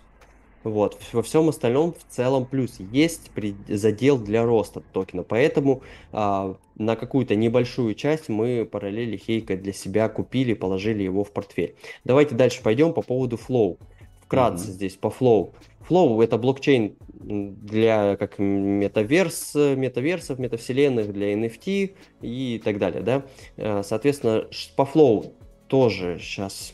вот. 0.64 1.00
Во 1.14 1.24
всем 1.24 1.50
остальном 1.50 1.94
в 1.94 2.14
целом 2.14 2.46
плюс. 2.46 2.80
Есть 2.92 3.32
задел 3.68 4.18
для 4.18 4.44
роста 4.44 4.82
токена, 4.94 5.24
поэтому 5.24 5.84
а, 6.12 6.56
на 6.76 6.96
какую-то 6.96 7.36
небольшую 7.36 7.96
часть 7.96 8.30
мы 8.30 8.68
параллели 8.70 9.18
Хейка 9.18 9.56
для 9.56 9.74
себя 9.74 10.10
купили, 10.10 10.54
положили 10.54 11.04
его 11.04 11.24
в 11.24 11.32
портфель. 11.32 11.76
Давайте 12.04 12.36
дальше 12.36 12.62
пойдем 12.62 12.94
по 12.94 13.02
поводу 13.02 13.38
Flow. 13.38 13.78
Вкратце 14.22 14.68
mm-hmm. 14.68 14.72
здесь 14.72 14.96
по 14.96 15.08
Flow. 15.08 15.54
Flow 15.88 16.24
это 16.24 16.38
блокчейн 16.38 16.96
для 17.20 18.16
как 18.18 18.38
метаверс, 18.38 19.56
метаверсов, 19.56 20.40
метавселенных, 20.40 21.12
для 21.12 21.34
NFT 21.34 21.96
и 22.22 22.62
так 22.64 22.78
далее, 22.78 23.02
да. 23.02 23.26
А, 23.58 23.82
соответственно, 23.84 24.46
по 24.76 24.84
Flow 24.84 25.34
тоже 25.68 26.18
сейчас 26.20 26.74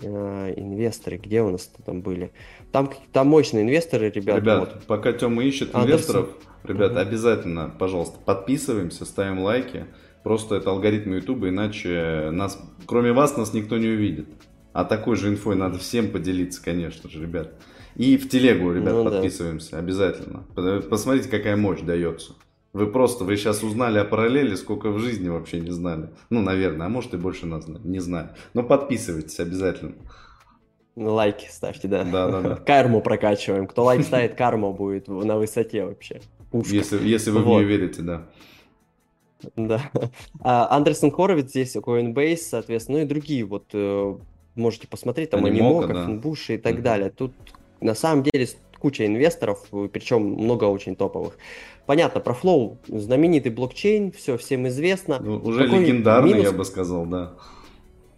э, 0.00 0.54
инвесторы, 0.56 1.18
где 1.18 1.42
у 1.42 1.50
нас 1.50 1.70
там 1.84 2.00
были? 2.00 2.30
Там, 2.72 2.90
там 3.12 3.28
мощные 3.28 3.64
инвесторы, 3.64 4.10
ребята. 4.10 4.40
Ребят, 4.40 4.58
вот. 4.60 4.86
пока 4.86 5.12
Тёма 5.12 5.42
ищет 5.42 5.74
Андерсон. 5.74 5.86
инвесторов, 5.86 6.28
ребят, 6.64 6.92
угу. 6.92 7.00
обязательно, 7.00 7.74
пожалуйста, 7.78 8.18
подписываемся, 8.24 9.04
ставим 9.04 9.40
лайки. 9.40 9.86
Просто 10.22 10.56
это 10.56 10.70
алгоритм 10.70 11.12
YouTube, 11.14 11.44
иначе 11.44 12.30
нас, 12.32 12.60
кроме 12.86 13.12
вас, 13.12 13.36
нас 13.36 13.54
никто 13.54 13.78
не 13.78 13.88
увидит. 13.88 14.28
А 14.72 14.84
такой 14.84 15.16
же 15.16 15.28
инфой 15.28 15.56
надо 15.56 15.78
всем 15.78 16.10
поделиться, 16.10 16.62
конечно 16.62 17.08
же, 17.08 17.22
ребят. 17.22 17.54
И 17.96 18.16
в 18.16 18.28
телегу, 18.28 18.72
ребят, 18.72 18.94
ну, 18.94 19.04
подписываемся 19.04 19.72
да. 19.72 19.78
обязательно. 19.78 20.44
Посмотрите, 20.88 21.28
какая 21.28 21.56
мощь 21.56 21.80
дается. 21.80 22.34
Вы 22.72 22.86
просто, 22.86 23.24
вы 23.24 23.36
сейчас 23.36 23.62
узнали 23.62 23.98
о 23.98 24.04
параллели, 24.04 24.54
сколько 24.54 24.90
в 24.90 24.98
жизни 24.98 25.28
вообще 25.28 25.60
не 25.60 25.70
знали. 25.70 26.10
Ну, 26.30 26.42
наверное, 26.42 26.86
а 26.86 26.90
может 26.90 27.14
и 27.14 27.16
больше 27.16 27.46
нас 27.46 27.64
знали, 27.64 27.86
не 27.86 27.98
знаю. 27.98 28.30
Но 28.54 28.62
подписывайтесь 28.62 29.40
обязательно. 29.40 29.94
Лайки 30.98 31.48
ставьте, 31.50 31.86
да. 31.86 32.04
Да, 32.04 32.28
да, 32.28 32.40
да. 32.40 32.56
Карму 32.56 33.00
прокачиваем. 33.00 33.66
Кто 33.66 33.84
лайк 33.84 34.02
ставит, 34.04 34.34
карма 34.34 34.72
будет 34.72 35.06
на 35.06 35.38
высоте 35.38 35.84
вообще. 35.84 36.20
Пушка. 36.50 36.74
Если, 36.74 37.06
если 37.06 37.30
вы 37.30 37.42
вот. 37.42 37.58
в 37.58 37.58
нее 37.58 37.64
верите, 37.64 38.02
да. 38.02 38.26
Да. 39.54 39.90
А, 40.40 40.74
Андерсон 40.76 41.12
Хоровиц 41.12 41.50
здесь, 41.50 41.76
Coinbase, 41.76 42.36
соответственно, 42.38 42.98
ну 42.98 43.04
и 43.04 43.06
другие 43.06 43.44
вот 43.44 43.66
э, 43.72 44.16
можете 44.56 44.88
посмотреть, 44.88 45.30
там 45.30 45.44
Анимока, 45.44 45.94
да. 45.94 46.06
Финбуш 46.06 46.50
и 46.50 46.58
так 46.58 46.76
mm-hmm. 46.76 46.82
далее. 46.82 47.10
Тут 47.10 47.32
на 47.80 47.94
самом 47.94 48.24
деле 48.24 48.48
куча 48.80 49.06
инвесторов, 49.06 49.66
причем 49.92 50.22
много 50.22 50.64
очень 50.64 50.96
топовых. 50.96 51.38
Понятно, 51.86 52.20
про 52.20 52.34
Flow, 52.34 52.76
знаменитый 52.88 53.52
блокчейн, 53.52 54.10
все 54.10 54.36
всем 54.36 54.66
известно. 54.68 55.20
Ну, 55.20 55.38
уже 55.38 55.64
какой 55.64 55.84
легендарный, 55.84 56.32
минус? 56.32 56.44
я 56.44 56.52
бы 56.52 56.64
сказал, 56.64 57.06
да. 57.06 57.34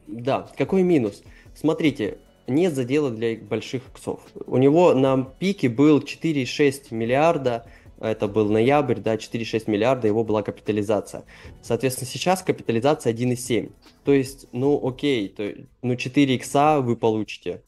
Да, 0.06 0.48
какой 0.56 0.82
минус? 0.82 1.22
Смотрите, 1.54 2.18
нет 2.46 2.74
задела 2.74 3.10
для 3.10 3.36
больших 3.36 3.82
иксов. 3.88 4.20
У 4.46 4.56
него 4.56 4.94
на 4.94 5.22
пике 5.24 5.68
был 5.68 6.00
4,6 6.00 6.92
миллиарда 6.94 7.66
это 8.00 8.28
был 8.28 8.48
ноябрь, 8.48 8.98
да, 8.98 9.16
4,6 9.16 9.70
миллиарда, 9.70 10.06
его 10.06 10.24
была 10.24 10.42
капитализация. 10.42 11.24
Соответственно, 11.60 12.08
сейчас 12.08 12.42
капитализация 12.42 13.12
1,7. 13.12 13.72
То 14.04 14.12
есть, 14.12 14.46
ну, 14.52 14.80
окей, 14.86 15.28
то, 15.28 15.52
ну, 15.82 15.96
4 15.96 16.34
икса 16.34 16.80
вы 16.80 16.96
получите. 16.96 17.62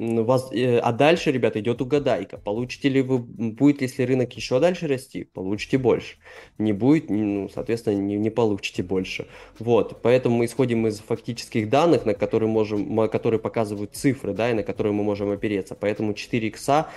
Э, 0.00 0.78
а 0.78 0.92
дальше, 0.92 1.30
ребята, 1.30 1.60
идет 1.60 1.82
угадайка. 1.82 2.38
Получите 2.38 2.88
ли 2.88 3.02
вы, 3.02 3.18
будет, 3.18 3.82
если 3.82 4.04
рынок 4.04 4.32
еще 4.32 4.58
дальше 4.58 4.86
расти, 4.86 5.24
получите 5.24 5.76
больше. 5.76 6.16
Не 6.56 6.72
будет, 6.72 7.10
ну, 7.10 7.50
соответственно, 7.52 7.96
не, 7.96 8.16
не 8.16 8.30
получите 8.30 8.82
больше. 8.82 9.26
Вот, 9.58 10.00
поэтому 10.02 10.38
мы 10.38 10.46
исходим 10.46 10.86
из 10.86 11.00
фактических 11.00 11.68
данных, 11.68 12.06
на 12.06 12.14
которые 12.14 12.48
можем, 12.48 13.08
которые 13.10 13.40
показывают 13.40 13.94
цифры, 13.94 14.32
да, 14.32 14.50
и 14.50 14.54
на 14.54 14.62
которые 14.62 14.94
мы 14.94 15.04
можем 15.04 15.30
опереться. 15.32 15.74
Поэтому 15.74 16.14
4 16.14 16.48
икса 16.48 16.88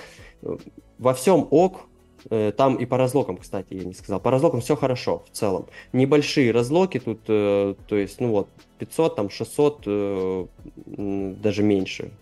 э, 0.42 0.56
во 0.98 1.14
всем 1.14 1.46
ок, 1.52 1.82
э, 2.30 2.54
там 2.56 2.76
и 2.78 2.86
по 2.86 2.98
разлокам, 2.98 3.36
кстати, 3.36 3.74
я 3.74 3.84
не 3.84 3.94
сказал. 3.94 4.22
По 4.22 4.32
разлокам 4.32 4.62
все 4.62 4.78
хорошо 4.78 5.26
в 5.30 5.36
целом. 5.36 5.68
Небольшие 5.92 6.54
разлоки 6.54 7.02
тут, 7.02 7.26
то 7.26 7.76
есть, 7.90 8.22
ну 8.22 8.30
вот, 8.30 8.48
500, 8.80 9.16
там 9.18 9.30
600, 9.30 10.48
даже 10.86 11.64
меньше 11.64 12.14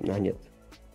а 0.00 0.18
нет, 0.18 0.36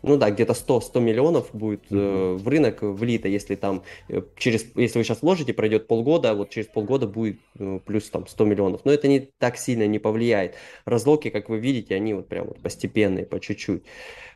ну 0.03 0.17
да, 0.17 0.31
где-то 0.31 0.53
100-100 0.53 0.99
миллионов 0.99 1.49
будет 1.53 1.83
э, 1.91 2.37
в 2.39 2.47
рынок 2.47 2.81
влито, 2.81 3.27
если 3.27 3.55
там 3.55 3.83
э, 4.09 4.21
через, 4.35 4.65
если 4.75 4.97
вы 4.97 5.03
сейчас 5.03 5.21
вложите, 5.21 5.53
пройдет 5.53 5.87
полгода, 5.87 6.31
а 6.31 6.33
вот 6.33 6.49
через 6.49 6.67
полгода 6.67 7.07
будет 7.07 7.39
э, 7.59 7.79
плюс 7.85 8.09
там 8.09 8.25
100 8.27 8.45
миллионов. 8.45 8.81
Но 8.83 8.91
это 8.91 9.07
не 9.07 9.19
так 9.19 9.57
сильно 9.57 9.85
не 9.85 9.99
повлияет. 9.99 10.55
Разлоки, 10.85 11.29
как 11.29 11.49
вы 11.49 11.59
видите, 11.59 11.95
они 11.95 12.13
вот 12.13 12.27
прям 12.29 12.47
вот 12.47 12.61
постепенные, 12.61 13.25
по 13.25 13.39
чуть-чуть. 13.39 13.83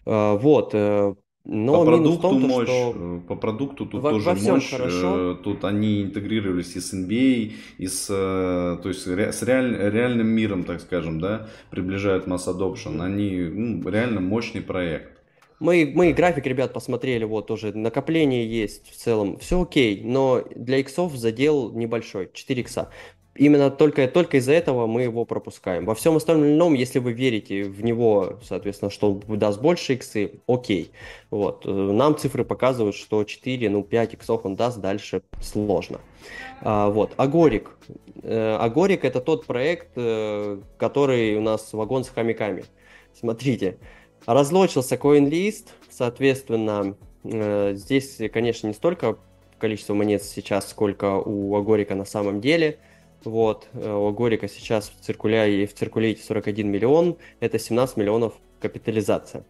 Э, 0.05 0.37
вот. 0.37 0.71
Э, 0.73 1.15
но 1.45 1.79
по 1.79 1.85
продукту 1.85 2.21
том, 2.29 2.41
мощь, 2.41 2.67
что 2.67 2.93
э, 2.95 3.19
по 3.27 3.35
продукту 3.35 3.85
тут 3.85 4.01
во, 4.01 4.09
тоже 4.09 4.29
во 4.29 4.35
мощь. 4.35 4.71
Хорошо. 4.71 5.31
Э, 5.31 5.35
тут 5.43 5.63
они 5.63 6.01
интегрировались 6.01 6.75
и 6.75 6.79
с 6.79 6.93
NBA, 6.93 7.53
и 7.77 7.87
с, 7.87 8.07
э, 8.09 8.77
то 8.81 8.89
есть 8.89 9.01
с 9.01 9.43
реаль, 9.43 9.77
реальным 9.93 10.27
миром, 10.27 10.63
так 10.63 10.81
скажем, 10.81 11.19
да, 11.19 11.47
приближают 11.69 12.25
масс 12.25 12.47
adoption. 12.47 13.01
Они 13.01 13.37
ну, 13.37 13.87
реально 13.87 14.21
мощный 14.21 14.61
проект. 14.61 15.15
Мы, 15.59 15.89
мы 15.95 16.11
график, 16.11 16.45
ребят, 16.47 16.73
посмотрели, 16.73 17.23
вот 17.23 17.47
тоже 17.47 17.71
накопление 17.73 18.45
есть 18.45 18.91
в 18.91 18.97
целом, 18.97 19.37
все 19.39 19.61
окей, 19.61 20.01
но 20.03 20.43
для 20.53 20.79
иксов 20.79 21.15
задел 21.15 21.71
небольшой, 21.71 22.29
4 22.33 22.61
икса 22.61 22.89
именно 23.35 23.69
только, 23.69 24.07
только 24.07 24.37
из-за 24.37 24.53
этого 24.53 24.87
мы 24.87 25.03
его 25.03 25.25
пропускаем. 25.25 25.85
Во 25.85 25.93
всем 25.93 26.15
остальном, 26.15 26.73
если 26.73 26.99
вы 26.99 27.11
верите 27.11 27.63
в 27.63 27.83
него, 27.83 28.39
соответственно, 28.43 28.89
что 28.89 29.21
он 29.27 29.39
даст 29.39 29.59
больше 29.59 29.93
иксы, 29.93 30.39
окей. 30.47 30.91
Вот. 31.29 31.65
Э, 31.65 31.69
нам 31.69 32.17
цифры 32.17 32.45
показывают, 32.45 32.95
что 32.95 33.23
4, 33.23 33.69
ну 33.69 33.83
5 33.83 34.13
иксов 34.13 34.45
он 34.45 34.55
даст, 34.55 34.79
дальше 34.79 35.21
сложно. 35.41 35.99
А, 36.61 36.89
вот. 36.89 37.13
Агорик. 37.17 37.71
Э, 38.23 38.57
Агорик 38.59 39.03
это 39.03 39.19
тот 39.19 39.45
проект, 39.45 39.89
э, 39.95 40.59
который 40.77 41.35
у 41.35 41.41
нас 41.41 41.73
вагон 41.73 42.05
с 42.05 42.09
хомяками. 42.09 42.63
Смотрите, 43.13 43.77
разлочился 44.25 44.95
CoinList, 44.95 45.67
соответственно, 45.89 46.97
здесь, 47.23 48.19
конечно, 48.31 48.67
не 48.67 48.73
столько 48.73 49.17
количество 49.57 49.93
монет 49.93 50.21
сейчас, 50.21 50.69
сколько 50.69 51.15
у 51.15 51.55
Агорика 51.55 51.95
на 51.95 52.05
самом 52.05 52.39
деле– 52.39 52.77
вот, 53.25 53.67
э, 53.73 53.91
у 53.91 54.11
Агорика 54.11 54.47
сейчас 54.47 54.89
в 54.89 55.03
циркуляре, 55.03 55.67
в 55.67 55.73
circulate 55.73 56.23
41 56.23 56.69
миллион, 56.69 57.17
это 57.39 57.59
17 57.59 57.97
миллионов 57.97 58.33
капитализация. 58.59 59.43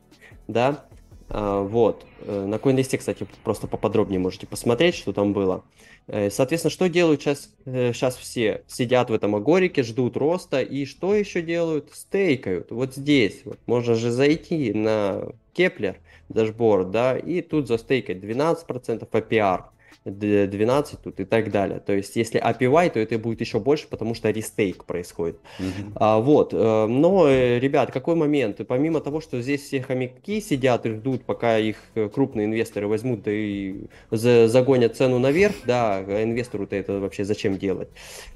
Да, 0.48 0.86
а, 1.30 1.62
вот. 1.62 2.06
Э, 2.22 2.46
на 2.46 2.56
CoinList, 2.56 2.98
кстати, 2.98 3.28
просто 3.44 3.68
поподробнее 3.68 4.20
можете 4.20 4.48
посмотреть, 4.48 4.96
что 4.96 5.14
там 5.14 5.34
было. 5.34 5.64
Э, 6.08 6.30
соответственно, 6.30 6.72
что 6.72 6.88
делают 6.88 7.22
сейчас, 7.22 7.50
сейчас 7.66 8.16
все? 8.16 8.64
Сидят 8.68 9.10
в 9.10 9.14
этом 9.14 9.36
агорике, 9.36 9.84
ждут 9.84 10.18
роста, 10.18 10.62
и 10.62 10.86
что 10.86 11.16
еще 11.16 11.42
делают? 11.42 11.90
Стейкают. 11.94 12.72
Вот 12.72 12.96
здесь. 12.96 13.42
Вот. 13.46 13.60
Можно 13.66 13.96
же 13.96 14.12
зайти 14.12 14.74
на 14.74 15.30
Keplr, 15.54 15.98
dashboard, 16.30 16.92
да, 16.92 17.18
и 17.18 17.42
тут 17.42 17.68
застейкать 17.68 18.18
12% 18.18 19.10
APR. 19.10 19.64
12 20.06 21.02
тут 21.02 21.20
и 21.20 21.26
так 21.26 21.52
далее. 21.52 21.80
То 21.80 21.94
есть, 21.94 22.16
если 22.16 22.40
APY, 22.42 22.92
то 22.92 23.00
это 23.00 23.18
будет 23.18 23.42
еще 23.42 23.60
больше, 23.60 23.88
потому 23.88 24.14
что 24.14 24.30
restake 24.30 24.86
происходит. 24.86 25.40
Uh-huh. 25.60 25.92
А, 25.96 26.20
вот. 26.20 26.54
Э, 26.54 26.86
но, 26.86 27.28
э, 27.28 27.60
ребят, 27.60 27.92
какой 27.92 28.16
момент? 28.16 28.62
Помимо 28.68 29.02
того, 29.02 29.20
что 29.20 29.42
здесь 29.42 29.64
все 29.64 29.82
хомяки 29.82 30.42
сидят 30.42 30.86
и 30.86 30.92
ждут, 30.92 31.26
пока 31.26 31.58
их 31.58 31.78
э, 31.96 32.08
крупные 32.08 32.46
инвесторы 32.46 32.88
возьмут 32.88 33.24
да 33.24 33.32
и 33.32 33.86
загонят 34.12 34.96
цену 34.96 35.18
наверх, 35.18 35.56
да, 35.66 35.98
а 35.98 36.24
инвестору-то 36.24 36.76
это 36.76 37.00
вообще 37.00 37.24
зачем 37.24 37.58
делать? 37.58 37.90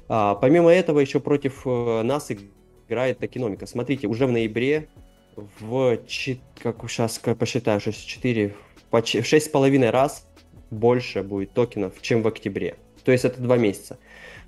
А, 0.08 0.34
помимо 0.34 0.70
этого, 0.70 0.98
еще 0.98 1.20
против 1.20 1.64
нас 1.66 2.32
играет 2.88 3.22
экономика. 3.22 3.66
Смотрите, 3.66 4.08
уже 4.08 4.26
в 4.26 4.32
ноябре 4.32 4.88
в, 5.36 5.98
как 6.62 6.90
сейчас 6.90 7.18
посчитаю, 7.18 7.80
4, 7.80 8.54
в 8.90 8.94
6,5 8.94 9.90
раз 9.90 10.26
больше 10.70 11.22
будет 11.22 11.52
токенов, 11.52 12.00
чем 12.00 12.22
в 12.22 12.28
октябре. 12.28 12.76
То 13.04 13.12
есть 13.12 13.24
это 13.24 13.40
два 13.40 13.56
месяца. 13.56 13.98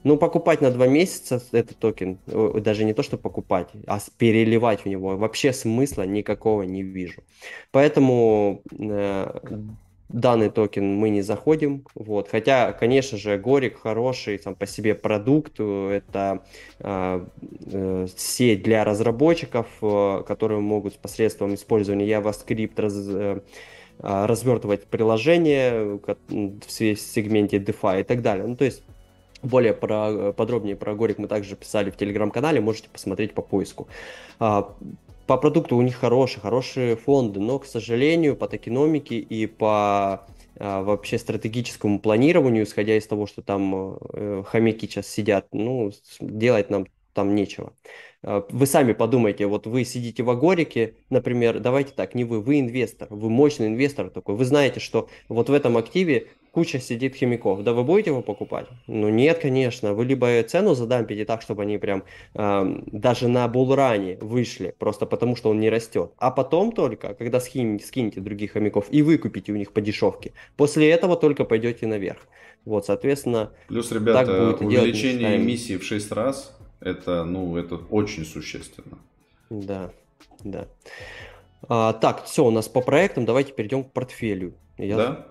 Ну, 0.05 0.17
покупать 0.17 0.61
на 0.61 0.71
два 0.71 0.89
месяца 0.89 1.43
этот 1.53 1.79
токен, 1.79 2.19
даже 2.27 2.85
не 2.85 2.93
то, 2.93 3.03
что 3.03 3.17
покупать, 3.17 3.69
а 3.87 4.01
переливать 4.19 4.81
в 4.81 4.87
него, 4.87 5.17
вообще 5.17 5.53
смысла 5.53 6.03
никакого 6.03 6.63
не 6.63 6.83
вижу. 6.83 7.23
Поэтому 7.71 8.63
э, 8.79 9.41
данный 10.13 10.51
токен 10.51 10.95
мы 10.95 11.11
не 11.11 11.23
заходим. 11.23 11.85
Вот. 11.95 12.29
Хотя, 12.29 12.73
конечно 12.73 13.19
же, 13.19 13.39
Агорик 13.39 13.81
хороший 13.81 14.39
сам 14.39 14.55
по 14.55 14.67
себе 14.67 14.95
продукт. 14.95 15.59
Это 15.59 16.45
э, 16.79 17.27
э, 17.67 18.07
сеть 18.17 18.63
для 18.63 18.85
разработчиков, 18.85 19.67
э, 19.81 20.23
которые 20.27 20.61
могут 20.61 20.99
посредством 20.99 21.55
использования 21.55 22.07
JavaScript 22.07 22.81
раз, 22.81 22.95
э, 22.97 23.41
развертывать 24.03 24.87
приложение 24.87 26.01
в 26.29 26.71
сегменте 26.71 27.59
DeFi 27.59 28.01
и 28.01 28.05
так 28.05 28.21
далее. 28.21 28.47
Ну, 28.47 28.57
то 28.57 28.65
есть 28.65 28.83
более 29.43 29.75
про, 29.75 30.33
подробнее 30.33 30.77
про 30.77 30.95
Горик 30.95 31.19
мы 31.19 31.29
также 31.29 31.57
писали 31.57 31.91
в 31.91 31.97
телеграм-канале, 31.97 32.61
можете 32.61 32.89
посмотреть 32.89 33.35
по 33.35 33.43
поиску. 33.43 33.89
А, 34.39 34.75
по 35.27 35.37
продукту 35.37 35.77
у 35.77 35.83
них 35.83 35.97
хорошие, 35.97 36.41
хорошие 36.41 36.97
фонды, 36.97 37.41
но, 37.41 37.59
к 37.59 37.67
сожалению, 37.67 38.37
по 38.37 38.49
токеномике 38.49 39.17
и 39.17 39.47
по 39.47 40.27
а, 40.59 40.83
вообще 40.83 41.19
стратегическому 41.19 41.99
планированию, 41.99 42.65
исходя 42.65 42.97
из 42.97 43.07
того, 43.07 43.27
что 43.27 43.43
там 43.43 43.99
э, 44.13 44.45
хомяки 44.47 44.87
сейчас 44.87 45.09
сидят, 45.09 45.47
ну, 45.53 45.91
делать 46.21 46.71
нам 46.71 46.87
там 47.13 47.35
нечего. 47.35 47.73
А, 48.23 48.45
вы 48.51 48.67
сами 48.67 48.93
подумайте, 48.93 49.47
вот 49.47 49.67
вы 49.67 49.85
сидите 49.85 50.23
в 50.23 50.31
Агорике, 50.31 50.95
например, 51.11 51.61
давайте 51.61 51.93
так, 51.93 52.15
не 52.15 52.25
вы, 52.25 52.41
вы 52.41 52.61
инвестор, 52.61 53.09
вы 53.11 53.29
мощный 53.29 53.67
инвестор 53.67 54.11
такой, 54.11 54.37
вы 54.37 54.45
знаете, 54.45 54.81
что 54.81 55.09
вот 55.29 55.49
в 55.49 55.53
этом 55.53 55.77
активе 55.77 56.29
куча 56.53 56.79
сидит 56.79 57.17
химиков, 57.17 57.65
да 57.65 57.73
вы 57.73 57.83
будете 57.83 58.11
его 58.11 58.23
покупать? 58.23 58.67
Ну 58.87 59.09
нет, 59.09 59.39
конечно, 59.39 59.95
вы 59.95 60.05
либо 60.05 60.43
цену 60.45 60.75
задампите 60.75 61.25
так, 61.25 61.43
чтобы 61.43 61.63
они 61.63 61.79
прям 61.79 62.05
э, 62.35 62.81
даже 62.87 63.29
на 63.29 63.49
булране 63.49 64.19
вышли, 64.21 64.75
просто 64.79 65.07
потому 65.07 65.35
что 65.35 65.51
он 65.51 65.59
не 65.59 65.71
растет, 65.71 66.13
а 66.19 66.31
потом 66.31 66.73
только, 66.73 67.15
когда 67.15 67.41
скинете, 67.41 67.85
скинете 67.85 68.21
других 68.21 68.53
хомяков 68.53 68.87
и 68.91 69.03
выкупите 69.03 69.53
у 69.53 69.57
них 69.57 69.73
по 69.73 69.81
дешевке, 69.81 70.33
после 70.57 70.91
этого 70.91 71.17
только 71.17 71.45
пойдете 71.45 71.87
наверх. 71.87 72.21
Вот, 72.65 72.87
соответствно, 72.87 73.51
Плюс, 73.67 73.91
ребята, 73.91 74.25
так 74.25 74.39
будет 74.39 74.61
увеличение 74.61 75.31
делать, 75.31 75.41
эмиссии 75.41 75.77
в 75.77 75.83
6 75.83 76.13
раз 76.13 76.57
это, 76.85 77.25
ну, 77.25 77.57
это 77.57 77.77
очень 77.77 78.25
существенно. 78.25 78.99
Да, 79.51 79.91
да. 80.45 80.67
А, 81.69 81.93
так, 81.93 82.25
все, 82.25 82.45
у 82.45 82.51
нас 82.51 82.69
по 82.69 82.81
проектам, 82.81 83.25
давайте 83.25 83.53
перейдем 83.53 83.85
к 83.85 83.93
портфелю. 83.93 84.55
Я... 84.79 84.97
Да, 84.97 85.27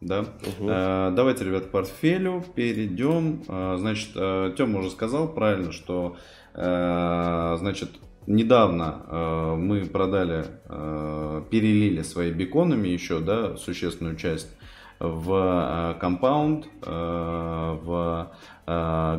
да. 0.00 0.20
Угу. 0.20 0.68
А, 0.68 1.10
давайте, 1.10 1.44
ребят, 1.44 1.66
к 1.66 1.70
портфелю 1.70 2.44
перейдем. 2.54 3.42
А, 3.48 3.76
значит, 3.78 4.10
а, 4.16 4.52
Тёма 4.54 4.80
уже 4.80 4.90
сказал 4.90 5.28
правильно, 5.28 5.72
что, 5.72 6.16
а, 6.54 7.56
значит, 7.58 7.90
недавно 8.26 9.02
а, 9.06 9.56
мы 9.56 9.84
продали, 9.84 10.46
а, 10.66 11.42
перелили 11.50 12.02
свои 12.02 12.30
беконами 12.32 12.88
еще, 12.88 13.20
да, 13.20 13.56
существенную 13.56 14.16
часть 14.16 14.48
в 15.00 15.96
Compound, 16.00 16.68
в 16.80 18.30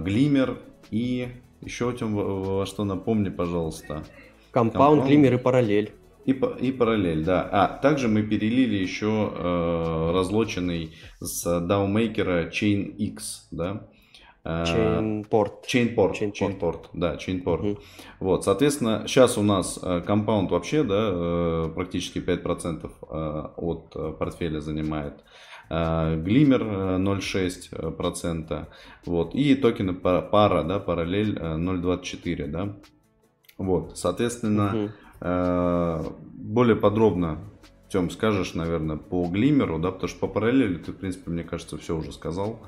Glimmer 0.03 0.57
и 0.89 1.27
еще, 1.65 1.93
Тем, 1.93 2.15
во 2.15 2.65
что 2.65 2.83
напомни, 2.83 3.29
пожалуйста. 3.29 4.03
Compound, 4.51 5.07
Glimmer 5.07 5.33
и 5.33 5.37
Parallel. 5.37 5.91
И, 6.25 6.31
и 6.31 6.71
Parallel, 6.71 7.23
да. 7.23 7.47
А 7.51 7.67
также 7.67 8.07
мы 8.07 8.23
перелили 8.23 8.75
еще 8.75 9.31
э, 9.35 10.11
разлоченный 10.13 10.93
с 11.19 11.45
DAO-мейкера 11.45 12.49
Chain 12.49 12.95
X, 12.95 13.47
да. 13.51 13.87
Chainport. 14.45 15.65
Chainport. 15.67 16.13
Chainport. 16.13 16.33
Chainport. 16.33 16.85
Да, 16.93 17.15
Chainport. 17.15 17.71
Угу. 17.71 17.79
Вот, 18.19 18.43
соответственно, 18.43 19.03
сейчас 19.07 19.37
у 19.39 19.41
нас 19.41 19.79
Compound 20.05 20.51
вообще, 20.51 20.83
да, 20.83 21.69
практически 21.73 22.19
5% 22.19 22.89
от 23.57 24.17
портфеля 24.19 24.59
занимает. 24.59 25.23
Глиммер 25.69 26.63
0,6%. 26.63 28.67
Вот, 29.05 29.35
и 29.35 29.55
токены 29.55 29.93
пара, 29.93 30.63
да, 30.63 30.79
параллель 30.79 31.37
0,24, 31.37 32.47
да. 32.47 32.75
Вот, 33.57 33.97
соответственно, 33.97 34.91
угу. 35.21 36.15
более 36.33 36.75
подробно 36.75 37.39
Тем, 37.89 38.09
скажешь, 38.09 38.53
наверное, 38.53 38.97
по 38.97 39.25
глимеру, 39.27 39.79
да, 39.79 39.91
потому 39.91 40.09
что 40.09 40.19
по 40.19 40.27
параллели 40.27 40.77
ты, 40.77 40.91
в 40.91 40.97
принципе, 40.97 41.31
мне 41.31 41.43
кажется, 41.43 41.77
все 41.77 41.95
уже 41.95 42.11
сказал 42.11 42.59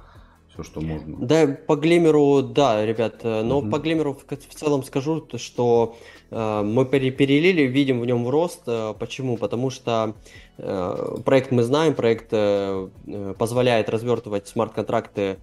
все, 0.58 0.72
что 0.72 0.82
можно. 0.82 1.18
Да, 1.20 1.48
по 1.48 1.76
глимеру, 1.76 2.42
да, 2.42 2.86
ребят, 2.86 3.20
э, 3.24 3.44
но 3.44 3.60
угу. 3.60 3.70
по 3.70 3.78
глимеру 3.78 4.14
в, 4.14 4.26
в 4.28 4.56
целом 4.56 4.84
скажу, 4.84 5.28
что 5.36 5.98
э, 6.32 6.62
мы 6.64 6.86
перелили, 6.86 7.64
видим 7.64 8.00
в 8.00 8.06
нем 8.06 8.28
рост. 8.28 8.62
Э, 8.66 8.94
почему? 8.98 9.38
Потому 9.38 9.70
что 9.70 10.16
э, 10.58 11.18
проект 11.24 11.52
мы 11.52 11.64
знаем, 11.64 11.94
проект 11.94 12.30
э, 12.32 12.90
э 13.08 13.34
позволяет 13.38 13.90
развертывать 13.90 14.48
смарт-контракты 14.48 15.38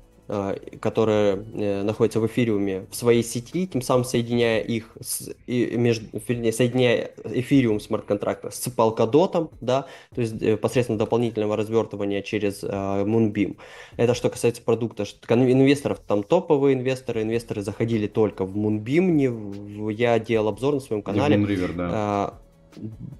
которые 0.80 1.44
э, 1.52 1.82
находятся 1.82 2.18
в 2.18 2.26
эфириуме 2.26 2.86
в 2.90 2.96
своей 2.96 3.22
сети, 3.22 3.66
тем 3.66 3.82
самым 3.82 4.04
соединяя 4.04 4.60
их, 4.60 4.96
с, 4.98 5.30
и, 5.46 5.76
между, 5.76 6.06
вернее, 6.26 6.50
соединяя 6.50 7.10
эфириум 7.24 7.78
смарт-контракта 7.78 8.50
с 8.50 8.66
Polkadot, 8.68 9.50
да, 9.60 9.86
то 10.14 10.20
есть 10.22 10.40
э, 10.40 10.56
посредством 10.56 10.96
дополнительного 10.96 11.56
развертывания 11.56 12.22
через 12.22 12.64
э, 12.64 12.68
Moonbeam. 12.68 13.58
Это 13.98 14.14
что 14.14 14.30
касается 14.30 14.62
продукта. 14.62 15.04
Что, 15.04 15.34
инвесторов 15.34 16.00
там 16.00 16.22
топовые 16.22 16.74
инвесторы, 16.74 17.20
инвесторы 17.20 17.60
заходили 17.60 18.06
только 18.06 18.46
в 18.46 18.56
Moonbeam, 18.56 19.02
не 19.10 19.28
в, 19.28 19.90
я 19.90 20.18
делал 20.18 20.48
обзор 20.48 20.74
на 20.74 20.80
своем 20.80 21.02
канале. 21.02 21.36
Не 21.36 21.44
в 21.44 21.50
Moonriver, 21.50 21.74
да. 21.76 22.34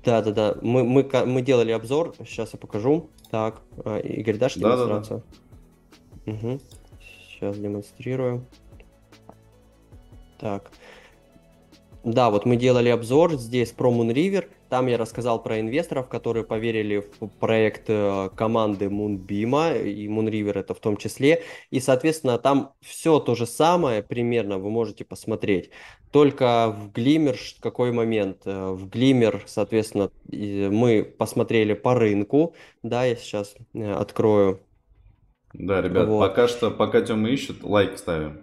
да, 0.05 0.23
да, 0.23 0.31
да. 0.31 0.57
Мы, 0.63 0.85
мы, 0.85 1.07
мы 1.27 1.43
делали 1.43 1.73
обзор, 1.73 2.15
сейчас 2.21 2.55
я 2.55 2.59
покажу. 2.59 3.11
Так, 3.31 3.61
Игорь, 4.05 4.39
дашь? 4.39 4.55
Да, 4.55 4.77
да, 4.77 5.01
да. 5.01 5.23
Угу. 6.27 6.61
Сейчас 7.45 7.59
демонстрирую. 7.59 8.47
Так. 10.41 10.71
Да, 12.03 12.31
вот 12.31 12.47
мы 12.47 12.57
делали 12.57 12.89
обзор 12.89 13.35
здесь 13.35 13.71
про 13.71 13.93
Moonriver. 13.93 14.47
Там 14.71 14.87
я 14.87 14.97
рассказал 14.97 15.43
про 15.43 15.61
инвесторов, 15.61 16.09
которые 16.09 16.45
поверили 16.45 17.07
в 17.21 17.29
проект 17.29 17.85
э, 17.89 18.31
команды 18.35 18.87
Moonbeam, 18.87 19.83
и 19.87 20.09
Moonriver 20.09 20.59
это 20.59 20.73
в 20.73 20.81
том 20.81 20.97
числе. 20.97 21.43
И, 21.71 21.81
соответственно, 21.81 22.39
там 22.39 22.73
все 22.81 23.21
то 23.21 23.35
же 23.35 23.47
самое 23.47 24.03
примерно 24.03 24.57
вы 24.57 24.71
можете 24.71 25.05
посмотреть. 25.05 25.69
Только 26.13 26.75
в 26.75 26.93
Glimmer 26.93 27.37
какой 27.61 27.93
момент? 27.93 28.39
Э, 28.47 28.71
в 28.71 28.89
Glimmer, 28.89 29.43
соответственно, 29.45 30.11
мы 30.31 31.05
посмотрели 31.05 31.75
по 31.75 31.95
рынку. 31.95 32.55
Да, 32.83 33.05
я 33.05 33.17
сейчас 33.17 33.55
э, 33.75 33.93
открою 33.93 34.61
да, 35.55 35.81
ребят, 35.81 36.09
вот. 36.09 36.21
пока 36.21 36.49
что, 36.49 36.71
пока 36.71 37.01
Тёма 37.01 37.29
ищет, 37.31 37.63
лайк 37.63 37.97
ставим. 37.97 38.41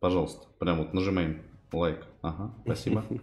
Пожалуйста, 0.00 0.46
прям 0.58 0.78
вот 0.78 0.92
нажимаем 0.94 1.42
лайк. 1.72 2.06
Ага, 2.22 2.54
спасибо. 2.64 3.04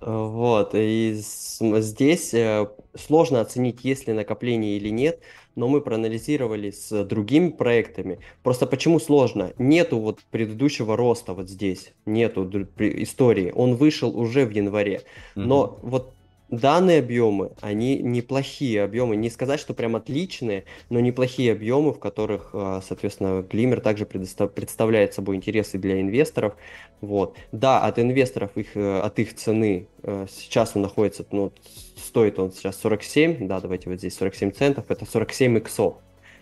Вот, 0.00 0.76
и 0.76 1.12
здесь 1.16 2.32
э, 2.32 2.68
сложно 2.94 3.40
оценить, 3.40 3.82
есть 3.82 4.06
ли 4.06 4.12
накопление 4.12 4.76
или 4.76 4.90
нет, 4.90 5.20
но 5.56 5.66
мы 5.66 5.80
проанализировали 5.80 6.70
с 6.70 7.04
другими 7.04 7.48
проектами. 7.48 8.20
Просто 8.44 8.68
почему 8.68 9.00
сложно? 9.00 9.52
Нету 9.58 9.98
вот 9.98 10.20
предыдущего 10.30 10.96
роста 10.96 11.34
вот 11.34 11.48
здесь, 11.50 11.94
нету 12.06 12.48
истории. 12.78 13.52
Он 13.52 13.74
вышел 13.74 14.16
уже 14.16 14.46
в 14.46 14.50
январе. 14.50 15.02
Но 15.34 15.80
вот 15.82 16.14
данные 16.50 17.00
объемы, 17.00 17.52
они 17.60 17.98
неплохие 17.98 18.82
объемы. 18.82 19.16
Не 19.16 19.30
сказать, 19.30 19.60
что 19.60 19.74
прям 19.74 19.96
отличные, 19.96 20.64
но 20.88 21.00
неплохие 21.00 21.52
объемы, 21.52 21.92
в 21.92 21.98
которых, 21.98 22.50
а, 22.52 22.80
соответственно, 22.86 23.40
Glimmer 23.42 23.80
также 23.80 24.06
представляет 24.06 25.14
собой 25.14 25.36
интересы 25.36 25.78
для 25.78 26.00
инвесторов. 26.00 26.54
Вот. 27.00 27.36
Да, 27.52 27.80
от 27.80 27.98
инвесторов, 27.98 28.50
их, 28.56 28.76
э, 28.76 29.00
от 29.00 29.18
их 29.18 29.34
цены 29.36 29.86
э, 30.02 30.26
сейчас 30.30 30.72
он 30.74 30.82
находится, 30.82 31.24
ну, 31.30 31.52
стоит 31.96 32.38
он 32.38 32.52
сейчас 32.52 32.76
47, 32.80 33.46
да, 33.46 33.60
давайте 33.60 33.88
вот 33.88 33.98
здесь 33.98 34.16
47 34.16 34.50
центов, 34.52 34.86
это 34.88 35.04
47 35.04 35.58
иксов. 35.58 35.94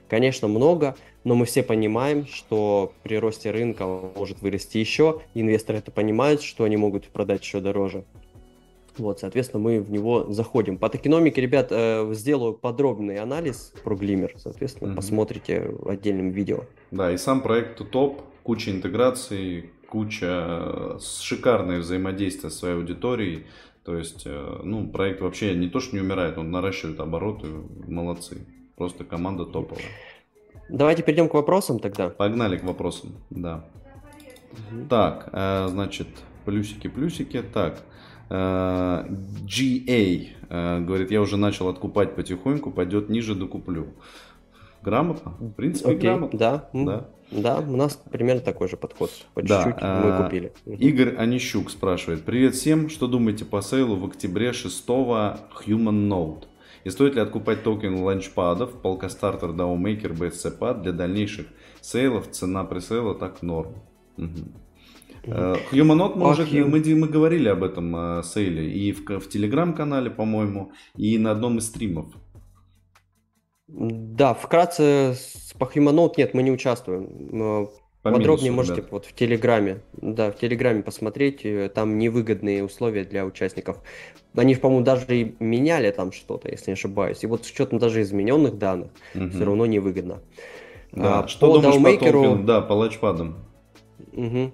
Конечно, 0.09 0.47
много, 0.47 0.97
но 1.25 1.35
мы 1.35 1.47
все 1.47 1.63
понимаем, 1.65 2.27
что 2.27 2.93
при 3.03 3.17
росте 3.17 3.51
рынка 3.51 3.83
он 3.83 4.13
может 4.15 4.41
вырасти 4.41 4.79
еще. 4.79 5.21
Инвесторы 5.35 5.81
это 5.81 5.91
понимают, 5.91 6.43
что 6.43 6.63
они 6.63 6.77
могут 6.77 7.09
продать 7.09 7.43
еще 7.43 7.61
дороже. 7.61 8.05
Вот, 8.99 9.21
соответственно, 9.21 9.63
мы 9.63 9.81
в 9.81 9.91
него 9.91 10.33
заходим. 10.33 10.79
По 10.79 10.89
токеномике, 10.89 11.41
ребят, 11.41 11.69
э, 11.71 12.13
сделаю 12.15 12.55
подробный 12.55 13.19
анализ 13.19 13.75
про 13.85 13.95
Glimmer, 13.95 14.33
соответственно, 14.37 14.93
mm-hmm. 14.93 14.97
посмотрите 14.97 15.69
в 15.69 15.89
отдельном 15.89 16.31
видео. 16.31 16.65
Да, 16.91 17.13
и 17.13 17.17
сам 17.19 17.43
проект 17.43 17.79
топ, 17.91 18.23
куча 18.43 18.71
интеграций, 18.71 19.71
куча 19.89 20.27
э, 20.27 20.99
шикарное 21.01 21.81
взаимодействие 21.81 22.51
с 22.51 22.59
своей 22.59 22.77
аудиторией. 22.77 23.47
То 23.85 23.97
есть, 23.97 24.23
э, 24.25 24.61
ну, 24.63 24.89
проект 24.89 25.21
вообще 25.21 25.55
не 25.55 25.69
то, 25.69 25.81
что 25.81 25.95
не 25.95 26.01
умирает, 26.01 26.39
он 26.39 26.51
наращивает 26.51 26.99
обороты, 27.01 27.49
молодцы. 27.87 28.47
Просто 28.77 29.05
команда 29.05 29.45
топовая. 29.45 29.85
Давайте 30.69 31.03
перейдем 31.03 31.29
к 31.29 31.35
вопросам 31.35 31.79
тогда. 31.79 32.09
Погнали 32.09 32.57
к 32.57 32.65
вопросам, 32.65 33.13
да. 33.31 33.65
Угу. 34.53 34.87
Так, 34.89 35.29
значит, 35.71 36.09
плюсики-плюсики. 36.45 37.43
Так, 37.43 37.83
GA 38.29 40.29
э, 40.49 40.81
говорит, 40.81 41.11
я 41.11 41.21
уже 41.21 41.37
начал 41.37 41.69
откупать 41.69 42.15
потихоньку, 42.15 42.71
пойдет 42.71 43.09
ниже, 43.09 43.35
докуплю. 43.35 43.89
Грамотно? 44.83 45.35
В 45.41 45.53
принципе, 45.53 45.91
Окей, 45.91 46.11
грамотно. 46.11 46.39
Да. 46.39 46.69
да. 46.73 47.09
Да, 47.31 47.59
у 47.59 47.77
нас 47.77 48.01
примерно 48.11 48.41
такой 48.41 48.69
же 48.69 48.77
подход. 48.77 49.11
По 49.35 49.43
да, 49.43 49.65
чуть-чуть 49.65 49.83
мы 49.83 49.89
э, 49.89 50.23
купили. 50.23 50.53
Игорь 50.65 51.17
Онищук 51.17 51.71
спрашивает. 51.71 52.23
Привет 52.23 52.55
всем. 52.55 52.89
Что 52.89 53.09
думаете 53.09 53.45
по 53.45 53.63
сейлу 53.63 53.97
в 53.97 54.05
октябре 54.05 54.53
6 54.53 54.89
Human 54.89 56.09
Node? 56.09 56.45
И 56.85 56.91
стоит 56.91 57.17
ли 57.17 57.21
откупать 57.21 57.65
токен 57.65 58.01
ланчпадов, 58.01 58.81
полкостартер 58.81 59.51
DAOMaker 59.51 60.17
BSC 60.17 60.57
Pad 60.57 60.83
для 60.83 60.93
дальнейших 60.93 61.47
сейлов? 61.81 62.31
Цена 62.31 62.63
пресейла 62.63 63.17
так 63.17 63.43
норм. 63.43 63.75
Угу. 64.17 64.29
Humanot 65.27 66.17
мы 66.17 66.31
уже 66.31 66.47
мы, 66.65 66.81
мы 66.81 67.09
говорили 67.09 67.49
об 67.49 67.63
этом 67.63 67.95
э, 67.97 68.23
сейле 68.23 68.71
и 68.71 68.93
в, 68.93 69.05
в 69.21 69.29
телеграм-канале, 69.29 70.11
по-моему, 70.11 70.73
и 70.97 71.19
на 71.19 71.33
одном 71.33 71.59
из 71.59 71.67
стримов. 71.67 72.07
Да, 73.69 74.35
вкратце 74.35 75.17
по 75.59 75.65
Humanot 75.65 76.15
нет, 76.17 76.35
мы 76.35 76.43
не 76.43 76.53
участвуем. 76.53 77.69
По 78.03 78.13
Подробнее 78.13 78.53
минусу, 78.53 78.71
можете 78.71 78.89
вот 78.89 79.05
в 79.05 79.15
Телеграме, 79.15 79.81
да, 79.95 80.31
в 80.31 80.39
Телеграме 80.39 80.85
посмотреть, 80.85 81.45
э, 81.45 81.69
там 81.75 81.99
невыгодные 81.99 82.63
условия 82.63 83.03
для 83.03 83.27
участников. 83.27 83.79
Они, 84.37 84.55
по-моему, 84.55 84.85
даже 84.85 85.07
и 85.09 85.35
меняли 85.41 85.91
там 85.91 86.13
что-то, 86.13 86.49
если 86.49 86.71
не 86.71 86.75
ошибаюсь. 86.75 87.25
И 87.25 87.27
вот 87.27 87.45
с 87.45 87.51
учетом 87.51 87.81
даже 87.81 88.03
измененных 88.03 88.59
данных, 88.59 88.93
угу. 89.13 89.29
все 89.31 89.45
равно 89.45 89.67
невыгодно. 89.67 90.21
Да. 90.93 91.25
А, 91.25 91.27
что 91.29 91.49
по 91.49 91.55
думаешь 91.55 91.75
DAO-мейкеру... 91.75 92.37
по 92.37 92.43
да, 92.45 92.61
по 92.61 92.75
лаунчпадам? 92.75 93.39
Угу. 94.17 94.53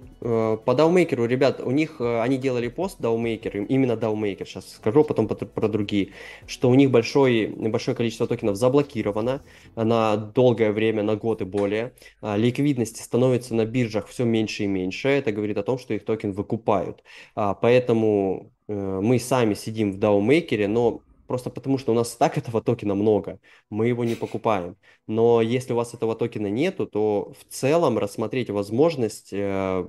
По 0.65 0.71
DAO-мейкеру, 0.71 1.25
ребят, 1.25 1.61
у 1.61 1.71
них, 1.71 1.95
э, 1.99 2.21
они 2.21 2.37
делали 2.37 2.67
пост 2.67 2.99
DAO-мейкер, 2.99 3.65
именно 3.69 3.93
DAO-мейкер, 3.93 4.45
сейчас 4.45 4.73
скажу, 4.73 5.01
а 5.01 5.03
потом 5.05 5.27
про 5.27 5.67
другие, 5.69 6.09
что 6.47 6.69
у 6.69 6.75
них 6.75 6.91
большой, 6.91 7.47
большое 7.47 7.95
количество 7.95 8.27
токенов 8.27 8.57
заблокировано 8.57 9.41
на 9.75 10.17
долгое 10.17 10.73
время, 10.73 11.03
на 11.03 11.15
год 11.15 11.41
и 11.41 11.45
более. 11.45 11.93
А, 12.21 12.35
ликвидности 12.35 13.01
становится 13.01 13.55
на 13.55 13.65
биржах 13.65 14.07
все 14.07 14.25
меньше 14.25 14.63
и 14.63 14.67
меньше, 14.67 15.07
это 15.07 15.31
говорит 15.31 15.57
о 15.57 15.63
том, 15.63 15.77
что 15.79 15.93
их 15.93 16.03
токен 16.03 16.33
выкупают. 16.33 17.01
А, 17.35 17.53
поэтому 17.53 18.51
э, 18.67 18.99
мы 19.01 19.17
сами 19.17 19.53
сидим 19.53 19.93
в 19.93 19.97
DAO-мейкере, 19.97 20.67
но 20.67 21.03
просто 21.27 21.49
потому 21.49 21.77
что 21.77 21.91
у 21.91 21.95
нас 21.95 22.15
так 22.15 22.37
этого 22.37 22.61
токена 22.61 22.95
много, 22.95 23.39
мы 23.69 23.87
его 23.87 24.03
не 24.03 24.15
покупаем. 24.15 24.77
Но 25.07 25.41
если 25.41 25.73
у 25.73 25.75
вас 25.75 25.93
этого 25.93 26.15
токена 26.15 26.47
нету, 26.47 26.87
то 26.87 27.33
в 27.39 27.53
целом 27.53 27.97
рассмотреть 27.97 28.49
возможность 28.49 29.29
э, 29.33 29.87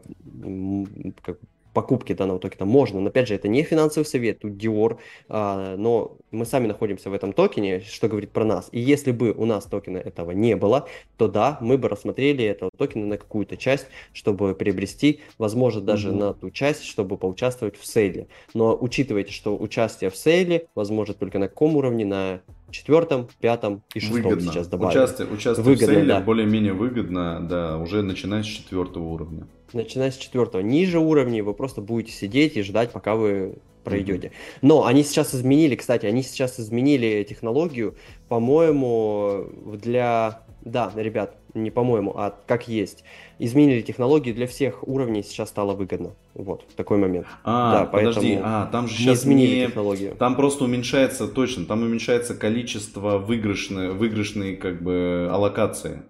как, 1.22 1.38
покупки 1.74 2.14
данного 2.14 2.38
токена 2.38 2.64
можно. 2.64 3.00
Но 3.00 3.08
опять 3.08 3.28
же, 3.28 3.34
это 3.34 3.48
не 3.48 3.62
финансовый 3.62 4.04
совет, 4.04 4.38
тут 4.38 4.52
Dior, 4.52 4.98
а, 5.28 5.76
но 5.76 6.16
мы 6.30 6.46
сами 6.46 6.66
находимся 6.66 7.10
в 7.10 7.12
этом 7.12 7.32
токене, 7.32 7.80
что 7.80 8.08
говорит 8.08 8.30
про 8.30 8.44
нас. 8.44 8.68
И 8.72 8.80
если 8.80 9.10
бы 9.12 9.32
у 9.32 9.44
нас 9.44 9.64
токена 9.64 9.98
этого 9.98 10.30
не 10.30 10.56
было, 10.56 10.88
то 11.18 11.28
да, 11.28 11.58
мы 11.60 11.76
бы 11.76 11.88
рассмотрели 11.88 12.44
этого 12.44 12.70
токена 12.76 13.06
на 13.06 13.18
какую-то 13.18 13.56
часть, 13.56 13.86
чтобы 14.12 14.54
приобрести, 14.54 15.20
возможно, 15.38 15.80
даже 15.80 16.08
mm-hmm. 16.08 16.18
на 16.18 16.34
ту 16.34 16.50
часть, 16.50 16.84
чтобы 16.84 17.16
поучаствовать 17.18 17.76
в 17.76 17.84
сейле. 17.84 18.28
Но 18.54 18.76
учитывайте, 18.80 19.32
что 19.32 19.56
участие 19.56 20.10
в 20.10 20.16
сейле 20.16 20.68
возможно 20.74 21.14
только 21.14 21.38
на 21.38 21.48
каком 21.48 21.76
уровне, 21.76 22.06
на 22.06 22.40
четвертом, 22.74 23.28
пятом 23.40 23.82
и 23.94 24.00
шестом 24.00 24.22
выгодно. 24.22 24.52
сейчас 24.52 24.66
добавили. 24.66 24.98
Участие, 24.98 25.28
участие 25.28 25.64
выгодно, 25.64 25.86
в 25.86 25.90
сейле 25.90 26.08
да. 26.08 26.20
более-менее 26.20 26.72
выгодно, 26.72 27.46
да, 27.48 27.78
уже 27.78 28.02
начиная 28.02 28.42
с 28.42 28.46
четвертого 28.46 29.04
уровня. 29.04 29.46
Начиная 29.72 30.10
с 30.10 30.16
четвертого. 30.16 30.60
Ниже 30.60 30.98
уровней 30.98 31.42
вы 31.42 31.54
просто 31.54 31.80
будете 31.80 32.12
сидеть 32.12 32.56
и 32.56 32.62
ждать, 32.62 32.90
пока 32.90 33.14
вы 33.14 33.58
пройдете. 33.84 34.32
Но 34.62 34.86
они 34.86 35.04
сейчас 35.04 35.34
изменили, 35.34 35.76
кстати, 35.76 36.06
они 36.06 36.22
сейчас 36.22 36.58
изменили 36.58 37.24
технологию, 37.28 37.94
по-моему, 38.28 39.46
для... 39.82 40.42
Да, 40.64 40.90
ребят, 40.94 41.36
не 41.52 41.70
по-моему, 41.70 42.12
а 42.16 42.34
как 42.46 42.68
есть. 42.68 43.04
Изменили 43.38 43.82
технологию 43.82 44.34
для 44.34 44.46
всех 44.46 44.86
уровней, 44.88 45.22
сейчас 45.22 45.50
стало 45.50 45.74
выгодно. 45.74 46.14
Вот, 46.34 46.66
такой 46.74 46.96
момент. 46.96 47.26
А, 47.44 47.80
да, 47.80 47.86
подожди, 47.86 48.38
а, 48.42 48.66
там 48.72 48.88
же 48.88 48.94
сейчас 48.94 49.06
не 49.06 49.12
изменили 49.14 49.56
не... 49.56 49.66
технологию. 49.66 50.16
Там 50.16 50.36
просто 50.36 50.64
уменьшается, 50.64 51.28
точно, 51.28 51.66
там 51.66 51.82
уменьшается 51.82 52.34
количество 52.34 53.18
выигрышной, 53.18 53.90
выигрышной 53.90 54.56
как 54.56 54.82
бы 54.82 55.28
аллокации. 55.30 56.02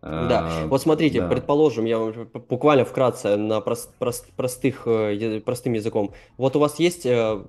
Да, 0.00 0.48
а, 0.50 0.66
вот 0.66 0.82
смотрите, 0.82 1.20
да. 1.20 1.28
предположим, 1.28 1.86
я 1.86 1.98
вам 1.98 2.12
буквально 2.48 2.84
вкратце 2.84 3.36
на 3.36 3.60
прост, 3.60 3.90
прост, 3.98 4.30
простых, 4.36 4.82
э, 4.86 5.40
простым 5.40 5.72
языком. 5.72 6.12
Вот 6.36 6.56
у 6.56 6.58
вас 6.58 6.78
есть 6.78 7.06
э, 7.06 7.42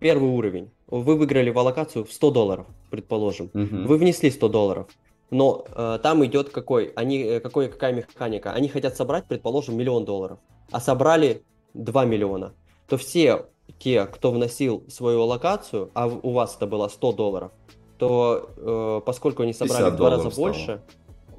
первый 0.00 0.28
уровень, 0.28 0.70
вы 0.86 1.16
выиграли 1.16 1.48
в 1.48 1.58
аллокацию 1.58 2.04
в 2.04 2.12
100 2.12 2.30
долларов, 2.30 2.66
предположим. 2.90 3.50
Угу. 3.54 3.86
Вы 3.86 3.96
внесли 3.96 4.30
100 4.30 4.48
долларов, 4.48 4.86
но 5.34 5.64
э, 5.74 5.98
там 6.00 6.24
идет 6.24 6.50
какой, 6.50 6.92
они, 6.94 7.18
э, 7.18 7.40
какой, 7.40 7.68
какая 7.68 7.92
механика? 7.92 8.52
Они 8.52 8.68
хотят 8.68 8.96
собрать, 8.96 9.24
предположим, 9.26 9.76
миллион 9.76 10.04
долларов, 10.04 10.38
а 10.70 10.80
собрали 10.80 11.42
2 11.74 12.04
миллиона. 12.04 12.52
То 12.88 12.96
все 12.96 13.46
те, 13.80 14.06
кто 14.06 14.30
вносил 14.30 14.84
свою 14.88 15.22
аллокацию, 15.22 15.90
а 15.94 16.06
у 16.06 16.30
вас 16.30 16.54
это 16.54 16.68
было 16.68 16.86
100 16.86 17.12
долларов, 17.14 17.50
то 17.98 18.48
э, 18.56 19.00
поскольку 19.04 19.42
они 19.42 19.52
собрали 19.52 19.90
в 19.90 19.96
два 19.96 20.10
раза 20.10 20.30
стало. 20.30 20.46
больше 20.46 20.80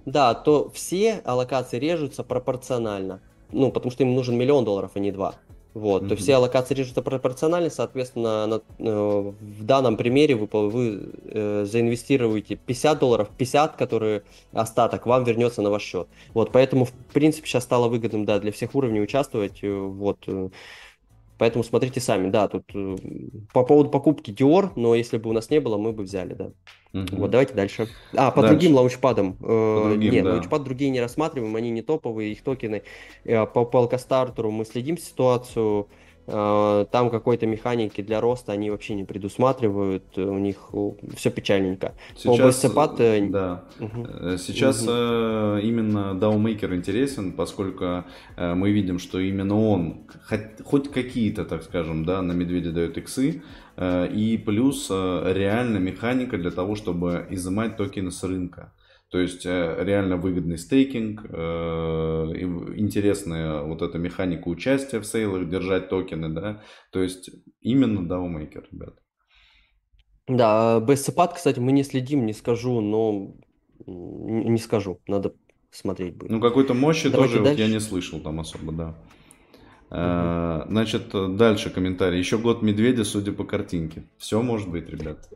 да, 0.06 0.34
то 0.34 0.70
все 0.74 1.22
аллокации 1.24 1.80
режутся 1.80 2.24
пропорционально. 2.24 3.22
Ну, 3.52 3.72
потому 3.72 3.92
что 3.92 4.04
им 4.04 4.14
нужен 4.14 4.38
миллион 4.38 4.66
долларов, 4.66 4.92
а 4.96 5.00
не 5.00 5.12
два. 5.12 5.36
Вот, 5.76 6.04
mm-hmm. 6.04 6.08
то 6.08 6.16
все 6.16 6.36
аллокации 6.36 6.74
режутся 6.74 7.02
пропорционально, 7.02 7.70
соответственно, 7.70 8.48
на, 8.48 8.62
э, 8.80 9.34
в 9.42 9.64
данном 9.66 9.98
примере 9.98 10.36
вы, 10.36 10.48
вы 10.70 11.10
э, 11.26 11.66
заинвестируете 11.70 12.56
50 12.56 12.98
долларов, 12.98 13.28
50, 13.38 13.76
которые 13.76 14.24
остаток 14.54 15.06
вам 15.06 15.26
вернется 15.26 15.62
на 15.62 15.70
ваш 15.70 15.84
счет. 15.84 16.08
Вот, 16.34 16.54
поэтому, 16.54 16.86
в 16.86 16.94
принципе, 17.14 17.50
сейчас 17.50 17.66
стало 17.66 17.90
выгодным, 17.90 18.24
да, 18.24 18.40
для 18.40 18.54
всех 18.54 18.74
уровней 18.74 19.02
участвовать, 19.02 19.60
э, 19.64 19.70
вот, 19.70 20.20
э, 20.28 20.48
поэтому 21.38 21.64
смотрите 21.64 22.00
сами, 22.00 22.30
да, 22.30 22.48
тут 22.48 22.64
э, 22.74 22.96
по 23.54 23.64
поводу 23.64 23.90
покупки 23.90 24.32
Dior, 24.32 24.72
но 24.76 24.96
если 24.96 25.18
бы 25.18 25.30
у 25.30 25.34
нас 25.34 25.50
не 25.50 25.60
было, 25.60 25.78
мы 25.78 25.92
бы 25.92 26.04
взяли, 26.04 26.34
да. 26.34 26.52
Угу. 26.94 27.18
Вот, 27.18 27.32
давайте 27.32 27.54
дальше. 27.54 27.90
А, 28.16 28.32
по 28.32 28.42
дальше. 28.42 28.56
другим 28.56 28.76
лаунчпадам. 28.76 29.34
По 29.34 29.46
э, 29.46 29.90
другим, 29.90 30.14
Нет, 30.14 30.24
да. 30.24 30.32
лаунчпад 30.32 30.64
другие 30.64 30.92
не 30.92 31.02
рассматриваем, 31.02 31.56
они 31.56 31.70
не 31.70 31.82
топовые, 31.82 32.32
их 32.32 32.42
токены. 32.42 32.84
Э, 33.26 33.46
по 33.46 33.66
Полкостартеру 33.66 34.50
мы 34.52 34.66
следим 34.66 34.98
ситуацию. 34.98 35.88
Э, 36.28 36.86
там 36.92 37.10
какой-то 37.10 37.46
механики 37.46 38.02
для 38.02 38.22
роста 38.22 38.52
они 38.52 38.70
вообще 38.70 38.96
не 38.96 39.04
предусматривают, 39.04 40.18
у 40.18 40.38
них 40.38 40.72
все 41.16 41.32
печальненько. 41.32 41.94
Сейчас, 42.16 42.64
BSCPAD... 42.64 43.30
да. 43.30 43.64
Угу. 43.80 44.38
Сейчас 44.38 44.82
угу. 44.82 45.60
именно 45.60 46.18
DAOMaker 46.20 46.76
интересен, 46.76 47.34
поскольку 47.34 48.06
мы 48.38 48.72
видим, 48.72 49.00
что 49.00 49.20
именно 49.20 49.60
он, 49.60 50.08
хоть 50.64 50.92
какие-то, 50.92 51.46
так 51.46 51.64
скажем, 51.64 52.06
да, 52.06 52.22
на 52.22 52.34
медведе 52.34 52.72
дает 52.72 52.98
иксы, 52.98 53.42
Э, 53.78 54.08
и 54.08 54.38
плюс 54.38 54.88
э, 54.90 55.34
реально 55.34 55.78
механика 55.78 56.38
для 56.38 56.52
того, 56.52 56.76
чтобы 56.76 57.28
изымать 57.30 57.78
токены 57.78 58.12
с 58.12 58.24
рынка. 58.24 58.72
То 59.16 59.22
есть 59.22 59.46
э, 59.46 59.78
реально 59.80 60.18
выгодный 60.18 60.58
стейкинг, 60.58 61.24
интересная 62.78 63.62
вот 63.62 63.82
эта 63.82 63.98
механика 63.98 64.50
участия 64.50 65.00
в 65.00 65.06
сейлах, 65.06 65.48
держать 65.48 65.88
токены, 65.88 66.28
да. 66.28 66.62
То 66.92 67.02
есть 67.02 67.30
именно 67.62 68.02
DAO-мейкер, 68.02 68.66
ребят. 68.74 68.96
Да, 70.28 70.82
BSCPAD, 70.86 71.36
кстати, 71.36 71.62
мы 71.62 71.72
не 71.72 71.84
следим, 71.84 72.26
не 72.26 72.34
скажу, 72.34 72.82
но 72.82 73.38
не 73.88 74.58
скажу, 74.58 75.00
надо 75.08 75.34
смотреть 75.72 76.18
будет. 76.18 76.32
Ну, 76.32 76.42
какой-то 76.42 76.74
мощи 76.74 77.08
Давайте 77.08 77.36
тоже 77.36 77.50
вот 77.52 77.58
я 77.58 77.70
не 77.70 77.80
слышал 77.80 78.20
там 78.20 78.42
особо, 78.42 78.74
да. 78.74 78.96
Угу. 79.92 80.72
Значит, 80.72 81.38
дальше 81.38 81.70
комментарий. 81.70 82.20
Еще 82.20 82.38
год 82.38 82.62
медведя, 82.62 83.06
судя 83.06 83.32
по 83.32 83.46
картинке. 83.46 84.04
Все 84.18 84.42
может 84.42 84.70
быть, 84.70 84.90
ребят. 84.90 85.30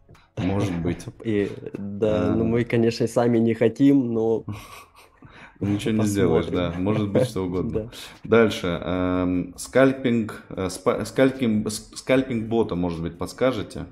Может 0.44 0.78
быть. 0.84 1.06
И, 1.24 1.52
да, 1.74 2.32
а... 2.32 2.36
ну 2.36 2.46
мы, 2.46 2.64
конечно, 2.64 3.08
сами 3.08 3.38
не 3.38 3.54
хотим, 3.54 4.14
но... 4.14 4.44
Ничего 5.60 5.92
не 5.92 6.06
сделаешь, 6.06 6.46
да. 6.46 6.74
Может 6.78 7.12
быть 7.12 7.26
что 7.26 7.46
угодно. 7.46 7.92
Дальше. 8.24 8.80
Эм, 8.82 9.54
скальпинг, 9.58 10.44
э, 10.50 10.70
скальпинг, 10.70 11.70
скальпинг 11.70 12.48
бота, 12.48 12.76
может 12.76 13.02
быть, 13.02 13.18
подскажете? 13.18 13.86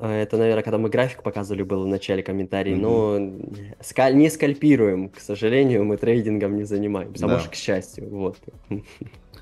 А, 0.00 0.12
это, 0.12 0.36
наверное, 0.36 0.62
когда 0.62 0.78
мы 0.78 0.88
график 0.88 1.22
показывали, 1.22 1.62
было 1.62 1.84
в 1.84 1.86
начале 1.86 2.22
комментарий. 2.22 2.74
Mm-hmm. 2.74 2.80
Но 2.80 3.80
скаль... 3.80 4.16
не 4.16 4.30
скальпируем, 4.30 5.10
к 5.10 5.20
сожалению, 5.20 5.84
мы 5.84 5.96
трейдингом 5.96 6.56
не 6.56 6.64
занимаемся. 6.64 7.24
А 7.26 7.28
да. 7.28 7.34
может, 7.34 7.50
к 7.50 7.54
счастью, 7.54 8.08
вот. 8.08 8.36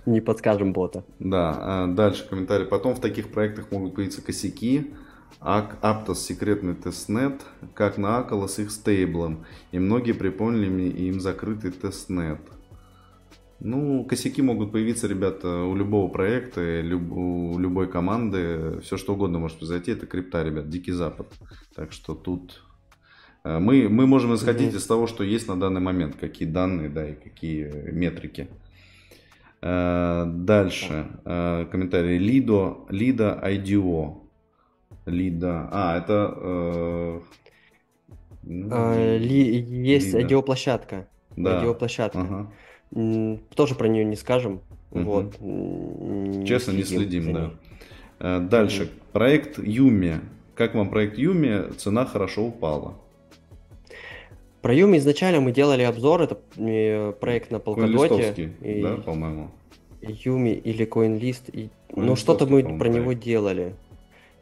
не 0.06 0.20
подскажем 0.20 0.72
бота. 0.72 1.04
Да, 1.18 1.56
а 1.58 1.86
дальше 1.86 2.26
комментарий. 2.28 2.66
Потом 2.66 2.94
в 2.94 3.00
таких 3.00 3.30
проектах 3.30 3.70
могут 3.70 3.94
появиться 3.94 4.22
косяки. 4.22 4.92
Aptos 5.40 6.16
секретный 6.16 6.74
testnet, 6.74 7.42
как 7.74 7.98
на 7.98 8.18
Acala 8.18 8.46
с 8.46 8.58
их 8.58 8.70
стейблом. 8.70 9.44
И 9.72 9.78
многие 9.78 10.12
припомнили 10.12 10.88
им 10.88 11.20
закрытый 11.20 11.70
testnet. 11.70 12.40
Ну, 13.58 14.04
косяки 14.04 14.42
могут 14.42 14.72
появиться, 14.72 15.08
ребята, 15.08 15.62
у 15.62 15.74
любого 15.74 16.08
проекта, 16.08 16.80
люб, 16.80 17.10
у 17.10 17.58
любой 17.58 17.88
команды. 17.88 18.80
Все 18.82 18.96
что 18.96 19.14
угодно 19.14 19.38
может 19.38 19.58
произойти. 19.58 19.92
Это 19.92 20.06
крипта, 20.06 20.42
ребят, 20.42 20.68
дикий 20.68 20.92
запад. 20.92 21.26
Так 21.74 21.92
что 21.92 22.14
тут 22.14 22.62
э, 23.44 23.58
мы, 23.58 23.88
мы 23.88 24.06
можем 24.06 24.34
исходить 24.34 24.74
mm-hmm. 24.74 24.78
из 24.78 24.86
того, 24.86 25.06
что 25.06 25.24
есть 25.24 25.48
на 25.48 25.58
данный 25.58 25.80
момент, 25.80 26.16
какие 26.16 26.46
данные, 26.46 26.90
да, 26.90 27.08
и 27.08 27.14
какие 27.14 27.90
метрики. 27.92 28.48
Э, 29.62 30.26
дальше 30.26 31.06
э, 31.24 31.66
комментарий. 31.70 32.18
Лидо, 32.18 32.84
Лида 32.90 33.40
IDO. 33.42 34.25
Лида. 35.06 35.68
А, 35.72 35.98
это... 35.98 37.22
Ну, 38.42 38.68
а, 38.70 39.16
ли, 39.16 39.60
есть 39.60 40.14
IDO-площадка. 40.14 41.08
Да. 41.36 41.62
IDO-площадка. 41.62 42.20
Ага. 42.20 43.40
Тоже 43.54 43.74
про 43.74 43.88
нее 43.88 44.04
не 44.04 44.16
скажем. 44.16 44.60
Угу. 44.92 45.02
Вот. 45.02 46.46
Честно, 46.46 46.72
не 46.72 46.84
следим, 46.84 47.32
да. 47.32 47.50
Э, 48.18 48.40
дальше. 48.40 48.84
Угу. 48.84 48.90
Проект 49.12 49.58
Юми. 49.58 50.20
Как 50.54 50.74
вам 50.74 50.90
проект 50.90 51.18
Юми? 51.18 51.72
Цена 51.74 52.06
хорошо 52.06 52.46
упала. 52.46 52.94
Про 54.62 54.74
Юми 54.74 54.98
изначально 54.98 55.40
мы 55.40 55.52
делали 55.52 55.82
обзор. 55.82 56.22
Это 56.22 56.38
э, 56.56 57.12
проект 57.20 57.50
на 57.50 57.58
Полкадоте. 57.58 58.54
И... 58.62 58.82
Да, 58.82 58.96
по-моему. 58.96 59.50
Юми 60.00 60.50
или 60.50 60.86
CoinList. 60.86 61.50
И... 61.52 61.70
Ну, 61.94 62.16
что-то 62.16 62.46
мы 62.46 62.78
про 62.78 62.88
него 62.88 63.12
делали. 63.12 63.74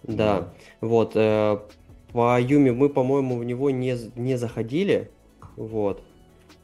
Да. 0.04 0.52
Вот. 0.80 1.12
Э, 1.14 1.58
по 2.12 2.40
Юми 2.40 2.70
мы, 2.70 2.88
по-моему, 2.88 3.38
в 3.38 3.44
него 3.44 3.70
не, 3.70 3.96
не 4.16 4.36
заходили. 4.36 5.10
Вот 5.56 6.02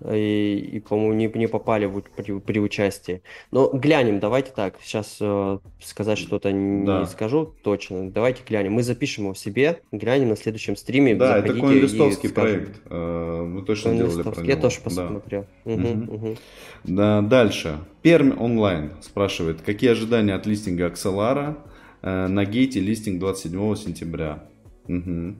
и, 0.09 0.71
и 0.73 0.81
по-моему, 0.81 1.13
не, 1.15 1.31
не 1.39 1.47
попали 1.47 1.87
в, 1.87 2.01
при, 2.01 2.39
при 2.39 2.59
участии. 2.59 3.23
Но 3.51 3.71
глянем, 3.71 4.19
давайте 4.19 4.53
так, 4.55 4.77
сейчас 4.83 5.19
э, 5.21 5.59
сказать 5.83 6.19
что-то 6.19 6.53
не 6.53 6.87
да. 6.87 7.07
скажу 7.07 7.55
точно, 7.63 8.11
давайте 8.11 8.43
глянем. 8.47 8.73
Мы 8.73 8.83
запишем 8.83 9.25
его 9.25 9.35
себе, 9.35 9.81
глянем 9.93 10.31
на 10.31 10.37
следующем 10.37 10.77
стриме. 10.77 11.15
Да, 11.15 11.39
это 11.39 11.53
коинлистовский 11.53 12.31
проект, 12.31 12.81
э, 12.89 13.45
мы 13.47 13.63
точно 13.63 13.95
делали 13.95 14.23
про 14.23 14.31
него. 14.31 14.45
Я 14.45 14.57
тоже 14.57 14.81
посмотрел. 14.81 15.47
Да. 15.65 15.73
Угу, 15.73 15.89
угу. 15.89 16.15
Угу. 16.15 16.37
Да, 16.85 17.21
дальше. 17.21 17.79
Пермь 18.03 18.33
онлайн 18.39 18.93
спрашивает, 19.03 19.61
какие 19.61 19.91
ожидания 19.91 20.35
от 20.35 20.47
листинга 20.47 20.87
Акселара 20.87 21.59
на 22.03 22.45
гейте 22.45 22.81
листинг 22.81 23.19
27 23.21 23.77
сентября? 23.77 24.45
Угу. 24.89 25.35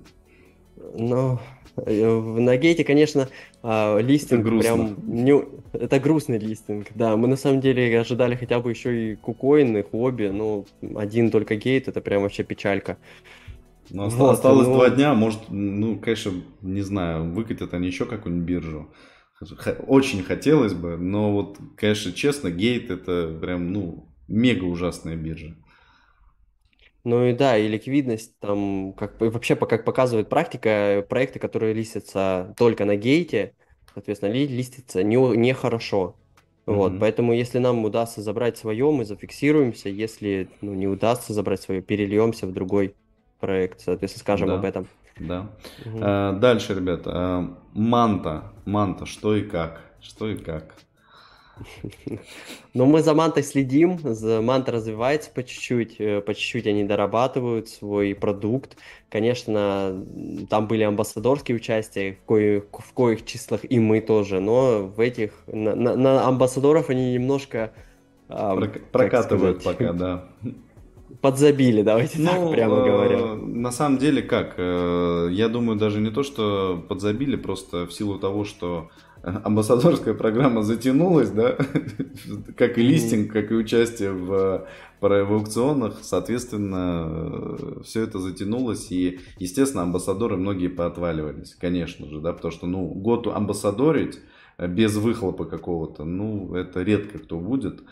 Ну, 0.95 1.39
в 1.77 2.41
Нагейте, 2.41 2.85
конечно, 2.85 3.29
а, 3.63 3.99
листинг 3.99 4.47
это 4.47 4.59
прям... 4.59 4.97
Не... 5.07 5.45
Это 5.73 6.01
грустный 6.01 6.39
листинг, 6.39 6.89
да. 6.95 7.17
Мы 7.17 7.29
на 7.29 7.37
самом 7.37 7.61
деле 7.61 8.01
ожидали 8.01 8.35
хотя 8.35 8.61
бы 8.61 8.71
еще 8.71 9.13
и 9.13 9.17
кукоины, 9.17 9.83
хобби, 9.83 10.29
но 10.29 10.65
один 10.97 11.31
только 11.31 11.57
гейт, 11.57 11.89
это 11.89 12.01
прям 12.01 12.23
вообще 12.23 12.43
печалька. 12.43 12.99
Ну, 13.91 14.09
вот, 14.09 14.31
осталось 14.31 14.67
ну... 14.67 14.75
два 14.75 14.91
дня, 14.91 15.15
может, 15.15 15.41
ну, 15.49 15.99
конечно, 15.99 16.33
не 16.63 16.83
знаю, 16.83 17.33
выкатят 17.33 17.75
они 17.75 17.89
еще 17.89 18.05
какую-нибудь 18.05 18.49
биржу. 18.49 18.89
Очень 19.87 20.23
хотелось 20.23 20.75
бы, 20.75 20.97
но 20.97 21.33
вот, 21.33 21.59
конечно, 21.77 22.13
честно, 22.13 22.51
гейт 22.51 22.91
это 22.91 23.37
прям, 23.41 23.73
ну, 23.73 24.07
мега 24.29 24.65
ужасная 24.65 25.17
биржа. 25.17 25.57
Ну 27.05 27.27
и 27.27 27.33
да, 27.33 27.57
и 27.57 27.67
ликвидность 27.67 28.39
там, 28.41 28.93
как 28.95 29.21
и 29.23 29.29
вообще, 29.29 29.57
как 29.57 29.85
показывает 29.85 30.29
практика, 30.29 31.05
проекты, 31.09 31.39
которые 31.39 31.73
листятся 31.73 32.55
только 32.59 32.85
на 32.85 32.97
гейте, 32.97 33.55
соответственно, 33.95 34.33
ли, 34.33 34.47
листятся 34.47 35.03
не, 35.03 35.17
нехорошо. 35.17 36.19
Вот, 36.67 36.93
Мгм. 36.93 37.01
поэтому 37.01 37.33
если 37.33 37.59
нам 37.59 37.85
удастся 37.85 38.21
забрать 38.23 38.59
свое, 38.59 38.91
мы 38.93 39.05
зафиксируемся, 39.05 39.89
если 39.89 40.51
ну, 40.61 40.75
не 40.75 40.87
удастся 40.87 41.33
забрать 41.33 41.63
свое, 41.63 41.81
перельемся 41.83 42.47
в 42.47 42.53
другой 42.53 42.97
проект, 43.39 43.81
соответственно, 43.81 44.21
скажем 44.21 44.53
об 44.53 44.65
Да, 44.65 44.65
этом. 44.65 44.87
да. 45.19 45.51
Мгм. 45.79 46.01
Э, 46.01 46.39
Дальше, 46.39 46.75
ребят, 46.75 47.03
э, 47.07 47.49
манта, 47.73 48.53
манта, 48.67 49.07
что 49.07 49.37
и 49.37 49.43
как, 49.43 49.83
что 50.01 50.29
и 50.29 50.37
как. 50.37 50.75
Но 52.75 52.87
мы 52.87 53.03
за 53.03 53.15
мантой 53.15 53.43
следим, 53.43 53.99
за 54.03 54.41
манта 54.41 54.73
развивается 54.73 55.31
по 55.31 55.43
чуть-чуть, 55.43 55.97
э, 56.01 56.21
по 56.21 56.35
чуть-чуть 56.35 56.67
они 56.67 56.85
дорабатывают 56.85 57.69
свой 57.69 58.15
продукт. 58.15 58.77
Конечно, 59.09 60.05
там 60.49 60.69
были 60.69 60.83
амбассадорские 60.85 61.57
участия, 61.57 62.15
в 62.15 62.27
коих, 62.27 62.65
в 62.73 62.93
коих 62.93 63.25
числах 63.25 63.61
и 63.69 63.79
мы 63.81 64.01
тоже, 64.01 64.41
но 64.41 64.87
в 64.87 65.01
этих, 65.01 65.33
на, 65.47 65.75
на- 65.75 65.97
на 65.97 66.27
амбассадоров 66.29 66.91
они 66.91 67.13
немножко, 67.15 67.73
как 68.29 68.91
Прокатывают 68.91 69.61
сказать, 69.63 69.79
пока, 69.79 69.93
да. 69.93 70.29
подзабили, 71.21 71.83
давайте 71.83 72.19
так 72.23 72.35
Ну, 72.37 72.51
прямо 72.53 72.77
э, 72.77 72.85
говоря. 72.85 73.35
на 73.35 73.73
самом 73.73 73.99
деле 73.99 74.23
как? 74.23 74.55
э, 74.59 75.29
Я 75.33 75.49
думаю, 75.49 75.79
даже 75.79 76.01
не 76.01 76.11
то, 76.11 76.23
что 76.23 76.85
подзабили, 76.89 77.37
просто 77.37 77.87
в 77.87 77.93
силу 77.93 78.19
того, 78.19 78.45
что 78.45 78.91
амбассадорская 79.23 80.15
программа 80.15 80.63
затянулась, 80.63 81.31
да, 81.31 81.57
как 82.57 82.79
и 82.79 82.83
листинг, 82.83 83.33
как 83.33 83.51
и 83.51 83.55
участие 83.55 84.13
в, 84.13 84.67
э, 85.01 85.25
в 85.25 85.33
аукционах, 85.33 85.99
соответственно, 86.03 87.83
все 87.85 88.03
это 88.03 88.19
затянулось, 88.19 88.91
и, 88.91 89.21
естественно, 89.39 89.83
амбассадоры 89.83 90.37
многие 90.37 90.69
поотваливались, 90.69 91.55
конечно 91.55 92.09
же, 92.09 92.21
да, 92.21 92.33
потому 92.33 92.53
что, 92.53 92.67
ну, 92.67 92.87
год 92.87 93.27
амбассадорить 93.27 94.19
э, 94.59 94.67
без 94.67 94.97
выхлопа 94.97 95.45
какого-то, 95.45 96.05
ну, 96.05 96.55
это 96.55 96.83
редко 96.83 97.19
кто 97.19 97.39
будет. 97.39 97.83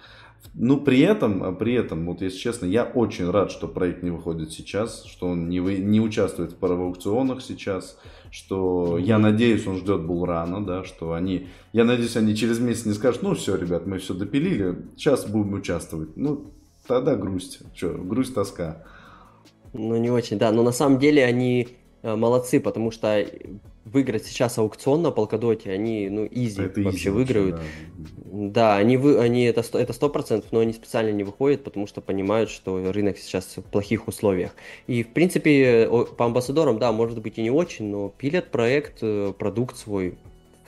Ну, 0.54 0.80
при 0.80 1.00
этом, 1.00 1.44
а 1.44 1.52
при 1.52 1.74
этом, 1.74 2.06
вот 2.06 2.20
если 2.20 2.38
честно, 2.38 2.66
я 2.66 2.84
очень 2.84 3.30
рад, 3.30 3.52
что 3.52 3.68
проект 3.68 4.02
не 4.02 4.10
выходит 4.10 4.52
сейчас, 4.52 5.04
что 5.04 5.28
он 5.28 5.48
не, 5.48 5.60
вы, 5.60 5.76
не 5.76 6.00
участвует 6.00 6.52
в 6.52 6.56
пароаукционах 6.56 7.42
сейчас, 7.42 7.98
что 8.30 8.98
я 8.98 9.18
надеюсь, 9.18 9.66
он 9.66 9.76
ждет 9.76 10.02
Булрана, 10.02 10.64
да, 10.64 10.84
что 10.84 11.12
они, 11.12 11.46
я 11.72 11.84
надеюсь, 11.84 12.16
они 12.16 12.34
через 12.34 12.58
месяц 12.58 12.86
не 12.86 12.94
скажут, 12.94 13.22
ну 13.22 13.34
все, 13.34 13.56
ребят, 13.56 13.86
мы 13.86 13.98
все 13.98 14.14
допилили, 14.14 14.76
сейчас 14.96 15.26
будем 15.26 15.54
участвовать. 15.54 16.16
Ну, 16.16 16.52
тогда 16.88 17.14
грусть, 17.14 17.60
что, 17.74 17.90
грусть, 17.90 18.34
тоска. 18.34 18.82
Ну, 19.72 19.96
не 19.96 20.10
очень, 20.10 20.38
да. 20.38 20.50
Но 20.50 20.62
на 20.62 20.72
самом 20.72 20.98
деле 20.98 21.24
они 21.24 21.68
э, 22.02 22.16
молодцы, 22.16 22.58
потому 22.58 22.90
что 22.90 23.24
выиграть 23.92 24.24
сейчас 24.26 24.58
аукцион 24.58 25.02
на 25.02 25.10
Полкадоте, 25.10 25.70
они, 25.70 26.08
ну, 26.08 26.26
изи 26.30 26.62
Это 26.62 26.80
вообще 26.82 26.98
изи 26.98 27.10
выиграют. 27.10 27.56
да. 27.56 27.62
Да, 28.30 28.76
они, 28.76 28.96
вы, 28.96 29.18
они 29.18 29.44
это, 29.44 29.64
это 29.78 29.92
сто 29.92 30.08
процентов, 30.10 30.52
но 30.52 30.60
они 30.60 30.72
специально 30.72 31.10
не 31.10 31.24
выходят, 31.24 31.64
потому 31.64 31.86
что 31.86 32.00
понимают, 32.00 32.50
что 32.50 32.92
рынок 32.92 33.16
сейчас 33.18 33.56
в 33.56 33.62
плохих 33.62 34.06
условиях. 34.06 34.50
И, 34.86 35.02
в 35.02 35.08
принципе, 35.08 35.88
по 36.16 36.26
амбассадорам, 36.26 36.78
да, 36.78 36.92
может 36.92 37.20
быть 37.20 37.38
и 37.38 37.42
не 37.42 37.50
очень, 37.50 37.90
но 37.90 38.10
пилят 38.10 38.50
проект, 38.50 38.98
э, 39.02 39.32
продукт 39.38 39.76
свой. 39.76 40.18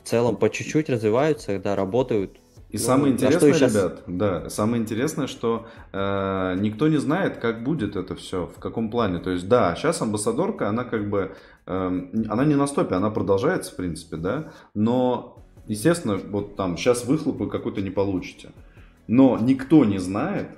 В 0.03 0.09
целом, 0.09 0.37
по 0.37 0.49
чуть-чуть 0.49 0.89
развиваются, 0.89 1.59
да, 1.59 1.77
работают. 1.77 2.39
И 2.71 2.77
Ну, 2.77 2.83
самое 2.85 3.13
интересное, 3.13 3.53
щас- 3.53 3.75
ребят, 3.75 4.03
да, 4.07 4.49
самое 4.49 4.81
интересное, 4.81 5.27
что 5.27 5.67
э, 5.93 6.57
никто 6.61 6.87
не 6.89 6.99
знает, 6.99 7.39
как 7.39 7.65
будет 7.65 7.97
это 7.97 8.15
все, 8.15 8.47
в 8.47 8.61
каком 8.61 8.91
плане. 8.91 9.19
То 9.19 9.31
есть, 9.31 9.49
да, 9.49 9.75
сейчас 9.75 10.01
амбассадорка, 10.01 10.69
она 10.69 10.85
как 10.85 11.11
бы, 11.11 11.33
она 11.71 12.45
не 12.45 12.57
на 12.57 12.67
стопе, 12.67 12.95
она 12.95 13.11
продолжается, 13.11 13.73
в 13.73 13.77
принципе, 13.77 14.17
да, 14.17 14.53
но, 14.75 15.39
естественно, 15.67 16.17
вот 16.17 16.57
там 16.57 16.77
сейчас 16.77 17.05
выхлопы 17.05 17.49
какой-то 17.49 17.81
не 17.81 17.91
получите. 17.91 18.51
Но 19.07 19.39
никто 19.39 19.85
не 19.85 19.99
знает, 19.99 20.49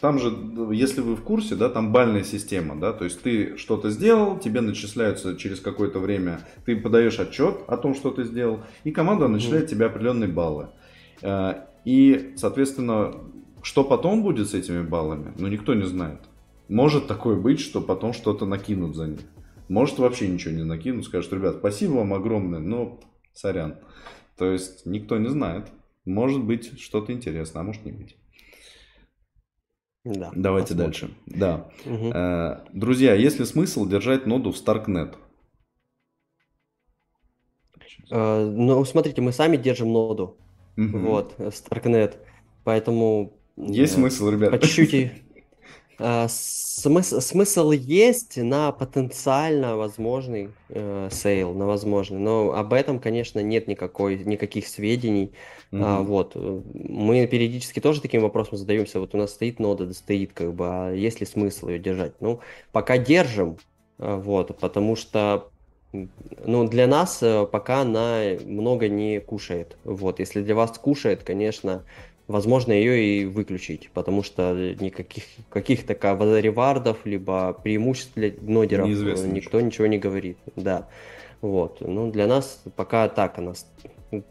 там 0.00 0.18
же, 0.18 0.32
если 0.72 1.02
вы 1.02 1.14
в 1.14 1.22
курсе, 1.22 1.56
да, 1.56 1.68
там 1.68 1.92
бальная 1.92 2.24
система, 2.24 2.74
да, 2.76 2.92
то 2.92 3.04
есть 3.04 3.20
ты 3.20 3.56
что-то 3.56 3.90
сделал, 3.90 4.38
тебе 4.38 4.60
начисляются 4.62 5.36
через 5.36 5.60
какое-то 5.60 5.98
время, 5.98 6.40
ты 6.64 6.76
подаешь 6.76 7.20
отчет 7.20 7.56
о 7.68 7.76
том, 7.76 7.94
что 7.94 8.10
ты 8.10 8.24
сделал, 8.24 8.60
и 8.84 8.92
команда 8.92 9.28
начисляет 9.28 9.68
тебе 9.68 9.86
определенные 9.86 10.28
баллы. 10.28 10.68
Э, 11.22 11.54
И, 11.84 12.34
соответственно, 12.36 13.14
что 13.62 13.84
потом 13.84 14.22
будет 14.22 14.48
с 14.48 14.54
этими 14.54 14.82
баллами, 14.82 15.32
ну, 15.38 15.48
никто 15.48 15.74
не 15.74 15.86
знает. 15.86 16.20
Может 16.68 17.06
такое 17.06 17.36
быть, 17.36 17.60
что 17.60 17.80
потом 17.80 18.12
что-то 18.12 18.46
накинут 18.46 18.96
за 18.96 19.06
них. 19.06 19.20
Может 19.70 20.00
вообще 20.00 20.26
ничего 20.26 20.52
не 20.52 20.64
накинут, 20.64 21.04
скажут, 21.04 21.32
ребят, 21.32 21.58
спасибо 21.58 21.92
вам 21.92 22.12
огромное, 22.12 22.58
но 22.58 22.98
сорян. 23.32 23.78
То 24.36 24.50
есть 24.50 24.84
никто 24.84 25.16
не 25.16 25.28
знает. 25.28 25.68
Может 26.04 26.42
быть 26.42 26.80
что-то 26.80 27.12
интересное, 27.12 27.60
а 27.60 27.62
может 27.62 27.84
не 27.84 27.92
быть. 27.92 28.16
Да, 30.02 30.32
Давайте 30.34 30.74
посмотрим. 30.74 30.76
дальше. 30.76 31.10
Да. 31.26 31.70
Э, 31.84 32.66
Друзья, 32.72 33.14
есть 33.14 33.38
ли 33.38 33.44
смысл 33.44 33.86
держать 33.86 34.26
ноду 34.26 34.50
в 34.50 34.56
Starknet? 34.56 35.14
Э, 38.10 38.44
Ну, 38.50 38.84
смотрите, 38.84 39.20
мы 39.22 39.30
сами 39.30 39.56
держим 39.56 39.92
ноду. 39.92 40.36
Мгм. 40.74 41.04
Вот, 41.06 41.34
э, 41.38 41.48
Starknet. 41.50 42.16
Поэтому 42.64 43.38
Есть 43.56 43.94
смысл, 43.94 44.30
ребят? 44.30 44.50
по 44.50 44.58
чуть-чуть 44.58 45.12
э, 46.00 46.26
смыс- 46.28 47.20
смысл 47.20 47.70
есть 47.72 48.36
на 48.38 48.72
потенциально 48.72 49.76
возможный 49.76 50.56
э, 50.68 51.08
sale, 51.12 51.54
на 51.54 51.66
возможный, 51.66 52.18
но 52.18 52.52
об 52.52 52.72
этом, 52.72 53.00
конечно, 53.00 53.40
нет 53.40 53.68
никакой, 53.68 54.18
никаких 54.24 54.68
сведений. 54.68 55.34
А, 55.76 56.02
Мгм. 56.02 56.04
вот, 56.04 56.32
э, 56.36 56.62
мы 56.74 57.26
периодически 57.26 57.80
тоже 57.80 58.00
таким 58.02 58.22
вопросом 58.22 58.56
задаемся. 58.58 59.00
Вот 59.00 59.14
у 59.14 59.18
нас 59.18 59.32
стоит 59.32 59.58
нода, 59.60 59.86
да 59.86 59.94
стоит, 59.94 60.32
как 60.32 60.54
бы, 60.54 60.66
а 60.68 60.92
есть 60.92 61.20
ли 61.20 61.26
смысл 61.26 61.68
ее 61.68 61.78
держать? 61.78 62.20
Ну, 62.20 62.40
пока 62.72 62.98
держим, 62.98 63.58
э, 63.98 64.16
вот, 64.16 64.58
потому 64.60 64.96
что 64.96 65.50
ну, 65.92 66.68
для 66.68 66.86
нас 66.86 67.22
э, 67.22 67.46
пока 67.46 67.80
она 67.82 68.22
много 68.44 68.88
не 68.88 69.20
кушает. 69.20 69.78
Вот, 69.84 70.20
если 70.20 70.42
для 70.42 70.54
вас 70.54 70.78
кушает, 70.78 71.24
конечно, 71.24 71.84
возможно 72.30 72.72
ее 72.72 73.22
и 73.22 73.24
выключить, 73.24 73.90
потому 73.92 74.22
что 74.22 74.54
никаких 74.80 75.24
каких-то 75.48 75.94
ка- 75.94 76.14
ревардов, 76.40 77.04
либо 77.04 77.52
преимуществ 77.52 78.12
для 78.14 78.32
нодеров 78.40 78.86
э, 78.86 78.90
Неизвестно 78.90 79.26
никто 79.26 79.60
ничего 79.60 79.86
не 79.88 79.98
говорит. 79.98 80.38
Да, 80.56 80.88
вот. 81.40 81.80
Ну, 81.80 82.10
для 82.10 82.26
нас 82.26 82.62
пока 82.76 83.08
так 83.08 83.38
она 83.38 83.54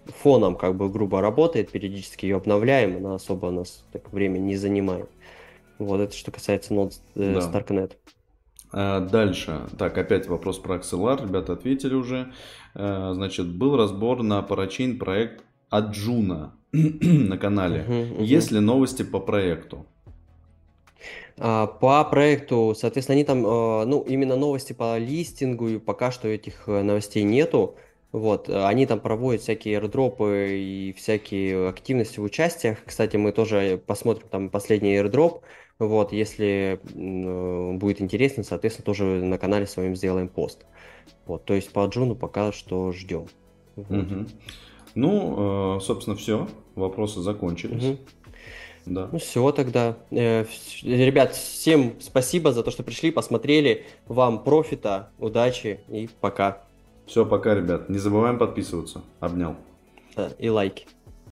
фоном, 0.06 0.56
как 0.56 0.76
бы, 0.76 0.90
грубо 0.90 1.22
работает, 1.22 1.72
периодически 1.72 2.26
ее 2.26 2.38
обновляем, 2.38 2.98
она 2.98 3.16
особо 3.16 3.48
у 3.48 3.52
нас 3.52 3.84
так 3.92 4.12
время 4.14 4.38
не 4.38 4.56
занимает. 4.56 5.10
Вот 5.78 6.00
это 6.02 6.16
что 6.16 6.32
касается 6.32 6.74
нод 6.74 6.94
э, 7.16 7.34
Да. 7.34 7.40
Starknet. 7.40 7.94
А, 8.72 9.00
Дальше. 9.00 9.68
Так, 9.78 9.98
опять 9.98 10.28
вопрос 10.28 10.60
про 10.60 10.76
Axelar. 10.76 11.22
Ребята 11.22 11.54
ответили 11.54 11.94
уже. 11.96 12.34
А, 12.76 13.14
Значит, 13.14 13.48
был 13.48 13.78
разбор 13.78 14.24
на 14.24 14.42
парачейн 14.42 15.00
проект 15.00 15.44
Аджуна 15.70 16.54
на 16.72 17.38
канале. 17.38 18.16
Есть 18.20 18.52
ли 18.52 18.60
новости 18.60 19.04
по 19.04 19.20
проекту? 19.20 19.86
А, 21.38 21.68
По 21.68 22.04
проекту, 22.04 22.76
соответственно, 22.78 23.16
они 23.16 23.24
там, 23.24 23.46
э, 23.46 23.86
ну, 23.86 24.02
именно 24.02 24.36
новости 24.36 24.74
по 24.74 24.98
листингу, 24.98 25.70
и 25.70 25.78
пока 25.80 26.12
что 26.12 26.28
этих 26.28 26.68
э, 26.68 26.84
новостей 26.84 27.24
нету. 27.24 27.76
Вот, 28.12 28.50
они 28.50 28.88
там 28.88 29.00
проводят 29.00 29.44
всякие 29.44 29.80
airdropы 29.80 30.58
и 30.58 30.94
всякие 30.98 31.70
активности 31.70 32.20
в 32.20 32.24
участиях. 32.24 32.80
Кстати, 32.84 33.18
мы 33.18 33.32
тоже 33.32 33.82
посмотрим 33.86 34.28
там 34.30 34.50
последний 34.50 34.96
airdrop. 34.98 35.42
Вот, 35.78 36.12
если 36.12 36.82
э, 36.94 37.78
будет 37.78 38.02
интересно, 38.02 38.44
соответственно, 38.44 38.86
тоже 38.86 39.04
на 39.06 39.38
канале 39.38 39.66
своем 39.66 39.96
сделаем 39.96 40.28
пост. 40.28 40.66
Вот, 41.26 41.46
то 41.46 41.54
есть 41.54 41.72
по 41.72 41.86
Джуну 41.86 42.16
пока 42.16 42.52
что 42.52 42.92
ждем. 42.92 43.28
Вот. 43.76 43.90
Мгм. 43.90 44.28
Ну, 45.00 45.78
э, 45.78 45.80
собственно, 45.80 46.18
все. 46.18 46.48
Вопросы 46.76 47.22
закончились. 47.22 47.84
Мгм. 47.84 47.98
Да. 48.86 49.10
Ну 49.12 49.20
все 49.20 49.52
тогда. 49.54 49.96
Э, 50.12 50.46
Ребят, 50.84 51.36
всем 51.36 51.94
спасибо 52.02 52.52
за 52.52 52.64
то, 52.64 52.72
что 52.72 52.84
пришли, 52.84 53.12
посмотрели. 53.12 53.86
Вам 54.08 54.44
профита, 54.44 55.10
удачи 55.18 55.80
и 55.88 56.10
пока. 56.20 56.64
Все, 57.06 57.26
пока, 57.26 57.56
ребят. 57.56 57.90
Не 57.90 57.98
забываем 57.98 58.38
подписываться. 58.38 59.02
Обнял. 59.22 59.56
Да, 60.18 60.32
И 60.38 60.50
лайки. 60.50 60.86